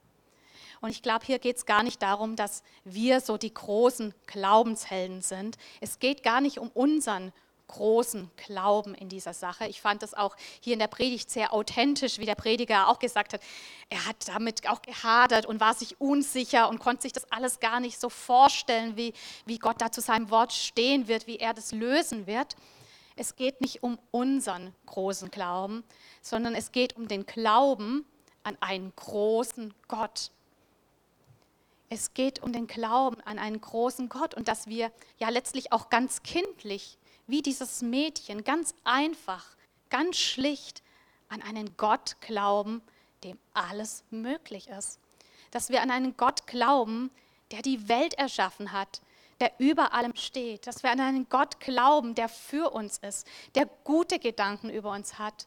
Und 0.80 0.90
ich 0.90 1.02
glaube, 1.02 1.26
hier 1.26 1.38
geht 1.38 1.56
es 1.56 1.66
gar 1.66 1.82
nicht 1.82 2.00
darum, 2.00 2.36
dass 2.36 2.62
wir 2.84 3.20
so 3.20 3.36
die 3.36 3.52
großen 3.52 4.14
Glaubenshelden 4.26 5.20
sind. 5.20 5.58
Es 5.80 5.98
geht 5.98 6.22
gar 6.22 6.40
nicht 6.40 6.58
um 6.58 6.70
unseren 6.70 7.32
großen 7.70 8.30
Glauben 8.36 8.94
in 8.94 9.08
dieser 9.08 9.32
Sache. 9.32 9.66
Ich 9.68 9.80
fand 9.80 10.02
das 10.02 10.14
auch 10.14 10.36
hier 10.60 10.72
in 10.72 10.80
der 10.80 10.88
Predigt 10.88 11.30
sehr 11.30 11.52
authentisch, 11.52 12.18
wie 12.18 12.26
der 12.26 12.34
Prediger 12.34 12.88
auch 12.88 12.98
gesagt 12.98 13.32
hat. 13.32 13.40
Er 13.88 14.06
hat 14.06 14.16
damit 14.26 14.68
auch 14.68 14.82
gehadert 14.82 15.46
und 15.46 15.60
war 15.60 15.74
sich 15.74 16.00
unsicher 16.00 16.68
und 16.68 16.80
konnte 16.80 17.02
sich 17.02 17.12
das 17.12 17.30
alles 17.30 17.60
gar 17.60 17.78
nicht 17.78 18.00
so 18.00 18.08
vorstellen, 18.08 18.96
wie, 18.96 19.14
wie 19.46 19.58
Gott 19.58 19.80
da 19.80 19.92
zu 19.92 20.00
seinem 20.00 20.30
Wort 20.30 20.52
stehen 20.52 21.06
wird, 21.06 21.26
wie 21.26 21.36
er 21.36 21.54
das 21.54 21.72
lösen 21.72 22.26
wird. 22.26 22.56
Es 23.16 23.36
geht 23.36 23.60
nicht 23.60 23.82
um 23.82 23.98
unseren 24.10 24.74
großen 24.86 25.30
Glauben, 25.30 25.84
sondern 26.22 26.54
es 26.54 26.72
geht 26.72 26.96
um 26.96 27.06
den 27.06 27.24
Glauben 27.24 28.04
an 28.42 28.56
einen 28.60 28.92
großen 28.96 29.74
Gott. 29.86 30.32
Es 31.88 32.14
geht 32.14 32.42
um 32.42 32.52
den 32.52 32.66
Glauben 32.66 33.20
an 33.22 33.38
einen 33.38 33.60
großen 33.60 34.08
Gott 34.08 34.34
und 34.34 34.48
dass 34.48 34.66
wir 34.66 34.90
ja 35.18 35.28
letztlich 35.28 35.72
auch 35.72 35.90
ganz 35.90 36.22
kindlich 36.22 36.98
wie 37.30 37.42
dieses 37.42 37.82
Mädchen, 37.82 38.44
ganz 38.44 38.74
einfach, 38.84 39.44
ganz 39.88 40.16
schlicht 40.16 40.82
an 41.28 41.42
einen 41.42 41.76
Gott 41.76 42.16
glauben, 42.20 42.82
dem 43.24 43.38
alles 43.54 44.04
möglich 44.10 44.68
ist. 44.68 44.98
Dass 45.50 45.70
wir 45.70 45.82
an 45.82 45.90
einen 45.90 46.16
Gott 46.16 46.46
glauben, 46.46 47.10
der 47.50 47.62
die 47.62 47.88
Welt 47.88 48.14
erschaffen 48.14 48.72
hat, 48.72 49.00
der 49.40 49.52
über 49.58 49.94
allem 49.94 50.14
steht. 50.16 50.66
Dass 50.66 50.82
wir 50.82 50.90
an 50.90 51.00
einen 51.00 51.28
Gott 51.28 51.60
glauben, 51.60 52.14
der 52.14 52.28
für 52.28 52.70
uns 52.70 52.98
ist, 52.98 53.26
der 53.54 53.66
gute 53.84 54.18
Gedanken 54.18 54.70
über 54.70 54.90
uns 54.92 55.18
hat, 55.18 55.46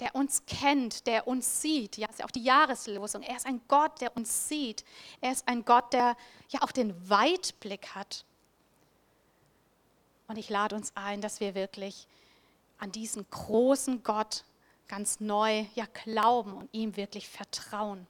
der 0.00 0.14
uns 0.14 0.44
kennt, 0.46 1.06
der 1.06 1.26
uns 1.26 1.62
sieht. 1.62 1.96
Ja, 1.96 2.08
ist 2.08 2.18
ja 2.18 2.26
auch 2.26 2.30
die 2.30 2.42
Jahreslosung. 2.42 3.22
Er 3.22 3.36
ist 3.36 3.46
ein 3.46 3.60
Gott, 3.68 4.00
der 4.00 4.16
uns 4.16 4.48
sieht. 4.48 4.84
Er 5.20 5.32
ist 5.32 5.48
ein 5.48 5.64
Gott, 5.64 5.92
der 5.92 6.16
ja 6.48 6.62
auch 6.62 6.72
den 6.72 7.08
Weitblick 7.08 7.94
hat. 7.94 8.24
Und 10.28 10.38
ich 10.38 10.48
lade 10.48 10.74
uns 10.74 10.92
ein, 10.94 11.20
dass 11.20 11.40
wir 11.40 11.54
wirklich 11.54 12.06
an 12.78 12.92
diesen 12.92 13.28
großen 13.30 14.02
Gott 14.02 14.44
ganz 14.88 15.20
neu 15.20 15.64
ja 15.74 15.86
glauben 16.04 16.54
und 16.54 16.68
ihm 16.72 16.96
wirklich 16.96 17.28
vertrauen. 17.28 18.06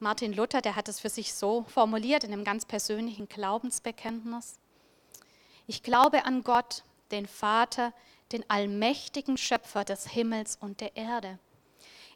Martin 0.00 0.32
Luther, 0.32 0.60
der 0.60 0.76
hat 0.76 0.88
es 0.88 1.00
für 1.00 1.08
sich 1.08 1.34
so 1.34 1.64
formuliert 1.64 2.24
in 2.24 2.32
einem 2.32 2.44
ganz 2.44 2.66
persönlichen 2.66 3.28
Glaubensbekenntnis. 3.28 4.58
Ich 5.66 5.82
glaube 5.82 6.24
an 6.24 6.42
Gott, 6.42 6.84
den 7.10 7.26
Vater, 7.26 7.92
den 8.32 8.48
allmächtigen 8.50 9.36
Schöpfer 9.36 9.84
des 9.84 10.08
Himmels 10.08 10.56
und 10.60 10.80
der 10.80 10.96
Erde. 10.96 11.38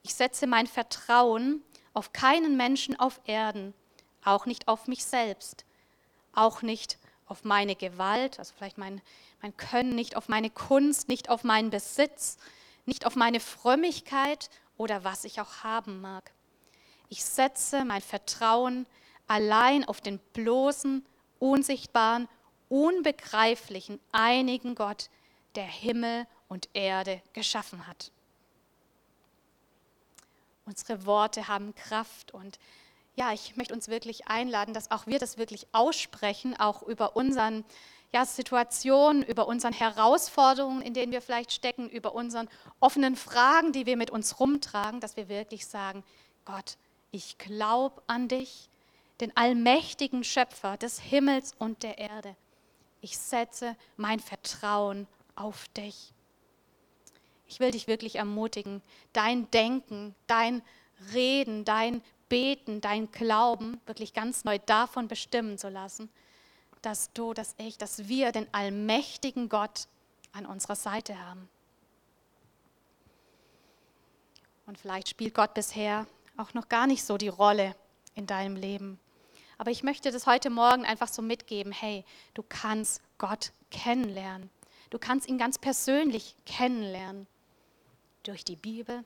Ich 0.03 0.15
setze 0.15 0.47
mein 0.47 0.67
Vertrauen 0.67 1.63
auf 1.95 2.13
keinen 2.13 2.57
Menschen 2.57 2.99
auf 2.99 3.21
Erden, 3.25 3.75
auch 4.25 4.47
nicht 4.47 4.69
auf 4.69 4.87
mich 4.87 5.05
selbst, 5.05 5.65
auch 6.33 6.63
nicht 6.63 6.99
auf 7.29 7.45
meine 7.45 7.77
Gewalt, 7.77 8.39
also 8.39 8.55
vielleicht 8.57 8.79
mein, 8.79 9.01
mein 9.43 9.57
Können, 9.57 9.95
nicht 9.95 10.17
auf 10.17 10.29
meine 10.29 10.51
Kunst, 10.51 11.09
nicht 11.09 11.29
auf 11.29 11.45
meinen 11.45 11.71
Besitz, 11.71 12.39
nicht 12.87 13.07
auf 13.07 13.17
meine 13.17 13.41
Frömmigkeit 13.41 14.51
oder 14.77 15.05
was 15.05 15.25
ich 15.25 15.41
auch 15.41 15.63
haben 15.63 16.01
mag. 16.01 16.33
Ich 17.09 17.25
setze 17.25 17.85
mein 17.85 18.03
Vertrauen 18.03 18.87
allein 19.27 19.85
auf 19.85 20.01
den 20.01 20.19
bloßen, 20.33 21.05
unsichtbaren, 21.39 22.29
unbegreiflichen, 22.69 24.01
einigen 24.13 24.75
Gott, 24.75 25.11
der 25.55 25.65
Himmel 25.65 26.27
und 26.49 26.69
Erde 26.73 27.23
geschaffen 27.33 27.87
hat. 27.87 28.11
Unsere 30.65 31.07
Worte 31.07 31.49
haben 31.49 31.75
Kraft 31.75 32.33
und 32.33 32.59
ja, 33.19 33.33
ich 33.33 33.57
möchte 33.57 33.75
uns 33.75 33.89
wirklich 33.89 34.29
einladen, 34.29 34.73
dass 34.73 34.93
auch 34.93 35.09
wir 35.09 35.19
das 35.19 35.39
wirklich 35.39 35.67
aussprechen, 35.73 36.59
auch 36.59 36.83
über 36.85 37.17
unseren 37.17 37.65
ja, 38.13 38.25
Situationen, 38.25 39.25
über 39.25 39.49
unseren 39.49 39.73
Herausforderungen, 39.73 40.83
in 40.83 40.95
denen 40.95 41.11
wir 41.11 41.21
vielleicht 41.21 41.53
stecken, 41.53 41.89
über 41.89 42.15
unseren 42.15 42.49
offenen 42.79 43.17
Fragen, 43.17 43.73
die 43.73 43.87
wir 43.87 43.97
mit 43.97 44.11
uns 44.11 44.39
rumtragen, 44.39 45.01
dass 45.01 45.17
wir 45.17 45.29
wirklich 45.29 45.67
sagen, 45.67 46.05
Gott, 46.45 46.77
ich 47.11 47.39
glaube 47.39 48.01
an 48.07 48.29
dich, 48.29 48.71
den 49.21 49.37
allmächtigen 49.37 50.23
Schöpfer 50.23 50.77
des 50.77 51.01
Himmels 51.01 51.55
und 51.59 51.83
der 51.83 51.99
Erde. 51.99 52.37
Ich 53.01 53.19
setze 53.19 53.75
mein 53.97 54.21
Vertrauen 54.21 55.09
auf 55.35 55.67
dich. 55.77 56.13
Ich 57.49 57.59
will 57.59 57.73
dich 57.73 57.89
wirklich 57.89 58.15
ermutigen, 58.15 58.81
dein 59.13 59.51
Denken, 59.51 60.15
dein 60.29 60.63
Reden, 61.13 61.65
dein 61.65 62.01
Beten, 62.29 62.81
dein 62.81 63.11
Glauben 63.11 63.81
wirklich 63.87 64.13
ganz 64.13 64.45
neu 64.45 64.59
davon 64.67 65.09
bestimmen 65.09 65.59
zu 65.59 65.69
lassen, 65.69 66.11
dass 66.83 67.13
du, 67.13 67.35
dass 67.35 67.55
ich, 67.59 67.79
dass 67.79 68.09
wir 68.09 68.33
den 68.33 68.53
allmächtigen 68.53 69.49
Gott 69.49 69.89
an 70.33 70.47
unserer 70.47 70.77
Seite 70.77 71.19
haben. 71.21 71.49
Und 74.67 74.79
vielleicht 74.79 75.09
spielt 75.09 75.35
Gott 75.35 75.55
bisher 75.55 76.07
auch 76.37 76.55
noch 76.55 76.69
gar 76.69 76.87
nicht 76.87 77.05
so 77.05 77.17
die 77.17 77.29
Rolle 77.29 77.75
in 78.15 78.27
deinem 78.27 78.55
Leben. 78.55 79.01
Aber 79.57 79.71
ich 79.71 79.83
möchte 79.83 80.13
das 80.13 80.27
heute 80.27 80.51
Morgen 80.51 80.85
einfach 80.85 81.09
so 81.09 81.23
mitgeben, 81.23 81.73
hey, 81.73 82.05
du 82.35 82.45
kannst 82.49 83.03
Gott 83.19 83.53
kennenlernen. 83.71 84.51
Du 84.91 84.99
kannst 84.99 85.29
ihn 85.29 85.39
ganz 85.39 85.59
persönlich 85.59 86.37
kennenlernen. 86.47 87.27
Durch 88.23 88.45
die 88.45 88.57
Bibel, 88.57 89.05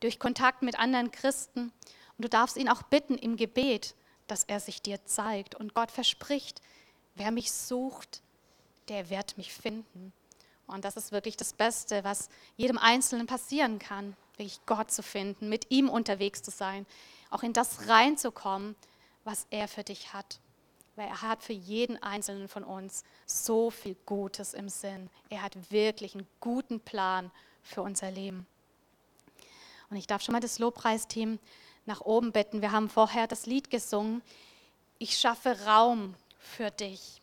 durch 0.00 0.18
Kontakt 0.18 0.62
mit 0.62 0.78
anderen 0.78 1.10
Christen 1.10 1.70
und 2.16 2.24
du 2.24 2.28
darfst 2.28 2.56
ihn 2.56 2.68
auch 2.68 2.82
bitten 2.82 3.16
im 3.16 3.36
Gebet, 3.36 3.94
dass 4.26 4.44
er 4.44 4.60
sich 4.60 4.82
dir 4.82 5.04
zeigt. 5.04 5.54
Und 5.54 5.74
Gott 5.74 5.90
verspricht, 5.90 6.60
wer 7.14 7.30
mich 7.30 7.52
sucht, 7.52 8.22
der 8.88 9.10
wird 9.10 9.36
mich 9.38 9.52
finden. 9.52 10.12
Und 10.66 10.84
das 10.84 10.96
ist 10.96 11.12
wirklich 11.12 11.36
das 11.36 11.52
Beste, 11.52 12.04
was 12.04 12.28
jedem 12.56 12.78
Einzelnen 12.78 13.26
passieren 13.26 13.78
kann, 13.78 14.16
wirklich 14.36 14.60
Gott 14.66 14.90
zu 14.90 15.02
finden, 15.02 15.48
mit 15.48 15.70
ihm 15.70 15.88
unterwegs 15.88 16.42
zu 16.42 16.50
sein, 16.50 16.86
auch 17.30 17.42
in 17.42 17.52
das 17.52 17.88
reinzukommen, 17.88 18.76
was 19.24 19.46
er 19.50 19.68
für 19.68 19.84
dich 19.84 20.12
hat. 20.12 20.40
Weil 20.96 21.08
er 21.08 21.22
hat 21.22 21.42
für 21.42 21.52
jeden 21.52 22.02
Einzelnen 22.02 22.48
von 22.48 22.64
uns 22.64 23.04
so 23.26 23.70
viel 23.70 23.96
Gutes 24.06 24.54
im 24.54 24.68
Sinn. 24.68 25.10
Er 25.30 25.42
hat 25.42 25.70
wirklich 25.70 26.14
einen 26.14 26.26
guten 26.40 26.80
Plan 26.80 27.30
für 27.62 27.82
unser 27.82 28.10
Leben. 28.10 28.46
Und 29.90 29.96
ich 29.96 30.06
darf 30.06 30.22
schon 30.22 30.32
mal 30.32 30.40
das 30.40 30.58
Lobpreisteam 30.58 31.38
nach 31.86 32.00
oben 32.00 32.32
bitten. 32.32 32.62
Wir 32.62 32.72
haben 32.72 32.88
vorher 32.88 33.26
das 33.26 33.46
Lied 33.46 33.70
gesungen, 33.70 34.22
ich 34.98 35.18
schaffe 35.18 35.64
Raum 35.66 36.14
für 36.38 36.70
dich. 36.70 37.20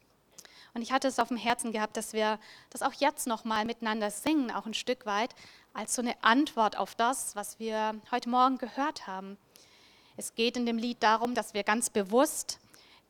Und 0.73 0.81
ich 0.81 0.91
hatte 0.91 1.07
es 1.07 1.19
auf 1.19 1.29
dem 1.29 1.37
Herzen 1.37 1.71
gehabt, 1.71 1.97
dass 1.97 2.13
wir 2.13 2.39
das 2.69 2.81
auch 2.81 2.93
jetzt 2.93 3.27
noch 3.27 3.43
mal 3.43 3.65
miteinander 3.65 4.11
singen, 4.11 4.51
auch 4.51 4.65
ein 4.65 4.73
Stück 4.73 5.05
weit. 5.05 5.33
als 5.73 5.93
so 5.95 6.01
eine 6.01 6.21
Antwort 6.23 6.77
auf 6.77 6.95
das, 6.95 7.35
was 7.35 7.59
wir 7.59 7.95
heute 8.11 8.27
Morgen 8.27 8.57
gehört 8.57 9.07
haben. 9.07 9.37
Es 10.17 10.33
geht 10.33 10.57
in 10.57 10.65
dem 10.65 10.77
Lied 10.77 11.01
darum, 11.01 11.35
dass 11.35 11.53
wir 11.53 11.63
ganz 11.63 11.89
bewusst 11.89 12.59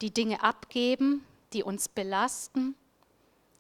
die 0.02 0.12
Dinge 0.12 0.44
abgeben, 0.44 1.26
die 1.54 1.64
uns 1.64 1.88
belasten, 1.88 2.76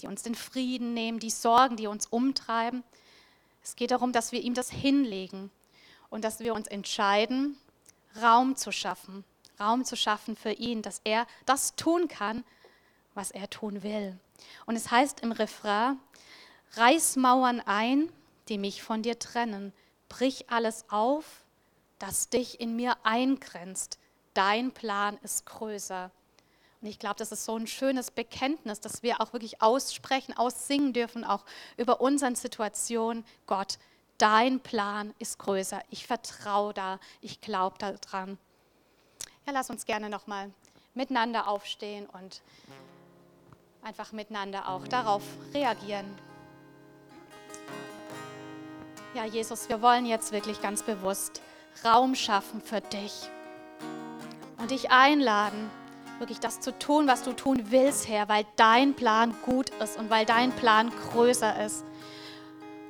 die 0.01 0.07
uns 0.07 0.21
den 0.21 0.35
Frieden 0.35 0.93
nehmen, 0.93 1.19
die 1.19 1.29
Sorgen, 1.29 1.77
die 1.77 1.87
uns 1.87 2.05
umtreiben. 2.07 2.83
Es 3.63 3.75
geht 3.75 3.91
darum, 3.91 4.11
dass 4.11 4.31
wir 4.31 4.41
ihm 4.41 4.53
das 4.53 4.69
hinlegen 4.69 5.49
und 6.09 6.23
dass 6.23 6.39
wir 6.39 6.53
uns 6.53 6.67
entscheiden, 6.67 7.57
Raum 8.22 8.55
zu 8.55 8.72
schaffen, 8.72 9.24
Raum 9.59 9.86
zu 9.86 9.95
schaffen 9.95 10.36
für 10.36 10.51
ihn, 10.51 10.82
dass 10.82 11.01
er 11.03 11.28
das 11.45 11.76
tun 11.76 12.07
kann, 12.07 12.43
was 13.13 13.32
er 13.32 13.49
tun 13.49 13.84
will. 13.84 14.17
Und 14.65 14.76
es 14.76 14.91
heißt 14.91 15.20
im 15.22 15.32
Refrain, 15.32 15.99
reiß 16.74 17.17
Mauern 17.17 17.59
ein, 17.59 18.11
die 18.47 18.57
mich 18.57 18.82
von 18.82 19.01
dir 19.01 19.20
trennen, 19.20 19.74
brich 20.07 20.49
alles 20.49 20.86
auf, 20.89 21.43
das 21.99 22.30
dich 22.30 22.59
in 22.59 22.76
mir 22.76 22.97
eingrenzt. 23.03 23.99
Dein 24.34 24.72
Plan 24.72 25.17
ist 25.22 25.45
größer. 25.45 26.11
Und 26.82 26.88
ich 26.88 26.97
glaube, 26.97 27.15
das 27.17 27.32
ist 27.32 27.43
so 27.43 27.57
ein 27.57 27.67
schönes 27.67 28.09
Bekenntnis, 28.09 28.80
dass 28.80 29.03
wir 29.03 29.20
auch 29.20 29.34
wirklich 29.34 29.61
aussprechen, 29.61 30.36
aussingen 30.38 30.93
dürfen, 30.93 31.26
auch 31.26 31.43
über 31.76 31.99
unsere 31.99 32.36
Situation. 32.36 33.26
Gott, 33.47 33.78
dein 34.20 34.59
Plan 34.59 35.15
ist 35.17 35.39
größer. 35.39 35.82
Ich 35.89 36.05
vertraue 36.05 36.74
da, 36.74 36.99
ich 37.22 37.41
glaube 37.41 37.78
daran. 37.80 38.38
Ja, 39.47 39.53
lass 39.53 39.72
uns 39.72 39.86
gerne 39.86 40.09
nochmal 40.09 40.51
miteinander 40.93 41.47
aufstehen 41.47 42.05
und 42.07 42.41
einfach 43.82 44.11
miteinander 44.11 44.70
auch 44.70 44.88
darauf 44.88 45.24
reagieren. 45.53 46.05
Ja, 49.15 49.26
Jesus, 49.26 49.70
wir 49.70 49.82
wollen 49.82 50.05
jetzt 50.05 50.32
wirklich 50.32 50.61
ganz 50.61 50.84
bewusst 50.84 51.41
Raum 51.84 52.13
schaffen 52.13 52.61
für 52.61 52.82
dich 52.82 53.30
und 54.57 54.70
dich 54.72 54.91
einladen, 54.91 55.72
wirklich 56.20 56.39
das 56.39 56.59
zu 56.59 56.78
tun, 56.78 57.07
was 57.07 57.24
du 57.24 57.34
tun 57.34 57.72
willst, 57.72 58.07
Herr, 58.07 58.28
weil 58.30 58.45
dein 58.57 58.93
Plan 58.93 59.34
gut 59.43 59.70
ist 59.82 59.97
und 59.97 60.09
weil 60.09 60.26
dein 60.26 60.51
Plan 60.51 60.91
größer 61.11 61.65
ist. 61.65 61.84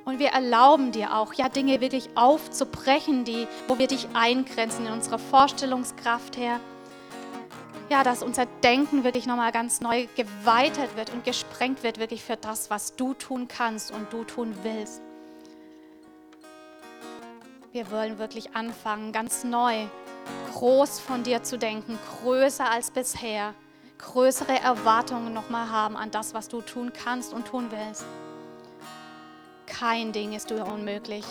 Und 0.04 0.18
wir 0.18 0.28
erlauben 0.28 0.92
dir 0.92 1.16
auch, 1.16 1.34
ja, 1.34 1.48
Dinge 1.48 1.80
wirklich 1.80 2.10
aufzubrechen, 2.14 3.24
die, 3.24 3.46
wo 3.68 3.78
wir 3.78 3.86
dich 3.86 4.08
eingrenzen 4.14 4.86
in 4.86 4.92
unserer 4.92 5.18
Vorstellungskraft, 5.18 6.36
Herr. 6.36 6.60
Ja, 7.90 8.04
dass 8.04 8.22
unser 8.22 8.46
Denken 8.62 9.04
wirklich 9.04 9.26
nochmal 9.26 9.52
ganz 9.52 9.80
neu 9.80 10.06
geweitet 10.16 10.96
wird 10.96 11.10
und 11.10 11.24
gesprengt 11.24 11.82
wird, 11.82 11.98
wirklich 11.98 12.22
für 12.22 12.36
das, 12.36 12.70
was 12.70 12.94
du 12.96 13.14
tun 13.14 13.48
kannst 13.48 13.90
und 13.90 14.12
du 14.12 14.24
tun 14.24 14.54
willst. 14.62 15.02
Wir 17.72 17.90
wollen 17.90 18.18
wirklich 18.18 18.54
anfangen, 18.56 19.12
ganz 19.12 19.44
neu 19.44 19.86
groß 20.54 21.00
von 21.00 21.22
dir 21.22 21.42
zu 21.42 21.58
denken, 21.58 21.98
größer 22.22 22.68
als 22.68 22.90
bisher, 22.90 23.54
größere 23.98 24.58
Erwartungen 24.60 25.32
nochmal 25.32 25.70
haben 25.70 25.96
an 25.96 26.10
das, 26.10 26.34
was 26.34 26.48
du 26.48 26.62
tun 26.62 26.92
kannst 26.92 27.32
und 27.32 27.46
tun 27.46 27.66
willst. 27.70 28.04
Kein 29.80 30.12
Ding 30.12 30.34
ist 30.34 30.50
dir 30.50 30.66
unmöglich. 30.66 31.24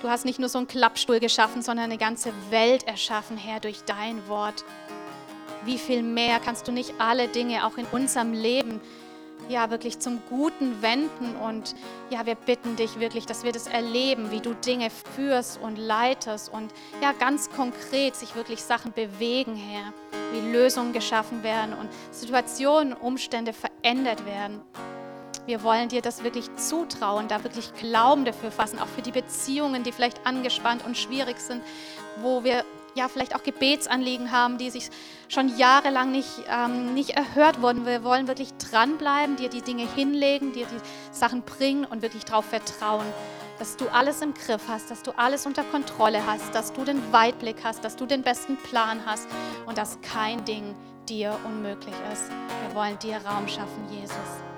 Du 0.00 0.08
hast 0.08 0.24
nicht 0.24 0.38
nur 0.38 0.48
so 0.48 0.56
einen 0.56 0.66
Klappstuhl 0.66 1.20
geschaffen, 1.20 1.60
sondern 1.60 1.84
eine 1.90 1.98
ganze 1.98 2.32
Welt 2.48 2.84
erschaffen, 2.84 3.36
Herr, 3.36 3.60
durch 3.60 3.82
dein 3.84 4.26
Wort. 4.28 4.64
Wie 5.66 5.76
viel 5.76 6.02
mehr 6.02 6.40
kannst 6.40 6.68
du 6.68 6.72
nicht 6.72 6.94
alle 6.98 7.28
Dinge 7.28 7.66
auch 7.66 7.76
in 7.76 7.84
unserem 7.92 8.32
Leben 8.32 8.80
ja 9.50 9.70
wirklich 9.70 9.98
zum 9.98 10.22
Guten 10.30 10.80
wenden 10.80 11.36
und 11.36 11.74
ja, 12.08 12.24
wir 12.24 12.34
bitten 12.34 12.76
dich 12.76 12.98
wirklich, 12.98 13.26
dass 13.26 13.44
wir 13.44 13.52
das 13.52 13.66
erleben, 13.66 14.30
wie 14.30 14.40
du 14.40 14.54
Dinge 14.54 14.88
führst 14.88 15.60
und 15.60 15.76
leitest 15.76 16.50
und 16.50 16.72
ja, 17.02 17.12
ganz 17.12 17.50
konkret 17.50 18.16
sich 18.16 18.34
wirklich 18.36 18.62
Sachen 18.62 18.94
bewegen, 18.94 19.54
Herr, 19.54 19.92
wie 20.32 20.50
Lösungen 20.50 20.94
geschaffen 20.94 21.42
werden 21.42 21.74
und 21.74 21.90
Situationen, 22.10 22.94
Umstände 22.94 23.52
verändert 23.52 24.24
werden. 24.24 24.62
Wir 25.46 25.62
wollen 25.62 25.88
dir 25.88 26.02
das 26.02 26.22
wirklich 26.22 26.54
zutrauen, 26.56 27.28
da 27.28 27.42
wirklich 27.44 27.72
Glauben 27.74 28.24
dafür 28.24 28.50
fassen, 28.50 28.78
auch 28.78 28.86
für 28.86 29.02
die 29.02 29.12
Beziehungen, 29.12 29.82
die 29.82 29.92
vielleicht 29.92 30.26
angespannt 30.26 30.84
und 30.84 30.96
schwierig 30.96 31.40
sind, 31.40 31.62
wo 32.20 32.44
wir 32.44 32.64
ja 32.94 33.08
vielleicht 33.08 33.34
auch 33.34 33.42
Gebetsanliegen 33.42 34.32
haben, 34.32 34.58
die 34.58 34.70
sich 34.70 34.90
schon 35.28 35.56
jahrelang 35.56 36.10
nicht, 36.10 36.28
ähm, 36.48 36.94
nicht 36.94 37.10
erhört 37.10 37.62
wurden. 37.62 37.86
Wir 37.86 38.04
wollen 38.04 38.26
wirklich 38.26 38.52
dranbleiben, 38.54 39.36
dir 39.36 39.48
die 39.48 39.62
Dinge 39.62 39.86
hinlegen, 39.94 40.52
dir 40.52 40.66
die 40.66 41.16
Sachen 41.16 41.42
bringen 41.42 41.84
und 41.84 42.02
wirklich 42.02 42.24
darauf 42.24 42.46
vertrauen, 42.46 43.06
dass 43.58 43.76
du 43.76 43.88
alles 43.88 44.22
im 44.22 44.34
Griff 44.34 44.62
hast, 44.68 44.90
dass 44.90 45.02
du 45.02 45.12
alles 45.12 45.46
unter 45.46 45.62
Kontrolle 45.64 46.26
hast, 46.26 46.54
dass 46.54 46.72
du 46.72 46.84
den 46.84 47.12
Weitblick 47.12 47.56
hast, 47.62 47.84
dass 47.84 47.96
du 47.96 48.06
den 48.06 48.22
besten 48.22 48.56
Plan 48.56 49.00
hast 49.04 49.28
und 49.66 49.78
dass 49.78 50.00
kein 50.00 50.44
Ding 50.44 50.74
dir 51.08 51.36
unmöglich 51.44 51.94
ist. 52.12 52.30
Wir 52.66 52.74
wollen 52.74 52.98
dir 52.98 53.16
Raum 53.26 53.46
schaffen, 53.48 53.86
Jesus. 53.90 54.49